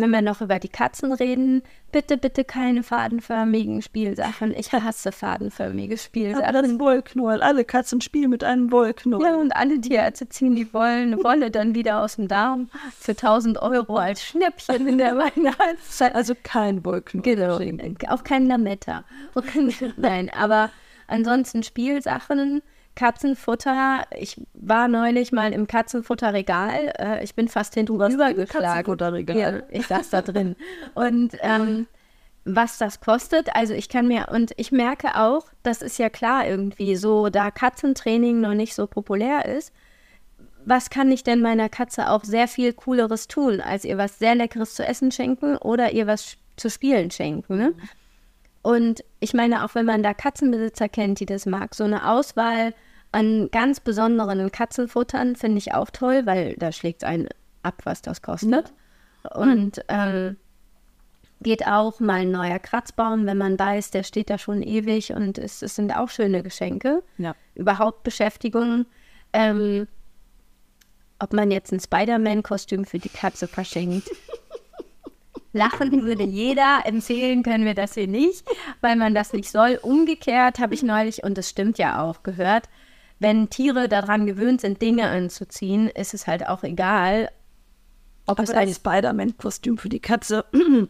wenn 0.00 0.10
wir 0.10 0.22
noch 0.22 0.40
über 0.40 0.58
die 0.58 0.68
Katzen 0.68 1.12
reden, 1.12 1.62
bitte, 1.92 2.16
bitte 2.16 2.44
keine 2.44 2.82
fadenförmigen 2.82 3.82
Spielsachen. 3.82 4.54
Ich 4.56 4.72
hasse 4.72 5.12
fadenförmige 5.12 5.94
Aber 5.94 6.02
Spielsachen. 6.02 6.52
das 6.52 6.62
ist 6.66 6.72
ein 6.72 6.80
Wollknäuel. 6.80 7.42
Alle 7.42 7.64
Katzen 7.64 8.00
spielen 8.00 8.30
mit 8.30 8.42
einem 8.42 8.72
Wollknäuel. 8.72 9.22
Ja, 9.24 9.36
und 9.36 9.54
alle 9.54 9.80
Tierärzte 9.80 10.28
ziehen 10.28 10.54
die 10.56 10.72
Wollen, 10.72 11.22
Wolle 11.22 11.50
dann 11.50 11.74
wieder 11.74 12.00
aus 12.02 12.16
dem 12.16 12.28
Darm 12.28 12.70
für 12.98 13.12
1000 13.12 13.60
Euro 13.60 13.96
als 13.96 14.24
Schnäppchen 14.24 14.86
in 14.88 14.98
der 14.98 15.16
Weihnachtszeit. 15.18 16.14
Also 16.14 16.34
kein 16.42 16.84
Wollknäuel. 16.84 17.22
Genau, 17.22 18.12
auch 18.12 18.24
kein 18.24 18.46
Lametta. 18.46 19.04
Nein, 19.96 20.30
aber 20.30 20.70
ansonsten 21.06 21.62
Spielsachen, 21.62 22.62
Katzenfutter. 22.94 24.04
Ich 24.18 24.40
war 24.54 24.88
neulich 24.88 25.32
mal 25.32 25.52
im 25.52 25.66
Katzenfutterregal. 25.66 26.92
Äh, 26.98 27.24
ich 27.24 27.34
bin 27.34 27.48
fast 27.48 27.74
hintenüber 27.74 28.08
geschlagen. 28.08 28.46
Katzenfutterregal? 28.46 29.36
Ja, 29.36 29.62
ich 29.70 29.86
saß 29.86 30.10
da 30.10 30.22
drin. 30.22 30.56
Und 30.94 31.36
ähm, 31.40 31.86
was 32.44 32.78
das 32.78 33.00
kostet, 33.00 33.54
also 33.54 33.72
ich 33.72 33.88
kann 33.88 34.08
mir, 34.08 34.28
und 34.30 34.52
ich 34.56 34.72
merke 34.72 35.16
auch, 35.16 35.46
das 35.62 35.80
ist 35.80 35.98
ja 35.98 36.10
klar 36.10 36.46
irgendwie, 36.46 36.96
so 36.96 37.28
da 37.28 37.50
Katzentraining 37.50 38.40
noch 38.40 38.54
nicht 38.54 38.74
so 38.74 38.86
populär 38.86 39.46
ist, 39.46 39.72
was 40.64 40.90
kann 40.90 41.10
ich 41.10 41.24
denn 41.24 41.40
meiner 41.40 41.68
Katze 41.68 42.10
auch 42.10 42.24
sehr 42.24 42.48
viel 42.48 42.72
Cooleres 42.72 43.28
tun, 43.28 43.60
als 43.60 43.84
ihr 43.84 43.98
was 43.98 44.18
sehr 44.18 44.34
Leckeres 44.34 44.74
zu 44.74 44.86
essen 44.86 45.10
schenken 45.10 45.56
oder 45.56 45.92
ihr 45.92 46.06
was 46.06 46.36
zu 46.56 46.70
spielen 46.70 47.10
schenken. 47.10 47.56
Ne? 47.56 47.74
Und 48.62 49.04
ich 49.20 49.34
meine, 49.34 49.64
auch 49.64 49.74
wenn 49.74 49.86
man 49.86 50.02
da 50.02 50.14
Katzenbesitzer 50.14 50.88
kennt, 50.88 51.20
die 51.20 51.26
das 51.26 51.46
mag, 51.46 51.74
so 51.74 51.84
eine 51.84 52.08
Auswahl 52.08 52.74
an 53.10 53.50
ganz 53.50 53.80
besonderen 53.80 54.50
Katzenfuttern 54.50 55.36
finde 55.36 55.58
ich 55.58 55.74
auch 55.74 55.90
toll, 55.90 56.22
weil 56.24 56.54
da 56.56 56.72
schlägt 56.72 57.04
einen 57.04 57.28
ab, 57.62 57.82
was 57.84 58.02
das 58.02 58.22
kostet. 58.22 58.72
Und 59.34 59.84
ähm, 59.88 60.36
geht 61.42 61.66
auch 61.66 62.00
mal 62.00 62.20
ein 62.20 62.30
neuer 62.30 62.58
Kratzbaum, 62.58 63.26
wenn 63.26 63.38
man 63.38 63.58
weiß, 63.58 63.90
der 63.90 64.02
steht 64.02 64.30
da 64.30 64.38
schon 64.38 64.62
ewig 64.62 65.12
und 65.12 65.38
es, 65.38 65.62
es 65.62 65.76
sind 65.76 65.94
auch 65.94 66.08
schöne 66.08 66.42
Geschenke. 66.42 67.02
Ja. 67.18 67.34
Überhaupt 67.54 68.02
Beschäftigung. 68.02 68.86
Ähm, 69.32 69.86
ob 71.18 71.32
man 71.32 71.50
jetzt 71.50 71.72
ein 71.72 71.80
Spider-Man-Kostüm 71.80 72.84
für 72.84 72.98
die 72.98 73.08
Katze 73.08 73.46
verschenkt. 73.46 74.10
Lachen 75.52 76.02
würde 76.02 76.24
jeder, 76.24 76.80
empfehlen 76.84 77.42
können 77.42 77.64
wir 77.64 77.74
das 77.74 77.94
hier 77.94 78.08
nicht, 78.08 78.46
weil 78.80 78.96
man 78.96 79.14
das 79.14 79.32
nicht 79.32 79.50
soll. 79.50 79.78
Umgekehrt 79.82 80.58
habe 80.58 80.74
ich 80.74 80.82
neulich, 80.82 81.24
und 81.24 81.36
das 81.36 81.48
stimmt 81.48 81.78
ja 81.78 82.02
auch, 82.02 82.22
gehört, 82.22 82.68
wenn 83.18 83.50
Tiere 83.50 83.88
daran 83.88 84.26
gewöhnt 84.26 84.60
sind, 84.60 84.82
Dinge 84.82 85.08
anzuziehen, 85.08 85.88
ist 85.88 86.14
es 86.14 86.26
halt 86.26 86.46
auch 86.48 86.62
egal, 86.62 87.30
ob 88.26 88.38
Aber 88.38 88.44
es 88.44 88.50
ein 88.50 88.68
ein 88.68 88.74
Spider-Man-Kostüm 88.74 89.78
für 89.78 89.88
die 89.88 90.00
Katze, 90.00 90.44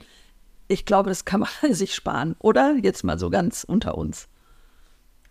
ich 0.68 0.86
glaube, 0.86 1.08
das 1.10 1.24
kann 1.24 1.40
man 1.40 1.50
sich 1.74 1.94
sparen, 1.94 2.36
oder? 2.38 2.76
Jetzt 2.80 3.04
mal 3.04 3.18
so 3.18 3.30
ganz 3.30 3.64
unter 3.64 3.96
uns. 3.98 4.28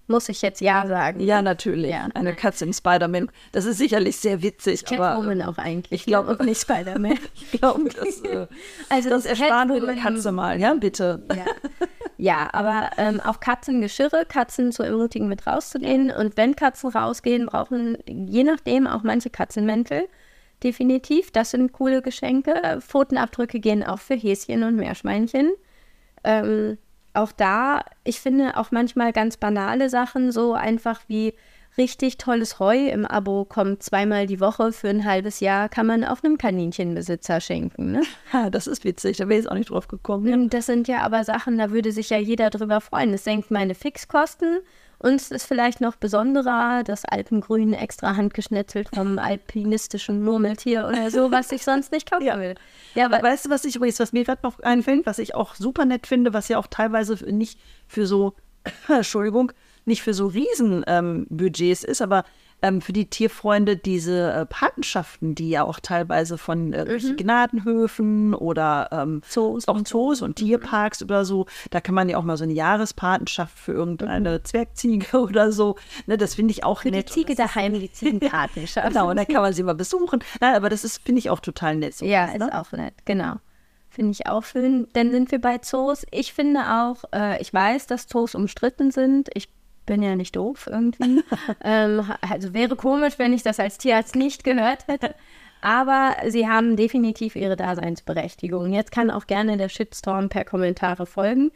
Muss 0.07 0.29
ich 0.29 0.41
jetzt 0.41 0.61
ja 0.61 0.85
sagen. 0.87 1.19
Ja, 1.19 1.41
natürlich. 1.41 1.91
Ja. 1.91 2.07
Eine 2.13 2.35
Katze 2.35 2.65
im 2.65 2.73
Spider-Man. 2.73 3.31
Das 3.51 3.65
ist 3.65 3.77
sicherlich 3.77 4.17
sehr 4.17 4.41
witzig, 4.41 4.85
Catwoman 4.85 5.41
auch 5.41 5.57
eigentlich. 5.57 6.01
ich 6.01 6.05
glaube- 6.05 6.31
und 6.31 6.45
nicht 6.45 6.61
Spider-Man. 6.61 7.17
ich 7.35 7.59
glaube, 7.59 7.89
das, 7.95 8.21
äh, 8.21 8.47
Also 8.89 9.09
das 9.09 9.25
ersparen 9.25 9.69
wir 9.69 9.81
der 9.81 9.95
Katze 9.95 10.31
mal, 10.31 10.59
ja, 10.59 10.73
bitte. 10.73 11.23
Ja, 11.29 11.45
ja 12.17 12.49
aber 12.53 12.91
ähm, 12.97 13.19
auch 13.21 13.39
Katzengeschirre, 13.39 14.25
Katzen 14.27 14.71
zu 14.71 14.83
ermutigen, 14.83 15.27
mit 15.27 15.47
rauszugehen. 15.47 16.11
Und 16.11 16.37
wenn 16.37 16.55
Katzen 16.55 16.89
rausgehen, 16.89 17.45
brauchen 17.45 17.97
je 18.07 18.43
nachdem 18.43 18.87
auch 18.87 19.03
manche 19.03 19.29
Katzenmäntel. 19.29 20.07
Definitiv, 20.63 21.31
das 21.31 21.51
sind 21.51 21.71
coole 21.71 22.01
Geschenke. 22.03 22.79
Pfotenabdrücke 22.81 23.59
gehen 23.59 23.83
auch 23.83 23.97
für 23.99 24.13
Häschen 24.13 24.61
und 24.63 24.75
Meerschweinchen. 24.75 25.53
Ähm, 26.23 26.77
auch 27.13 27.31
da, 27.31 27.83
ich 28.03 28.19
finde 28.19 28.57
auch 28.57 28.71
manchmal 28.71 29.13
ganz 29.13 29.37
banale 29.37 29.89
Sachen, 29.89 30.31
so 30.31 30.53
einfach 30.53 31.01
wie 31.07 31.33
richtig 31.77 32.17
tolles 32.17 32.59
Heu 32.59 32.89
im 32.89 33.05
Abo 33.05 33.45
kommt 33.45 33.81
zweimal 33.83 34.27
die 34.27 34.39
Woche 34.39 34.71
für 34.73 34.89
ein 34.89 35.05
halbes 35.05 35.39
Jahr, 35.39 35.69
kann 35.69 35.85
man 35.85 36.03
auch 36.03 36.23
einem 36.23 36.37
Kaninchenbesitzer 36.37 37.39
schenken. 37.39 37.91
Ne? 37.93 38.01
Ha, 38.33 38.49
das 38.49 38.67
ist 38.67 38.83
witzig, 38.83 39.17
da 39.17 39.27
wäre 39.27 39.39
ich 39.39 39.45
jetzt 39.45 39.51
auch 39.51 39.57
nicht 39.57 39.69
drauf 39.69 39.87
gekommen. 39.87 40.33
Und 40.33 40.53
Das 40.53 40.65
sind 40.65 40.87
ja 40.87 41.01
aber 41.01 41.23
Sachen, 41.23 41.57
da 41.57 41.71
würde 41.71 41.91
sich 41.91 42.09
ja 42.09 42.17
jeder 42.17 42.49
drüber 42.49 42.81
freuen. 42.81 43.13
Es 43.13 43.23
senkt 43.23 43.51
meine 43.51 43.75
Fixkosten 43.75 44.59
und 45.01 45.15
es 45.15 45.31
ist 45.31 45.45
vielleicht 45.45 45.81
noch 45.81 45.95
besonderer, 45.95 46.83
das 46.83 47.05
Alpengrün 47.05 47.73
extra 47.73 48.15
handgeschnitzelt 48.15 48.89
vom 48.93 49.17
alpinistischen 49.19 50.23
Murmeltier 50.23 50.87
oder 50.87 51.09
so, 51.11 51.31
was 51.31 51.51
ich 51.51 51.63
sonst 51.63 51.91
nicht 51.91 52.09
kaufen 52.09 52.25
Ja. 52.25 52.39
will. 52.39 52.55
Ja, 52.95 53.05
aber 53.05 53.21
Weißt 53.21 53.45
du, 53.45 53.49
was 53.49 53.65
ich 53.65 53.75
übrigens, 53.75 53.99
was 53.99 54.13
mir 54.13 54.23
gerade 54.23 54.41
noch 54.43 54.59
einfällt, 54.59 55.05
was 55.05 55.19
ich 55.19 55.35
auch 55.35 55.55
super 55.55 55.85
nett 55.85 56.07
finde, 56.07 56.33
was 56.33 56.47
ja 56.47 56.57
auch 56.57 56.67
teilweise 56.67 57.13
nicht 57.33 57.59
für 57.87 58.05
so, 58.05 58.35
Entschuldigung, 58.87 59.51
nicht 59.85 60.01
für 60.03 60.13
so 60.13 60.27
Riesen 60.27 60.83
ähm, 60.87 61.25
ist, 61.29 62.01
aber 62.01 62.23
ähm, 62.61 62.81
für 62.81 62.93
die 62.93 63.09
Tierfreunde 63.09 63.75
diese 63.77 64.31
äh, 64.31 64.45
Patenschaften, 64.45 65.35
die 65.35 65.49
ja 65.49 65.63
auch 65.63 65.79
teilweise 65.79 66.37
von 66.37 66.73
äh, 66.73 66.85
Mhm. 67.01 67.17
Gnadenhöfen 67.17 68.33
oder 68.33 68.89
ähm, 68.91 69.21
Zoos 69.27 69.67
auch 69.67 69.81
Zoos 69.81 70.21
und 70.21 70.35
Tierparks 70.35 71.01
oder 71.01 71.25
so, 71.25 71.45
da 71.69 71.81
kann 71.81 71.95
man 71.95 72.09
ja 72.09 72.17
auch 72.17 72.23
mal 72.23 72.37
so 72.37 72.43
eine 72.43 72.53
Jahrespatenschaft 72.53 73.57
für 73.57 73.71
irgendeine 73.73 74.43
Zwergziege 74.43 75.19
oder 75.21 75.51
so, 75.51 75.75
ne, 76.05 76.17
das 76.17 76.35
finde 76.35 76.51
ich 76.51 76.63
auch 76.63 76.79
Mhm. 76.79 76.81
für 76.81 76.91
die 76.91 76.97
nett. 76.97 77.09
Ziege 77.09 77.35
daheim, 77.35 77.73
die 77.73 77.91
Ziegenpatenschaft. 77.91 78.87
Genau, 78.91 79.09
und 79.09 79.15
dann 79.17 79.27
kann 79.27 79.41
man 79.41 79.53
sie 79.53 79.63
mal 79.63 79.73
besuchen. 79.75 80.23
Nein, 80.39 80.55
aber 80.55 80.69
das 80.69 80.83
ist, 80.83 81.01
finde 81.03 81.19
ich, 81.19 81.29
auch 81.29 81.39
total 81.39 81.75
nett. 81.75 81.95
So 81.95 82.05
Ja, 82.05 82.27
was, 82.27 82.33
ist 82.33 82.39
ne? 82.39 82.59
auch 82.59 82.71
nett, 82.73 82.93
genau. 83.05 83.35
Finde 83.89 84.11
ich 84.11 84.27
auch 84.27 84.43
schön. 84.43 84.87
Dann 84.93 85.11
sind 85.11 85.31
wir 85.31 85.41
bei 85.41 85.57
Zoos. 85.57 86.05
Ich 86.11 86.31
finde 86.33 86.61
auch, 86.61 87.03
äh, 87.13 87.41
ich 87.41 87.53
weiß, 87.53 87.87
dass 87.87 88.07
Zoos 88.07 88.35
umstritten 88.35 88.91
sind. 88.91 89.29
Ich 89.33 89.49
bin 89.85 90.01
ja 90.01 90.15
nicht 90.15 90.35
doof 90.35 90.67
irgendwie. 90.71 91.23
ähm, 91.63 92.03
also 92.21 92.53
wäre 92.53 92.75
komisch, 92.75 93.17
wenn 93.17 93.33
ich 93.33 93.43
das 93.43 93.59
als 93.59 93.77
Tierarzt 93.77 94.15
nicht 94.15 94.43
gehört 94.43 94.87
hätte. 94.87 95.15
Aber 95.61 96.15
sie 96.27 96.47
haben 96.47 96.75
definitiv 96.75 97.35
ihre 97.35 97.55
Daseinsberechtigung. 97.55 98.73
Jetzt 98.73 98.91
kann 98.91 99.11
auch 99.11 99.27
gerne 99.27 99.57
der 99.57 99.69
Shitstorm 99.69 100.29
per 100.29 100.43
Kommentare 100.43 101.05
folgen. 101.05 101.51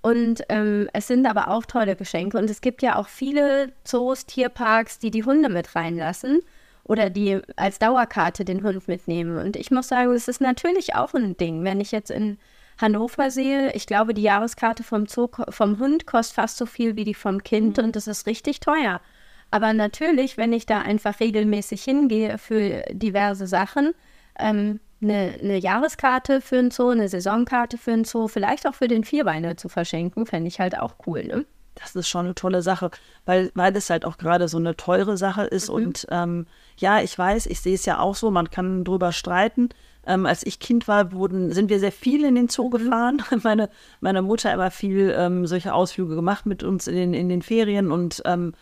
Und 0.00 0.44
ähm, 0.48 0.88
es 0.92 1.08
sind 1.08 1.26
aber 1.26 1.48
auch 1.48 1.66
tolle 1.66 1.96
Geschenke. 1.96 2.38
Und 2.38 2.48
es 2.48 2.60
gibt 2.60 2.82
ja 2.82 2.96
auch 2.96 3.08
viele 3.08 3.72
Zoos, 3.84 4.26
Tierparks, 4.26 5.00
die 5.00 5.10
die 5.10 5.24
Hunde 5.24 5.48
mit 5.48 5.74
reinlassen 5.74 6.40
oder 6.84 7.10
die 7.10 7.40
als 7.56 7.80
Dauerkarte 7.80 8.44
den 8.44 8.62
Hund 8.62 8.86
mitnehmen. 8.86 9.38
Und 9.38 9.56
ich 9.56 9.70
muss 9.70 9.88
sagen, 9.88 10.12
es 10.12 10.28
ist 10.28 10.40
natürlich 10.40 10.94
auch 10.94 11.14
ein 11.14 11.36
Ding. 11.36 11.64
Wenn 11.64 11.80
ich 11.80 11.90
jetzt 11.90 12.10
in 12.10 12.38
Hannover 12.78 13.30
sehe, 13.30 13.72
ich 13.72 13.86
glaube, 13.86 14.14
die 14.14 14.22
Jahreskarte 14.22 14.82
vom, 14.82 15.06
Zoo, 15.06 15.28
vom 15.48 15.78
Hund 15.78 16.06
kostet 16.06 16.36
fast 16.36 16.56
so 16.56 16.66
viel 16.66 16.96
wie 16.96 17.04
die 17.04 17.14
vom 17.14 17.42
Kind 17.42 17.78
mhm. 17.78 17.84
und 17.84 17.96
das 17.96 18.06
ist 18.06 18.26
richtig 18.26 18.60
teuer. 18.60 19.00
Aber 19.50 19.72
natürlich, 19.72 20.36
wenn 20.36 20.52
ich 20.52 20.66
da 20.66 20.80
einfach 20.80 21.20
regelmäßig 21.20 21.82
hingehe 21.82 22.38
für 22.38 22.84
diverse 22.92 23.46
Sachen, 23.46 23.94
ähm, 24.38 24.80
eine, 25.00 25.34
eine, 25.40 25.56
Jahreskarte 25.58 26.40
für 26.40 26.58
ein 26.58 26.70
Zoo, 26.70 26.90
eine 26.90 27.08
Saisonkarte 27.08 27.78
für 27.78 27.92
ein 27.92 28.04
Zoo, 28.04 28.28
vielleicht 28.28 28.66
auch 28.66 28.74
für 28.74 28.88
den 28.88 29.04
Vierbeiner 29.04 29.56
zu 29.56 29.68
verschenken, 29.68 30.26
fände 30.26 30.48
ich 30.48 30.60
halt 30.60 30.78
auch 30.78 30.94
cool, 31.06 31.24
ne? 31.24 31.44
Das 31.76 31.94
ist 31.94 32.08
schon 32.08 32.26
eine 32.26 32.34
tolle 32.34 32.60
Sache, 32.60 32.90
weil, 33.24 33.52
weil 33.54 33.76
es 33.76 33.88
halt 33.88 34.04
auch 34.04 34.18
gerade 34.18 34.48
so 34.48 34.58
eine 34.58 34.76
teure 34.76 35.16
Sache 35.16 35.44
ist. 35.44 35.68
Mhm. 35.68 35.74
Und 35.74 36.06
ähm, 36.10 36.46
ja, 36.76 37.00
ich 37.00 37.16
weiß, 37.16 37.46
ich 37.46 37.60
sehe 37.60 37.76
es 37.76 37.86
ja 37.86 38.00
auch 38.00 38.16
so, 38.16 38.32
man 38.32 38.50
kann 38.50 38.84
drüber 38.84 39.12
streiten. 39.12 39.68
Ähm, 40.08 40.24
als 40.24 40.44
ich 40.44 40.58
Kind 40.58 40.88
war, 40.88 41.12
wurden, 41.12 41.52
sind 41.52 41.68
wir 41.68 41.78
sehr 41.78 41.92
viel 41.92 42.24
in 42.24 42.34
den 42.34 42.48
Zoo 42.48 42.68
mhm. 42.68 42.70
gefahren. 42.70 43.22
Meine, 43.42 43.68
meine 44.00 44.22
Mutter 44.22 44.52
immer 44.52 44.70
viel 44.70 45.14
ähm, 45.16 45.46
solche 45.46 45.74
Ausflüge 45.74 46.14
gemacht 46.16 46.46
mit 46.46 46.62
uns 46.62 46.86
in 46.88 46.96
den, 46.96 47.14
in 47.14 47.28
den 47.28 47.42
Ferien. 47.42 47.92
Und 47.92 48.22
ähm, 48.24 48.54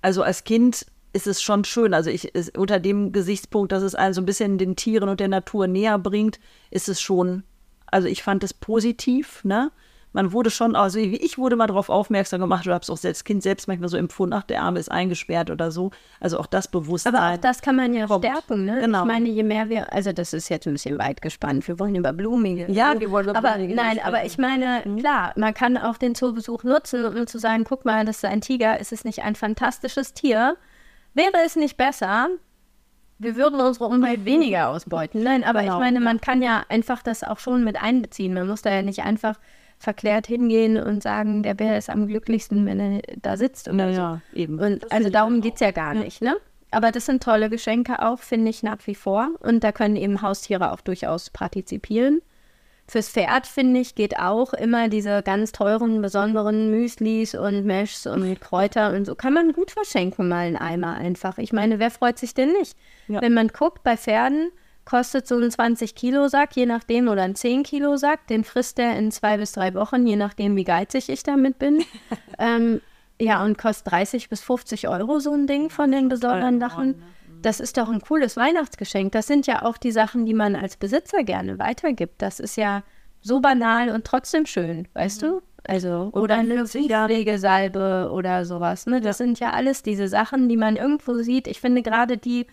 also 0.00 0.22
als 0.22 0.44
Kind 0.44 0.86
ist 1.12 1.26
es 1.26 1.42
schon 1.42 1.64
schön. 1.64 1.92
Also 1.92 2.08
ich 2.08 2.34
ist, 2.34 2.56
unter 2.56 2.78
dem 2.78 3.10
Gesichtspunkt, 3.10 3.72
dass 3.72 3.82
es 3.82 3.96
einen 3.96 4.14
so 4.14 4.22
ein 4.22 4.26
bisschen 4.26 4.58
den 4.58 4.76
Tieren 4.76 5.08
und 5.08 5.18
der 5.18 5.28
Natur 5.28 5.66
näher 5.66 5.98
bringt, 5.98 6.38
ist 6.70 6.88
es 6.88 7.00
schon, 7.00 7.42
also 7.86 8.06
ich 8.06 8.22
fand 8.22 8.44
es 8.44 8.54
positiv, 8.54 9.42
ne? 9.44 9.72
Man 10.12 10.32
wurde 10.32 10.50
schon, 10.50 10.76
also 10.76 10.98
ich 10.98 11.38
wurde 11.38 11.56
mal 11.56 11.66
darauf 11.66 11.88
aufmerksam 11.88 12.40
gemacht 12.40 12.66
oder 12.66 12.74
habe 12.74 12.82
es 12.82 12.90
auch 12.90 13.02
als 13.02 13.24
Kind 13.24 13.42
selbst 13.42 13.66
manchmal 13.66 13.88
so 13.88 13.96
empfunden, 13.96 14.34
ach, 14.34 14.42
der 14.42 14.62
Arme 14.62 14.78
ist 14.78 14.90
eingesperrt 14.90 15.50
oder 15.50 15.70
so. 15.70 15.90
Also 16.20 16.38
auch 16.38 16.46
das 16.46 16.68
Bewusstsein. 16.68 17.14
Aber 17.14 17.34
auch 17.34 17.38
das 17.38 17.62
kann 17.62 17.76
man 17.76 17.94
ja 17.94 18.06
kommt. 18.06 18.24
stärken, 18.24 18.64
ne? 18.66 18.80
Genau. 18.80 19.00
Ich 19.00 19.06
meine, 19.06 19.28
je 19.28 19.42
mehr 19.42 19.68
wir, 19.68 19.92
also 19.92 20.12
das 20.12 20.32
ist 20.32 20.48
jetzt 20.48 20.66
ein 20.66 20.74
bisschen 20.74 20.98
weit 20.98 21.22
gespannt, 21.22 21.66
wir 21.66 21.78
wollen 21.78 21.94
über 21.94 22.12
Blumige. 22.12 22.70
Ja, 22.70 22.98
wir 22.98 23.10
wollen 23.10 23.28
über 23.28 23.38
aber, 23.38 23.52
Blumige. 23.52 23.74
Nein, 23.74 23.98
aber 24.04 24.24
ich 24.24 24.36
meine, 24.36 24.82
mhm. 24.84 24.98
klar, 24.98 25.32
man 25.36 25.54
kann 25.54 25.78
auch 25.78 25.96
den 25.96 26.14
Zoobesuch 26.14 26.62
nutzen, 26.64 27.04
um 27.04 27.26
zu 27.26 27.38
sagen, 27.38 27.64
guck 27.64 27.84
mal, 27.84 28.04
das 28.04 28.18
ist 28.18 28.24
ein 28.24 28.42
Tiger, 28.42 28.78
ist 28.80 28.92
es 28.92 29.04
nicht 29.04 29.22
ein 29.22 29.34
fantastisches 29.34 30.12
Tier? 30.12 30.56
Wäre 31.14 31.32
es 31.44 31.56
nicht 31.56 31.76
besser, 31.76 32.28
wir 33.22 33.36
würden 33.36 33.60
unsere 33.60 33.86
Umwelt 33.86 34.24
weniger 34.24 34.68
ausbeuten. 34.68 35.22
Nein, 35.22 35.44
aber 35.44 35.60
genau. 35.60 35.74
ich 35.74 35.80
meine, 35.80 36.00
man 36.00 36.20
kann 36.20 36.42
ja 36.42 36.64
einfach 36.68 37.02
das 37.02 37.24
auch 37.24 37.38
schon 37.38 37.64
mit 37.64 37.80
einbeziehen. 37.80 38.34
Man 38.34 38.48
muss 38.48 38.62
da 38.62 38.70
ja 38.70 38.82
nicht 38.82 39.02
einfach 39.02 39.38
verklärt 39.82 40.26
hingehen 40.26 40.76
und 40.76 41.02
sagen, 41.02 41.42
der 41.42 41.54
Bär 41.54 41.76
ist 41.76 41.90
am 41.90 42.06
glücklichsten, 42.06 42.64
wenn 42.66 42.80
er 42.80 43.02
da 43.20 43.36
sitzt. 43.36 43.68
Oder 43.68 43.90
ja, 43.90 44.20
so. 44.32 44.38
eben. 44.38 44.58
Und 44.60 44.90
also 44.92 45.10
darum 45.10 45.40
geht 45.40 45.54
es 45.54 45.60
ja 45.60 45.72
gar 45.72 45.94
ja. 45.94 46.00
nicht, 46.02 46.22
ne? 46.22 46.36
Aber 46.70 46.90
das 46.90 47.04
sind 47.04 47.22
tolle 47.22 47.50
Geschenke 47.50 48.00
auch, 48.00 48.20
finde 48.20 48.48
ich 48.48 48.62
nach 48.62 48.78
wie 48.86 48.94
vor. 48.94 49.30
Und 49.40 49.62
da 49.62 49.72
können 49.72 49.96
eben 49.96 50.22
Haustiere 50.22 50.72
auch 50.72 50.80
durchaus 50.80 51.28
partizipieren. 51.28 52.22
Fürs 52.88 53.10
Pferd, 53.10 53.46
finde 53.46 53.80
ich, 53.80 53.94
geht 53.94 54.18
auch 54.18 54.54
immer 54.54 54.88
diese 54.88 55.22
ganz 55.22 55.52
teuren, 55.52 56.00
besonderen 56.00 56.70
Müslis 56.70 57.34
und 57.34 57.64
Meshs 57.64 58.06
und 58.06 58.40
Kräuter 58.40 58.94
und 58.94 59.04
so. 59.04 59.14
Kann 59.14 59.34
man 59.34 59.52
gut 59.52 59.70
verschenken, 59.70 60.28
mal 60.28 60.46
einen 60.46 60.56
Eimer 60.56 60.94
einfach. 60.94 61.38
Ich 61.38 61.52
meine, 61.52 61.78
wer 61.78 61.90
freut 61.90 62.18
sich 62.18 62.34
denn 62.34 62.52
nicht? 62.52 62.76
Ja. 63.08 63.20
Wenn 63.20 63.34
man 63.34 63.48
guckt, 63.48 63.82
bei 63.82 63.96
Pferden 63.96 64.50
kostet 64.92 65.26
so 65.26 65.36
ein 65.36 65.48
20-Kilo-Sack, 65.48 66.54
je 66.54 66.66
nachdem, 66.66 67.08
oder 67.08 67.22
ein 67.22 67.32
10-Kilo-Sack. 67.32 68.26
Den 68.26 68.44
frisst 68.44 68.78
er 68.78 68.98
in 68.98 69.10
zwei 69.10 69.38
bis 69.38 69.52
drei 69.52 69.72
Wochen, 69.72 70.06
je 70.06 70.16
nachdem, 70.16 70.54
wie 70.54 70.64
geizig 70.64 71.08
ich 71.08 71.22
damit 71.22 71.58
bin. 71.58 71.82
ähm, 72.38 72.82
ja, 73.18 73.42
und 73.42 73.56
kostet 73.56 73.90
30 73.90 74.28
bis 74.28 74.42
50 74.42 74.88
Euro 74.88 75.18
so 75.18 75.32
ein 75.32 75.46
Ding 75.46 75.70
von 75.70 75.90
den 75.90 76.10
besonderen 76.10 76.60
Sachen. 76.60 76.88
Ne? 76.88 77.02
das 77.40 77.58
ist 77.58 77.78
doch 77.78 77.88
ein 77.88 78.02
cooles 78.02 78.36
Weihnachtsgeschenk. 78.36 79.12
Das 79.12 79.26
sind 79.26 79.46
ja 79.46 79.62
auch 79.62 79.78
die 79.78 79.92
Sachen, 79.92 80.26
die 80.26 80.34
man 80.34 80.54
als 80.54 80.76
Besitzer 80.76 81.24
gerne 81.24 81.58
weitergibt. 81.58 82.20
Das 82.20 82.38
ist 82.38 82.56
ja 82.56 82.82
so 83.22 83.40
banal 83.40 83.88
und 83.88 84.04
trotzdem 84.04 84.44
schön, 84.44 84.88
weißt 84.92 85.22
du? 85.22 85.40
Also, 85.64 86.10
oder 86.12 86.36
eine 86.36 86.66
Pflegesalbe 86.66 88.10
oder 88.12 88.44
sowas. 88.44 88.84
Ne? 88.84 89.00
Das 89.00 89.16
sind 89.16 89.40
ja 89.40 89.52
alles 89.52 89.82
diese 89.82 90.08
Sachen, 90.08 90.50
die 90.50 90.58
man 90.58 90.76
irgendwo 90.76 91.14
sieht. 91.22 91.46
Ich 91.46 91.60
finde 91.60 91.82
gerade 91.82 92.18
die, 92.18 92.46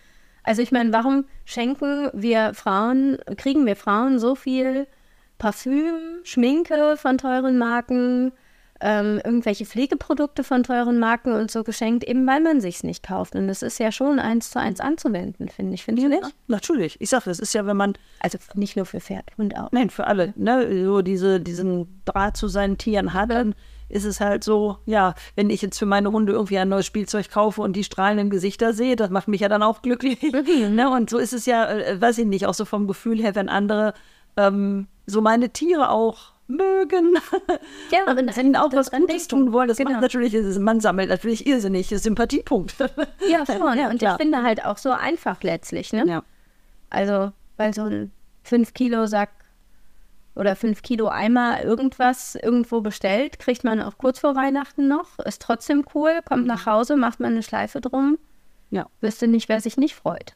also 0.43 0.62
ich 0.62 0.71
meine, 0.71 0.93
warum 0.93 1.25
schenken 1.45 2.10
wir 2.13 2.54
Frauen, 2.54 3.17
kriegen 3.38 3.65
wir 3.65 3.75
Frauen 3.75 4.19
so 4.19 4.36
viel 4.36 4.88
Parfüm, 5.38 6.19
Schminke 6.23 6.97
von 6.97 7.17
teuren 7.17 7.58
Marken, 7.58 8.32
ähm, 8.82 9.19
irgendwelche 9.23 9.65
Pflegeprodukte 9.65 10.43
von 10.43 10.63
teuren 10.63 10.99
Marken 10.99 11.34
und 11.34 11.52
so 11.52 11.63
geschenkt, 11.63 12.04
eben 12.04 12.25
weil 12.25 12.41
man 12.41 12.62
sich 12.62 12.78
es 12.78 12.84
nicht 12.84 13.04
kauft. 13.04 13.36
Und 13.36 13.47
das 13.47 13.62
ist 13.62 13.80
ja 13.80 13.91
schon 13.91 14.19
eins 14.19 14.52
zu 14.52 14.60
eins 14.60 14.80
anzuwenden, 14.80 15.49
finde 15.49 15.73
ich. 15.73 15.84
Findest 15.84 16.06
du 16.06 16.10
nicht? 16.10 16.36
natürlich. 16.47 16.99
Ich 16.99 17.10
sage, 17.10 17.25
das 17.25 17.39
ist 17.39 17.54
ja, 17.54 17.65
wenn 17.65 17.78
man. 17.78 17.93
Also 18.19 18.38
nicht 18.54 18.78
nur 18.78 18.86
für 18.86 18.99
Pferd, 18.99 19.25
Hund 19.38 19.58
auch. 19.58 19.71
Nein, 19.71 19.89
für 19.89 20.08
alle. 20.08 20.34
Ne? 20.38 20.86
So 20.86 21.02
diese, 21.02 21.39
diesen 21.41 22.02
Draht 22.06 22.38
zu 22.38 22.47
seinen 22.47 22.78
Tieren 22.78 23.13
hat, 23.13 23.32
dann 23.32 23.54
ist 23.89 24.06
es 24.06 24.21
halt 24.21 24.43
so, 24.43 24.78
ja, 24.86 25.15
wenn 25.36 25.49
ich 25.49 25.62
jetzt 25.62 25.78
für 25.78 25.86
meine 25.86 26.12
Hunde 26.12 26.34
irgendwie 26.34 26.58
ein 26.60 26.69
neues 26.69 26.86
Spielzeug 26.86 27.30
kaufe 27.30 27.62
und 27.62 27.75
die 27.75 27.84
strahlenden 27.84 28.30
Gesichter 28.30 28.73
sehe, 28.73 28.95
das 28.95 29.10
macht 29.10 29.28
mich 29.28 29.41
ja 29.41 29.49
dann 29.49 29.63
auch 29.63 29.82
glücklich. 29.82 30.21
ne? 30.21 30.89
Und 30.89 31.10
so 31.10 31.17
ist 31.17 31.34
es 31.34 31.45
ja, 31.45 31.65
äh, 31.67 31.99
weiß 31.99 32.19
ich 32.19 32.25
nicht, 32.25 32.45
auch 32.45 32.54
so 32.54 32.65
vom 32.65 32.88
Gefühl 32.88 33.19
her, 33.19 33.36
wenn 33.36 33.49
andere 33.49 33.93
ähm, 34.38 34.88
so 35.06 35.21
meine 35.21 35.49
Tiere 35.49 35.89
auch 35.89 36.34
mögen. 36.47 37.15
Ja, 37.91 38.02
aber 38.06 38.17
wenn 38.17 38.56
auch 38.56 38.71
was 38.73 38.91
Gutes 38.91 39.28
tun 39.28 39.52
wollen, 39.52 39.67
das 39.67 39.78
genau. 39.78 39.91
macht 39.91 40.02
natürlich, 40.02 40.34
man 40.60 40.80
sammelt 40.80 41.10
natürlich 41.10 41.47
irrsinnig 41.47 41.88
Sympathiepunkte. 41.88 42.91
Ja, 43.28 43.45
schon. 43.47 43.78
Ja, 43.78 43.89
und 43.89 44.02
ja. 44.02 44.12
ich 44.12 44.21
finde 44.21 44.43
halt 44.43 44.63
auch 44.63 44.78
so 44.78 44.91
einfach 44.91 45.41
letztlich, 45.41 45.91
ne? 45.91 46.06
Ja. 46.06 46.23
Also, 46.91 47.32
weil 47.58 47.73
so 47.73 47.84
ein 47.84 48.12
5 48.43 48.73
Kilo 48.75 49.08
Sack 49.08 49.30
oder 50.39 50.56
5 50.56 50.82
Kilo 50.82 51.10
Eimer 51.10 51.63
irgendwas 51.63 52.36
irgendwo 52.36 52.82
bestellt, 52.82 53.39
kriegt 53.39 53.63
man 53.63 53.82
auch 53.82 53.97
kurz 53.97 54.19
vor 54.19 54.36
Weihnachten 54.36 54.88
noch, 54.88 55.19
ist 55.19 55.41
trotzdem 55.41 55.86
cool, 55.93 56.21
kommt 56.25 56.47
nach 56.47 56.65
Hause, 56.65 56.95
macht 56.95 57.19
man 57.19 57.34
eine 57.34 57.43
Schleife 57.43 57.82
drum. 57.82 58.17
Ja. 58.71 58.88
Wüsste 59.02 59.28
nicht, 59.28 59.49
wer 59.49 59.62
sich 59.62 59.78
nicht 59.78 59.95
freut. 59.95 60.36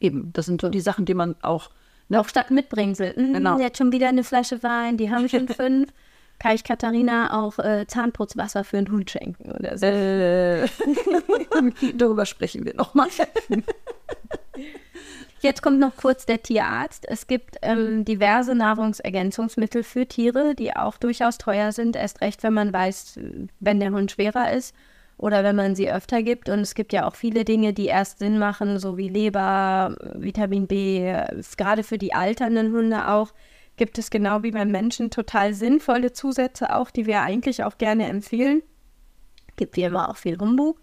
Eben, 0.00 0.32
das 0.32 0.46
sind 0.46 0.60
so 0.60 0.68
die 0.68 0.80
Sachen, 0.80 1.04
die 1.04 1.14
man 1.14 1.36
auch 1.42 1.70
Ne? 2.08 2.20
Auch 2.20 2.28
statt 2.28 2.50
Mitbringsel. 2.50 3.14
Mhm, 3.16 3.34
genau. 3.34 3.58
Jetzt 3.58 3.78
schon 3.78 3.92
wieder 3.92 4.08
eine 4.08 4.24
Flasche 4.24 4.62
Wein, 4.62 4.96
die 4.96 5.10
haben 5.10 5.28
schon 5.28 5.48
fünf. 5.48 5.92
Kann 6.38 6.54
ich 6.54 6.64
Katharina 6.64 7.42
auch 7.42 7.58
äh, 7.58 7.86
Zahnputzwasser 7.86 8.64
für 8.64 8.78
einen 8.78 8.90
Hund 8.90 9.10
schenken 9.10 9.52
oder 9.52 9.78
so? 9.78 9.86
Äh, 9.86 10.66
darüber 11.94 12.26
sprechen 12.26 12.64
wir 12.64 12.74
nochmal. 12.74 13.08
Jetzt 15.40 15.62
kommt 15.62 15.78
noch 15.78 15.96
kurz 15.96 16.26
der 16.26 16.42
Tierarzt. 16.42 17.06
Es 17.08 17.26
gibt 17.26 17.56
ähm, 17.62 18.04
diverse 18.04 18.54
Nahrungsergänzungsmittel 18.54 19.82
für 19.82 20.06
Tiere, 20.06 20.54
die 20.54 20.74
auch 20.74 20.96
durchaus 20.96 21.38
teuer 21.38 21.72
sind, 21.72 21.96
erst 21.96 22.20
recht, 22.20 22.42
wenn 22.42 22.54
man 22.54 22.72
weiß, 22.72 23.20
wenn 23.60 23.80
der 23.80 23.92
Hund 23.92 24.10
schwerer 24.10 24.52
ist 24.52 24.74
oder 25.18 25.44
wenn 25.44 25.56
man 25.56 25.74
sie 25.74 25.90
öfter 25.90 26.22
gibt. 26.22 26.48
Und 26.48 26.60
es 26.60 26.74
gibt 26.74 26.92
ja 26.92 27.06
auch 27.06 27.14
viele 27.14 27.44
Dinge, 27.44 27.72
die 27.72 27.86
erst 27.86 28.18
Sinn 28.18 28.38
machen, 28.38 28.78
so 28.78 28.96
wie 28.96 29.08
Leber, 29.08 29.96
Vitamin 30.14 30.66
B, 30.66 31.14
gerade 31.56 31.82
für 31.82 31.98
die 31.98 32.14
alternden 32.14 32.72
Hunde 32.72 33.08
auch. 33.08 33.32
Gibt 33.76 33.98
es 33.98 34.10
genau 34.10 34.42
wie 34.42 34.52
beim 34.52 34.70
Menschen 34.70 35.10
total 35.10 35.52
sinnvolle 35.52 36.12
Zusätze 36.12 36.74
auch, 36.74 36.90
die 36.90 37.06
wir 37.06 37.22
eigentlich 37.22 37.62
auch 37.64 37.78
gerne 37.78 38.08
empfehlen. 38.08 38.62
Gibt 39.56 39.76
wie 39.76 39.82
immer 39.82 40.08
auch 40.08 40.16
viel 40.16 40.38
Humbug. 40.38 40.80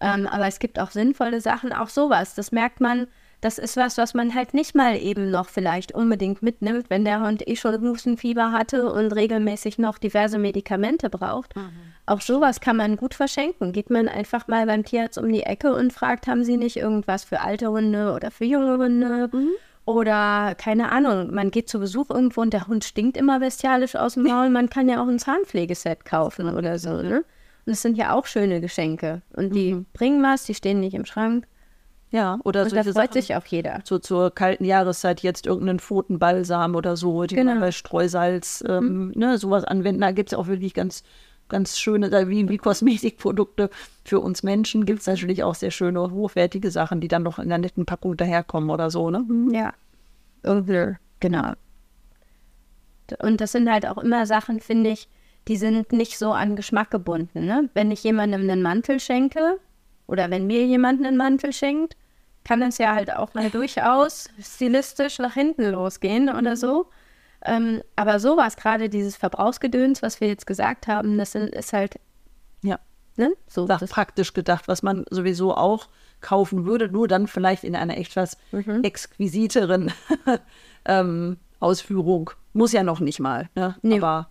Ähm, 0.00 0.26
aber 0.26 0.48
es 0.48 0.58
gibt 0.58 0.80
auch 0.80 0.90
sinnvolle 0.90 1.40
Sachen, 1.40 1.72
auch 1.72 1.88
sowas. 1.88 2.34
Das 2.34 2.50
merkt 2.50 2.80
man, 2.80 3.06
das 3.40 3.58
ist 3.58 3.76
was, 3.76 3.98
was 3.98 4.14
man 4.14 4.34
halt 4.34 4.54
nicht 4.54 4.74
mal 4.74 4.96
eben 4.96 5.30
noch 5.30 5.48
vielleicht 5.48 5.92
unbedingt 5.92 6.42
mitnimmt, 6.42 6.90
wenn 6.90 7.04
der 7.04 7.20
Hund 7.20 7.46
eh 7.46 7.56
schon 7.56 7.80
Hustenfieber 7.80 8.52
hatte 8.52 8.90
und 8.92 9.12
regelmäßig 9.12 9.78
noch 9.78 9.98
diverse 9.98 10.38
Medikamente 10.38 11.10
braucht. 11.10 11.54
Mhm. 11.56 11.70
Auch 12.06 12.20
sowas 12.20 12.60
kann 12.60 12.76
man 12.76 12.96
gut 12.96 13.14
verschenken. 13.14 13.72
Geht 13.72 13.90
man 13.90 14.08
einfach 14.08 14.48
mal 14.48 14.66
beim 14.66 14.84
Tierarzt 14.84 15.18
um 15.18 15.32
die 15.32 15.42
Ecke 15.42 15.74
und 15.74 15.92
fragt, 15.92 16.26
haben 16.26 16.44
sie 16.44 16.56
nicht 16.56 16.76
irgendwas 16.76 17.24
für 17.24 17.40
alte 17.40 17.70
Hunde 17.70 18.12
oder 18.12 18.30
für 18.30 18.44
junge 18.44 18.78
Hunde? 18.78 19.28
Mhm. 19.32 19.50
Oder 19.84 20.54
keine 20.56 20.92
Ahnung, 20.92 21.34
man 21.34 21.50
geht 21.50 21.68
zu 21.68 21.80
Besuch 21.80 22.10
irgendwo 22.10 22.40
und 22.40 22.52
der 22.52 22.68
Hund 22.68 22.84
stinkt 22.84 23.16
immer 23.16 23.40
bestialisch 23.40 23.96
aus 23.96 24.14
dem 24.14 24.22
Maul. 24.22 24.48
Man 24.48 24.70
kann 24.70 24.88
ja 24.88 25.02
auch 25.02 25.08
ein 25.08 25.18
Zahnpflegeset 25.18 26.04
kaufen 26.04 26.48
oder 26.56 26.78
so. 26.78 27.02
Ne? 27.02 27.18
Und 27.18 27.24
das 27.66 27.82
sind 27.82 27.96
ja 27.96 28.14
auch 28.14 28.26
schöne 28.26 28.60
Geschenke. 28.60 29.22
Und 29.34 29.54
die 29.54 29.74
mhm. 29.74 29.86
bringen 29.92 30.22
was, 30.22 30.44
die 30.44 30.54
stehen 30.54 30.80
nicht 30.80 30.94
im 30.94 31.04
Schrank. 31.04 31.46
Ja, 32.12 32.38
oder 32.44 32.68
so. 32.68 32.76
Da 32.76 32.82
freut 32.84 32.94
Sachen, 32.94 33.12
sich 33.12 33.34
auch 33.34 33.46
jeder. 33.46 33.80
So 33.84 33.98
zur 33.98 34.30
kalten 34.30 34.64
Jahreszeit 34.64 35.20
jetzt 35.20 35.46
irgendeinen 35.46 35.78
Pfotenbalsam 35.80 36.74
oder 36.74 36.94
so, 36.96 37.24
die 37.24 37.34
genau. 37.34 37.52
man 37.52 37.60
bei 37.60 37.72
Streusalz, 37.72 38.62
ähm, 38.68 39.06
mhm. 39.06 39.12
ne, 39.16 39.38
sowas 39.38 39.64
anwenden. 39.64 40.02
Da 40.02 40.12
gibt 40.12 40.30
es 40.30 40.38
auch 40.38 40.46
wirklich 40.46 40.74
ganz, 40.74 41.02
ganz 41.52 41.78
schöne, 41.78 42.10
wie, 42.28 42.48
wie 42.48 42.58
Kosmetikprodukte 42.58 43.70
für 44.04 44.18
uns 44.18 44.42
Menschen 44.42 44.84
gibt 44.84 45.00
es 45.00 45.06
natürlich 45.06 45.44
auch 45.44 45.54
sehr 45.54 45.70
schöne, 45.70 46.10
hochwertige 46.10 46.72
Sachen, 46.72 47.00
die 47.00 47.08
dann 47.08 47.22
noch 47.22 47.38
in 47.38 47.44
einer 47.44 47.58
netten 47.58 47.86
Packung 47.86 48.16
daherkommen 48.16 48.70
oder 48.70 48.90
so, 48.90 49.10
ne? 49.10 49.24
Ja. 49.52 49.72
Irgendwie, 50.42 50.96
genau. 51.20 51.52
Und 53.20 53.40
das 53.40 53.52
sind 53.52 53.70
halt 53.70 53.86
auch 53.86 53.98
immer 53.98 54.26
Sachen, 54.26 54.60
finde 54.60 54.90
ich, 54.90 55.08
die 55.48 55.56
sind 55.56 55.92
nicht 55.92 56.18
so 56.18 56.32
an 56.32 56.56
Geschmack 56.56 56.90
gebunden. 56.90 57.46
Ne? 57.46 57.68
Wenn 57.74 57.90
ich 57.90 58.02
jemandem 58.02 58.42
einen 58.42 58.62
Mantel 58.62 59.00
schenke 59.00 59.58
oder 60.06 60.30
wenn 60.30 60.46
mir 60.46 60.66
jemand 60.66 61.04
einen 61.04 61.16
Mantel 61.16 61.52
schenkt, 61.52 61.96
kann 62.44 62.60
das 62.60 62.78
ja 62.78 62.94
halt 62.94 63.14
auch 63.14 63.34
mal 63.34 63.50
durchaus 63.50 64.28
stilistisch 64.40 65.18
nach 65.18 65.34
hinten 65.34 65.70
losgehen 65.70 66.28
oder 66.28 66.56
so. 66.56 66.86
Ähm, 67.44 67.82
aber 67.96 68.20
sowas, 68.20 68.56
gerade 68.56 68.88
dieses 68.88 69.16
Verbrauchsgedöns, 69.16 70.02
was 70.02 70.20
wir 70.20 70.28
jetzt 70.28 70.46
gesagt 70.46 70.86
haben, 70.86 71.18
das 71.18 71.34
ist 71.34 71.72
halt. 71.72 71.98
Ja. 72.62 72.78
Ne? 73.16 73.32
So 73.46 73.66
das 73.66 73.90
praktisch 73.90 74.32
gedacht, 74.32 74.68
was 74.68 74.82
man 74.82 75.04
sowieso 75.10 75.54
auch 75.54 75.88
kaufen 76.20 76.64
würde, 76.64 76.88
nur 76.88 77.08
dann 77.08 77.26
vielleicht 77.26 77.64
in 77.64 77.76
einer 77.76 77.98
etwas 77.98 78.38
mhm. 78.52 78.82
exquisiteren 78.84 79.92
ähm, 80.86 81.36
Ausführung. 81.60 82.30
Muss 82.54 82.72
ja 82.72 82.82
noch 82.82 83.00
nicht 83.00 83.20
mal, 83.20 83.48
ne? 83.54 83.76
Nee. 83.82 83.98
Aber 83.98 84.28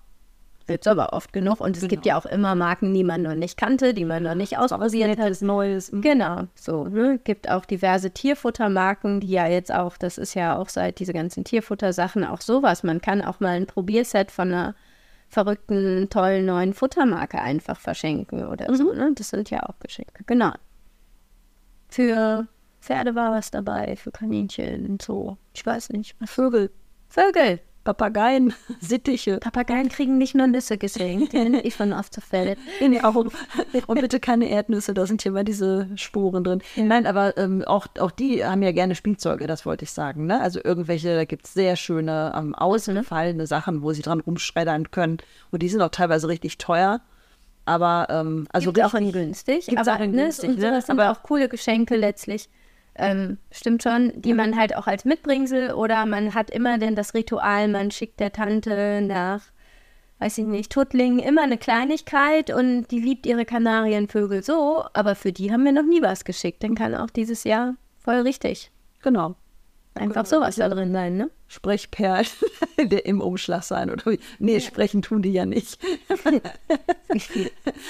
gibt 0.71 0.85
es 0.85 0.91
aber 0.91 1.13
oft 1.13 1.33
genug. 1.33 1.59
Und 1.59 1.75
es 1.75 1.81
genau. 1.81 1.89
gibt 1.89 2.05
ja 2.05 2.17
auch 2.17 2.25
immer 2.25 2.55
Marken, 2.55 2.93
die 2.93 3.03
man 3.03 3.21
noch 3.21 3.35
nicht 3.35 3.57
kannte, 3.57 3.93
die 3.93 4.05
man 4.05 4.23
noch 4.23 4.35
nicht 4.35 4.57
ausprobiert 4.57 5.19
hat. 5.19 5.41
Neues. 5.41 5.91
Mhm. 5.91 6.01
Genau, 6.01 6.47
so. 6.55 6.85
Ne? 6.85 7.19
Gibt 7.23 7.49
auch 7.49 7.65
diverse 7.65 8.11
Tierfuttermarken, 8.11 9.19
die 9.19 9.29
ja 9.29 9.47
jetzt 9.47 9.73
auch, 9.73 9.97
das 9.97 10.17
ist 10.17 10.33
ja 10.33 10.57
auch 10.57 10.69
seit 10.69 10.99
diese 10.99 11.13
ganzen 11.13 11.43
Tierfuttersachen 11.43 12.23
auch 12.23 12.41
sowas. 12.41 12.83
Man 12.83 13.01
kann 13.01 13.21
auch 13.21 13.39
mal 13.39 13.55
ein 13.55 13.67
Probierset 13.67 14.31
von 14.31 14.49
einer 14.49 14.75
verrückten, 15.29 16.09
tollen 16.09 16.45
neuen 16.45 16.73
Futtermarke 16.73 17.39
einfach 17.39 17.79
verschenken 17.79 18.45
oder 18.45 18.69
mhm. 18.69 18.75
so. 18.75 18.93
Ne? 18.93 19.11
Das 19.15 19.29
sind 19.29 19.49
ja 19.49 19.63
auch 19.63 19.79
Geschenke. 19.79 20.23
Genau. 20.25 20.51
Für 21.89 22.47
Pferde 22.81 23.15
war 23.15 23.31
was 23.31 23.51
dabei, 23.51 23.95
für 23.95 24.11
Kaninchen, 24.11 24.97
so. 25.01 25.37
Ich 25.53 25.65
weiß 25.65 25.89
nicht. 25.89 26.15
Vögel. 26.25 26.71
Vögel. 27.09 27.59
Papageien, 27.83 28.53
Sittiche. 28.79 29.37
Papageien 29.37 29.89
kriegen 29.89 30.17
nicht 30.17 30.35
nur 30.35 30.47
Nüsse 30.47 30.77
geschenkt, 30.77 31.33
ich 31.33 31.75
von 31.75 31.93
auf 31.93 32.09
der 32.09 32.21
Feld. 32.23 32.59
auch. 33.03 33.15
Und 33.15 34.01
bitte 34.01 34.19
keine 34.19 34.49
Erdnüsse, 34.49 34.93
da 34.93 35.05
sind 35.05 35.21
hier 35.21 35.31
mal 35.31 35.43
diese 35.43 35.89
Sporen 35.95 36.43
drin. 36.43 36.61
Ja. 36.75 36.83
Nein, 36.83 37.07
aber 37.07 37.37
ähm, 37.37 37.63
auch, 37.65 37.87
auch 37.99 38.11
die 38.11 38.45
haben 38.45 38.61
ja 38.61 38.71
gerne 38.71 38.95
Spielzeuge, 38.95 39.47
das 39.47 39.65
wollte 39.65 39.85
ich 39.85 39.91
sagen. 39.91 40.25
Ne? 40.27 40.39
Also 40.39 40.59
irgendwelche, 40.63 41.15
da 41.15 41.25
gibt 41.25 41.45
es 41.45 41.53
sehr 41.53 41.75
schöne, 41.75 42.33
ähm, 42.35 42.53
ausgefallene 42.55 43.47
Sachen, 43.47 43.81
wo 43.81 43.93
sie 43.93 44.01
dran 44.01 44.19
rumschreddern 44.19 44.91
können. 44.91 45.17
Und 45.51 45.63
die 45.63 45.69
sind 45.69 45.81
auch 45.81 45.89
teilweise 45.89 46.27
richtig 46.27 46.57
teuer. 46.57 47.01
Aber 47.65 48.07
ähm, 48.09 48.47
also 48.51 48.73
gibt 48.73 48.85
auch 48.85 48.95
in 48.95 49.11
günstig. 49.11 49.67
Gibt's 49.67 49.87
aber 49.87 49.99
auch 49.99 50.03
in 50.03 50.13
günstig, 50.13 50.57
ne? 50.57 50.71
Das 50.71 50.87
sind 50.87 50.99
aber 50.99 51.11
auch 51.11 51.21
coole 51.23 51.47
Geschenke 51.47 51.95
letztlich 51.95 52.49
ähm, 52.95 53.37
stimmt 53.51 53.83
schon, 53.83 54.11
die 54.15 54.33
man 54.33 54.57
halt 54.57 54.75
auch 54.75 54.87
als 54.87 55.05
Mitbringsel 55.05 55.73
oder 55.73 56.05
man 56.05 56.33
hat 56.33 56.49
immer 56.49 56.77
denn 56.77 56.95
das 56.95 57.13
Ritual, 57.13 57.67
man 57.67 57.91
schickt 57.91 58.19
der 58.19 58.33
Tante 58.33 59.01
nach, 59.01 59.41
weiß 60.19 60.37
ich 60.39 60.45
nicht, 60.45 60.71
Tuttling 60.71 61.19
immer 61.19 61.43
eine 61.43 61.57
Kleinigkeit 61.57 62.51
und 62.51 62.87
die 62.91 62.99
liebt 62.99 63.25
ihre 63.25 63.45
Kanarienvögel 63.45 64.43
so, 64.43 64.83
aber 64.93 65.15
für 65.15 65.31
die 65.31 65.51
haben 65.51 65.65
wir 65.65 65.71
noch 65.71 65.85
nie 65.85 66.01
was 66.01 66.25
geschickt. 66.25 66.63
Dann 66.63 66.75
kann 66.75 66.95
auch 66.95 67.09
dieses 67.09 67.43
Jahr 67.43 67.75
voll 67.99 68.19
richtig. 68.21 68.71
Genau. 69.01 69.35
Einfach 69.93 70.25
sowas 70.25 70.55
da 70.55 70.69
drin 70.69 70.93
sein, 70.93 71.17
ne? 71.17 71.29
Sprechperlen 71.47 72.25
im 73.03 73.19
Umschlag 73.19 73.63
sein 73.63 73.89
oder 73.89 74.05
wie? 74.05 74.19
Nee, 74.39 74.53
ja. 74.53 74.59
sprechen 74.61 75.01
tun 75.01 75.21
die 75.21 75.33
ja 75.33 75.45
nicht. 75.45 75.79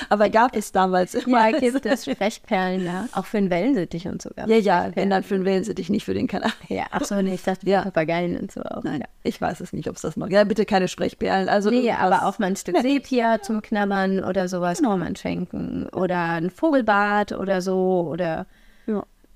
Aber 0.10 0.30
gab 0.30 0.56
es 0.56 0.72
damals 0.72 1.14
immer. 1.14 1.50
Ja, 1.52 1.60
gibt 1.60 1.86
es 1.86 2.06
Sprechperlen, 2.06 2.84
ja. 2.84 3.08
Auch 3.12 3.28
für 3.28 3.38
einen 3.38 3.52
Wellensittich 3.52 4.08
und 4.08 4.20
so. 4.20 4.32
Ja, 4.36 4.48
ja, 4.48 4.90
wenn 4.96 5.12
dann 5.12 5.22
für 5.22 5.36
einen 5.36 5.46
Wellensittich, 5.46 5.92
nicht 5.92 6.04
für 6.04 6.16
den 6.16 6.28
Kanal. 6.28 6.52
Ja, 6.70 6.86
ach 6.90 7.04
so, 7.04 7.22
nee, 7.22 7.36
ich 7.36 7.44
dachte 7.44 7.70
ja. 7.70 7.84
Papageien 7.84 8.36
und 8.36 8.52
so 8.52 8.62
auch. 8.62 8.84
Nein, 8.84 9.02
ja. 9.02 9.08
ich 9.22 9.40
weiß 9.40 9.60
es 9.60 9.72
nicht, 9.72 9.88
ob 9.88 9.96
es 9.96 10.02
das 10.02 10.18
noch 10.18 10.28
Ja, 10.30 10.44
bitte 10.44 10.66
keine 10.66 10.88
Sprechperlen. 10.88 11.50
Also 11.50 11.70
nee, 11.70 11.92
aber 11.92 12.26
auch 12.26 12.40
mal 12.40 12.48
ein 12.48 12.56
Stück 12.56 12.80
Sepia 12.80 13.44
zum 13.44 13.62
Knabbern 13.62 14.24
oder 14.24 14.48
sowas 14.48 14.80
genau. 14.80 14.92
kann 14.92 15.00
man 15.02 15.16
schenken. 15.16 15.88
Oder 15.90 16.32
ein 16.32 16.50
Vogelbad 16.50 17.34
oder 17.34 17.62
so 17.62 18.08
oder 18.10 18.48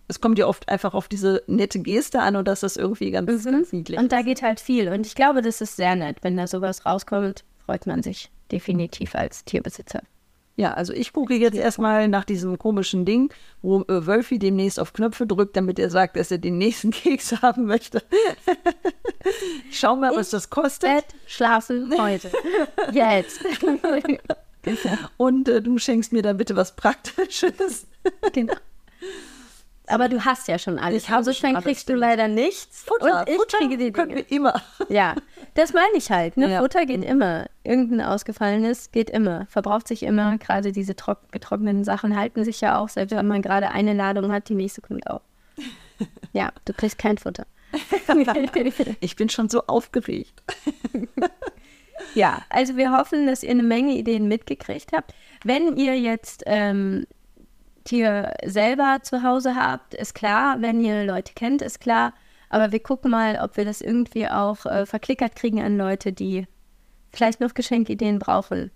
es 0.07 0.21
kommt 0.21 0.37
ja 0.37 0.47
oft 0.47 0.69
einfach 0.69 0.93
auf 0.93 1.07
diese 1.07 1.43
nette 1.47 1.79
Geste 1.79 2.21
an 2.21 2.35
und 2.35 2.47
das 2.47 2.63
ist 2.63 2.77
irgendwie 2.77 3.11
ganz, 3.11 3.45
mhm. 3.45 3.51
ganz 3.51 3.73
niedlich. 3.73 3.99
Und 3.99 4.11
da 4.11 4.21
geht 4.21 4.41
halt 4.41 4.59
viel. 4.59 4.89
Und 4.89 5.05
ich 5.05 5.15
glaube, 5.15 5.41
das 5.41 5.61
ist 5.61 5.75
sehr 5.75 5.95
nett. 5.95 6.17
Wenn 6.21 6.37
da 6.37 6.47
sowas 6.47 6.85
rauskommt, 6.85 7.43
freut 7.65 7.87
man 7.87 8.03
sich 8.03 8.29
definitiv 8.51 9.15
als 9.15 9.43
Tierbesitzer. 9.45 10.01
Ja, 10.57 10.73
also 10.73 10.93
ich 10.93 11.11
gucke 11.11 11.35
jetzt 11.35 11.57
erstmal 11.57 12.07
nach 12.07 12.23
diesem 12.23 12.57
komischen 12.57 13.03
Ding, 13.03 13.33
wo 13.61 13.81
äh, 13.81 14.07
Wölfi 14.07 14.39
demnächst 14.39 14.79
auf 14.79 14.93
Knöpfe 14.93 15.27
drückt, 15.27 15.57
damit 15.57 15.79
er 15.79 15.89
sagt, 15.89 16.15
dass 16.15 16.31
er 16.31 16.37
den 16.37 16.57
nächsten 16.57 16.91
Keks 16.91 17.41
haben 17.41 17.65
möchte. 17.65 18.01
Schau 19.69 19.97
mal, 19.97 20.15
was 20.15 20.29
das 20.29 20.49
kostet. 20.49 20.89
Bett, 20.89 21.05
schlafen 21.27 21.93
heute. 21.99 22.31
Jetzt. 22.93 23.41
Und 25.17 25.49
äh, 25.49 25.61
du 25.61 25.77
schenkst 25.77 26.13
mir 26.13 26.21
dann 26.21 26.37
bitte 26.37 26.55
was 26.55 26.75
Praktisches. 26.75 27.85
Genau. 28.31 28.55
Aber 29.87 30.09
du 30.09 30.23
hast 30.25 30.47
ja 30.47 30.57
schon 30.57 30.79
alles. 30.79 31.03
Ich 31.03 31.09
habe 31.09 31.27
also 31.27 31.31
dann 31.41 31.61
kriegst 31.61 31.87
du 31.89 31.95
leider 31.95 32.27
nichts. 32.27 32.83
Futter, 32.83 33.21
und 33.21 33.29
ich 33.29 33.35
Futter 33.35 33.57
kriege 33.57 33.77
die 33.77 33.91
Dinge. 33.91 34.15
wir 34.15 34.31
immer. 34.31 34.61
Ja, 34.89 35.15
das 35.53 35.73
meine 35.73 35.95
ich 35.95 36.09
halt. 36.11 36.37
Ne? 36.37 36.51
Ja. 36.51 36.61
Futter 36.61 36.85
geht 36.85 37.03
immer. 37.03 37.45
Irgendein 37.63 38.01
ausgefallenes 38.01 38.91
geht 38.91 39.09
immer. 39.09 39.45
Verbraucht 39.47 39.87
sich 39.87 40.03
immer. 40.03 40.37
Gerade 40.37 40.71
diese 40.71 40.95
getrockneten 40.95 41.83
Sachen 41.83 42.17
halten 42.17 42.43
sich 42.43 42.61
ja 42.61 42.79
auch. 42.79 42.89
Selbst 42.89 43.15
wenn 43.15 43.27
man 43.27 43.41
gerade 43.41 43.69
eine 43.71 43.93
Ladung 43.93 44.31
hat, 44.31 44.49
die 44.49 44.55
nächste 44.55 44.81
kommt 44.81 45.07
auch. 45.07 45.21
Ja, 46.33 46.51
du 46.65 46.73
kriegst 46.73 46.97
kein 46.97 47.17
Futter. 47.17 47.45
ich 48.99 49.15
bin 49.15 49.29
schon 49.29 49.47
so 49.47 49.63
aufgeregt. 49.67 50.43
ja, 52.13 52.41
also 52.49 52.75
wir 52.75 52.91
hoffen, 52.91 53.27
dass 53.27 53.43
ihr 53.43 53.51
eine 53.51 53.63
Menge 53.63 53.93
Ideen 53.93 54.27
mitgekriegt 54.27 54.91
habt. 54.91 55.13
Wenn 55.45 55.77
ihr 55.77 55.97
jetzt 55.97 56.43
ähm, 56.47 57.05
Tier 57.85 58.33
selber 58.43 58.99
zu 59.01 59.23
Hause 59.23 59.55
habt, 59.55 59.93
ist 59.93 60.13
klar. 60.13 60.57
Wenn 60.59 60.81
ihr 60.81 61.05
Leute 61.05 61.33
kennt, 61.33 61.61
ist 61.61 61.79
klar. 61.79 62.13
Aber 62.49 62.71
wir 62.71 62.81
gucken 62.81 63.11
mal, 63.11 63.39
ob 63.41 63.57
wir 63.57 63.65
das 63.65 63.81
irgendwie 63.81 64.27
auch 64.27 64.65
äh, 64.65 64.85
verklickert 64.85 65.35
kriegen 65.35 65.61
an 65.61 65.77
Leute, 65.77 66.11
die 66.11 66.47
vielleicht 67.11 67.39
noch 67.39 67.53
Geschenkideen 67.53 68.19
brauchen 68.19 68.71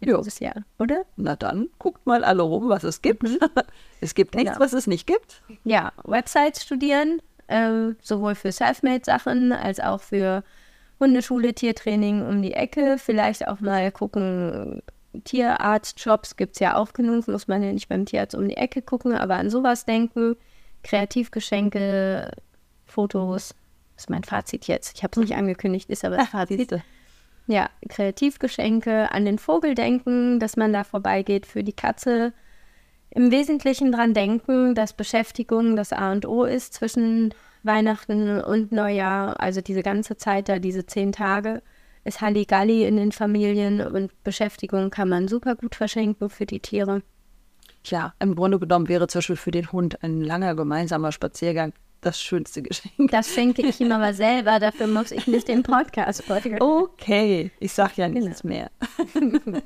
dieses 0.00 0.38
Jahr, 0.38 0.64
oder? 0.78 1.04
Na 1.16 1.36
dann, 1.36 1.68
guckt 1.78 2.06
mal 2.06 2.24
alle 2.24 2.42
rum, 2.42 2.68
was 2.68 2.84
es 2.84 3.02
gibt. 3.02 3.24
Mhm. 3.24 3.38
es 4.00 4.14
gibt 4.14 4.34
nichts, 4.34 4.52
genau. 4.52 4.64
was 4.64 4.72
es 4.72 4.86
nicht 4.86 5.06
gibt. 5.06 5.42
Ja, 5.64 5.92
Websites 6.04 6.62
studieren, 6.62 7.20
äh, 7.48 7.94
sowohl 8.00 8.34
für 8.34 8.52
Selfmade-Sachen 8.52 9.52
als 9.52 9.80
auch 9.80 10.00
für 10.00 10.44
Hundeschule, 11.00 11.54
Tiertraining 11.54 12.26
um 12.26 12.42
die 12.42 12.54
Ecke. 12.54 12.96
Vielleicht 12.98 13.48
auch 13.48 13.60
mal 13.60 13.90
gucken, 13.90 14.82
Tierarztjobs 15.24 16.36
gibt 16.36 16.54
es 16.54 16.60
ja 16.60 16.76
auch 16.76 16.92
genug, 16.92 17.28
muss 17.28 17.48
man 17.48 17.62
ja 17.62 17.72
nicht 17.72 17.88
beim 17.88 18.06
Tierarzt 18.06 18.34
um 18.34 18.48
die 18.48 18.56
Ecke 18.56 18.82
gucken, 18.82 19.14
aber 19.14 19.36
an 19.36 19.50
sowas 19.50 19.84
denken. 19.84 20.36
Kreativgeschenke, 20.82 22.30
Fotos, 22.86 23.54
das 23.94 24.04
ist 24.04 24.10
mein 24.10 24.24
Fazit 24.24 24.66
jetzt. 24.66 24.96
Ich 24.96 25.02
habe 25.02 25.12
es 25.12 25.28
nicht 25.28 25.36
angekündigt, 25.36 25.90
ist 25.90 26.04
aber 26.04 26.18
das 26.18 26.28
Fazit. 26.28 26.80
Ja, 27.46 27.70
Kreativgeschenke, 27.88 29.10
an 29.10 29.24
den 29.24 29.38
Vogel 29.38 29.74
denken, 29.74 30.38
dass 30.38 30.56
man 30.56 30.72
da 30.72 30.84
vorbeigeht 30.84 31.46
für 31.46 31.64
die 31.64 31.72
Katze. 31.72 32.34
Im 33.10 33.30
Wesentlichen 33.30 33.90
dran 33.90 34.12
denken, 34.12 34.74
dass 34.74 34.92
Beschäftigung 34.92 35.74
das 35.74 35.94
A 35.94 36.12
und 36.12 36.26
O 36.26 36.44
ist 36.44 36.74
zwischen 36.74 37.34
Weihnachten 37.62 38.40
und 38.40 38.70
Neujahr, 38.70 39.40
also 39.40 39.62
diese 39.62 39.82
ganze 39.82 40.18
Zeit 40.18 40.48
da, 40.48 40.58
diese 40.58 40.84
zehn 40.84 41.10
Tage 41.12 41.62
ist 42.08 42.20
Halligalli 42.20 42.84
in 42.84 42.96
den 42.96 43.12
Familien 43.12 43.80
und 43.80 44.24
Beschäftigung 44.24 44.90
kann 44.90 45.08
man 45.08 45.28
super 45.28 45.54
gut 45.54 45.74
verschenken 45.74 46.30
für 46.30 46.46
die 46.46 46.60
Tiere. 46.60 47.02
Klar, 47.84 48.14
im 48.18 48.34
Grunde 48.34 48.58
genommen 48.58 48.88
wäre 48.88 49.06
zum 49.06 49.20
Beispiel 49.20 49.36
für 49.36 49.50
den 49.50 49.70
Hund 49.70 50.02
ein 50.02 50.22
langer 50.22 50.54
gemeinsamer 50.54 51.12
Spaziergang 51.12 51.72
das 52.00 52.20
schönste 52.20 52.62
Geschenk. 52.62 53.10
Das 53.10 53.32
schenke 53.32 53.62
ich 53.62 53.80
ihm 53.80 53.92
aber 53.92 54.14
selber, 54.14 54.58
dafür 54.58 54.86
muss 54.86 55.10
ich 55.12 55.26
nicht 55.26 55.48
den 55.48 55.62
Podcast 55.62 56.24
folgen. 56.24 56.60
Okay, 56.60 57.50
ich 57.60 57.72
sag 57.72 57.96
ja 57.96 58.08
nichts 58.08 58.42
genau. 58.42 58.54
mehr. 58.54 58.70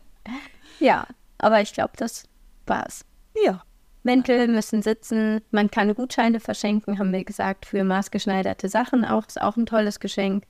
ja, 0.80 1.06
aber 1.38 1.60
ich 1.60 1.72
glaube, 1.72 1.92
das 1.96 2.24
war's. 2.66 3.04
Ja. 3.44 3.62
Mäntel 4.04 4.48
müssen 4.48 4.82
sitzen, 4.82 5.42
man 5.52 5.70
kann 5.70 5.94
Gutscheine 5.94 6.40
verschenken, 6.40 6.98
haben 6.98 7.12
wir 7.12 7.24
gesagt, 7.24 7.66
für 7.66 7.84
maßgeschneiderte 7.84 8.68
Sachen 8.68 9.04
auch, 9.04 9.28
ist 9.28 9.40
auch 9.40 9.56
ein 9.56 9.66
tolles 9.66 10.00
Geschenk, 10.00 10.44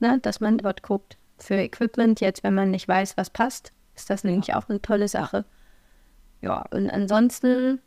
ne, 0.00 0.18
dass 0.20 0.40
man 0.40 0.58
dort 0.58 0.82
guckt 0.82 1.16
für 1.42 1.54
Equipment, 1.54 2.20
jetzt 2.20 2.42
wenn 2.44 2.54
man 2.54 2.70
nicht 2.70 2.88
weiß, 2.88 3.16
was 3.16 3.30
passt, 3.30 3.72
ist 3.94 4.10
das 4.10 4.24
nämlich 4.24 4.54
auch 4.54 4.68
eine 4.68 4.80
tolle 4.80 5.08
Sache. 5.08 5.44
Ja, 6.40 6.64
und 6.70 6.88
ansonsten 6.90 7.80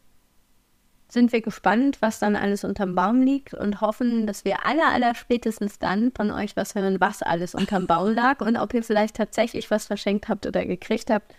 sind 1.13 1.31
wir 1.31 1.41
gespannt, 1.41 2.01
was 2.01 2.19
dann 2.19 2.35
alles 2.35 2.63
unterm 2.63 2.95
Baum 2.95 3.21
liegt 3.21 3.53
und 3.53 3.81
hoffen, 3.81 4.25
dass 4.25 4.45
wir 4.45 4.65
aller, 4.65 4.89
aller 4.91 5.15
spätestens 5.15 5.79
dann 5.79 6.11
von 6.11 6.31
euch 6.31 6.55
was 6.55 6.75
hören, 6.75 6.99
was 6.99 7.21
alles 7.21 7.55
unterm 7.55 7.87
Baum 7.87 8.13
lag 8.13 8.41
und 8.41 8.57
ob 8.57 8.73
ihr 8.73 8.83
vielleicht 8.83 9.15
tatsächlich 9.15 9.69
was 9.71 9.85
verschenkt 9.85 10.27
habt 10.27 10.45
oder 10.47 10.65
gekriegt 10.65 11.09
habt. 11.09 11.33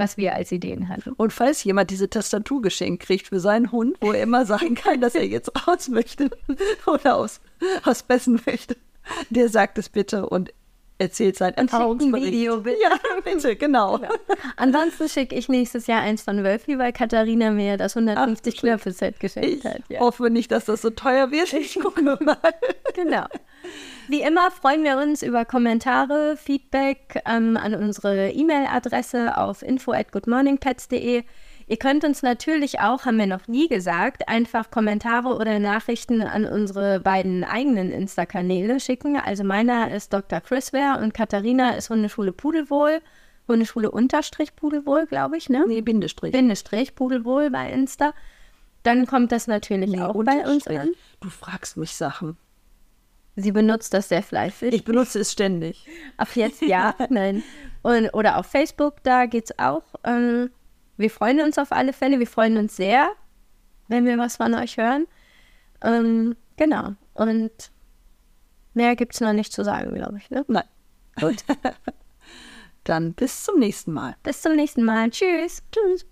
was 0.00 0.16
wir 0.16 0.36
als 0.36 0.52
Ideen 0.52 0.88
hatten. 0.88 1.10
Und 1.14 1.32
falls 1.32 1.64
jemand 1.64 1.90
diese 1.90 2.08
Tastatur 2.08 2.62
geschenkt 2.62 3.02
kriegt 3.02 3.26
für 3.26 3.40
seinen 3.40 3.72
Hund, 3.72 3.96
wo 4.00 4.12
er 4.12 4.22
immer 4.22 4.46
sagen 4.46 4.76
kann, 4.76 5.00
dass 5.00 5.16
er 5.16 5.26
jetzt 5.26 5.50
raus 5.66 5.88
möchte 5.88 6.30
oder 6.86 7.16
aus, 7.16 7.40
aus 7.82 8.04
Bessen 8.04 8.40
möchte, 8.46 8.76
der 9.30 9.48
sagt 9.48 9.76
es 9.76 9.88
bitte 9.88 10.28
und 10.28 10.52
erzählt 10.98 11.36
sein 11.36 11.54
Erfahrungsbericht. 11.54 12.32
Video, 12.32 12.60
bitte. 12.60 12.78
Ja, 12.82 12.98
bitte, 13.24 13.56
genau. 13.56 13.98
genau. 13.98 14.12
Ansonsten 14.56 15.08
schicke 15.08 15.34
ich 15.34 15.48
nächstes 15.48 15.86
Jahr 15.86 16.02
eins 16.02 16.22
von 16.22 16.42
Wölfi, 16.44 16.78
weil 16.78 16.92
Katharina 16.92 17.50
mir 17.50 17.76
das 17.76 17.96
150 17.96 18.56
Knöpfe-Set 18.58 19.20
geschenkt 19.20 19.48
ich 19.48 19.64
hat. 19.64 19.80
Ich 19.88 20.00
hoffe 20.00 20.30
nicht, 20.30 20.50
dass 20.50 20.66
das 20.66 20.82
so 20.82 20.90
teuer 20.90 21.30
wird. 21.30 21.52
Ich 21.52 21.78
gucke 21.78 22.02
mal. 22.02 22.36
genau. 22.94 23.26
Wie 24.08 24.22
immer 24.22 24.50
freuen 24.50 24.84
wir 24.84 24.98
uns 24.98 25.22
über 25.22 25.44
Kommentare, 25.44 26.36
Feedback 26.36 27.22
ähm, 27.26 27.56
an 27.56 27.74
unsere 27.74 28.30
E-Mail-Adresse 28.30 29.36
auf 29.36 29.62
info 29.62 29.92
at 29.92 30.12
goodmorningpets.de. 30.12 31.24
Ihr 31.70 31.76
könnt 31.76 32.02
uns 32.02 32.22
natürlich 32.22 32.80
auch, 32.80 33.04
haben 33.04 33.18
wir 33.18 33.26
noch 33.26 33.46
nie 33.46 33.68
gesagt, 33.68 34.26
einfach 34.26 34.70
Kommentare 34.70 35.36
oder 35.36 35.58
Nachrichten 35.58 36.22
an 36.22 36.46
unsere 36.46 37.00
beiden 37.00 37.44
eigenen 37.44 37.92
Insta-Kanäle 37.92 38.80
schicken. 38.80 39.16
Also 39.16 39.44
meiner 39.44 39.90
ist 39.90 40.14
Dr. 40.14 40.40
Chrisware 40.40 41.02
und 41.02 41.12
Katharina 41.12 41.72
ist 41.72 41.90
Hundeschule 41.90 42.32
Pudelwohl. 42.32 43.00
Hundeschule 43.48 43.90
Unterstrich 43.90 44.56
Pudelwohl, 44.56 45.06
glaube 45.06 45.36
ich, 45.36 45.50
ne? 45.50 45.64
Nee, 45.68 45.82
Bindestrich. 45.82 46.32
Bindestrich 46.32 46.94
Pudelwohl 46.94 47.50
bei 47.50 47.70
Insta. 47.70 48.14
Dann 48.82 49.06
kommt 49.06 49.32
das 49.32 49.46
natürlich 49.46 49.90
nee, 49.90 50.00
auch 50.00 50.24
bei 50.24 50.46
uns 50.46 50.66
an. 50.66 50.92
Du 51.20 51.28
fragst 51.28 51.76
mich 51.76 51.94
Sachen. 51.94 52.38
Sie 53.36 53.52
benutzt 53.52 53.92
das 53.92 54.08
sehr 54.08 54.22
fleißig. 54.22 54.72
Ich 54.72 54.84
benutze 54.84 55.20
es 55.20 55.32
ständig. 55.32 55.86
Ab 56.16 56.28
jetzt 56.34 56.62
ja, 56.62 56.94
nein. 57.10 57.42
Und, 57.82 58.08
oder 58.14 58.38
auf 58.38 58.46
Facebook, 58.46 59.02
da 59.02 59.26
geht 59.26 59.50
es 59.50 59.58
auch. 59.58 59.82
Ähm, 60.02 60.50
wir 60.98 61.10
freuen 61.10 61.40
uns 61.40 61.58
auf 61.58 61.72
alle 61.72 61.92
Fälle. 61.92 62.18
Wir 62.18 62.26
freuen 62.26 62.56
uns 62.58 62.76
sehr, 62.76 63.08
wenn 63.88 64.04
wir 64.04 64.18
was 64.18 64.36
von 64.36 64.54
euch 64.54 64.76
hören. 64.76 65.06
Ähm, 65.82 66.36
genau. 66.56 66.94
Und 67.14 67.70
mehr 68.74 68.96
gibt 68.96 69.14
es 69.14 69.20
noch 69.20 69.32
nicht 69.32 69.52
zu 69.52 69.64
sagen, 69.64 69.94
glaube 69.94 70.18
ich. 70.18 70.28
Ne? 70.30 70.44
Nein. 70.48 70.64
Gut. 71.20 71.44
Dann 72.84 73.14
bis 73.14 73.44
zum 73.44 73.58
nächsten 73.58 73.92
Mal. 73.92 74.16
Bis 74.22 74.42
zum 74.42 74.56
nächsten 74.56 74.84
Mal. 74.84 75.10
Tschüss. 75.10 75.62
Tschüss. 75.72 76.06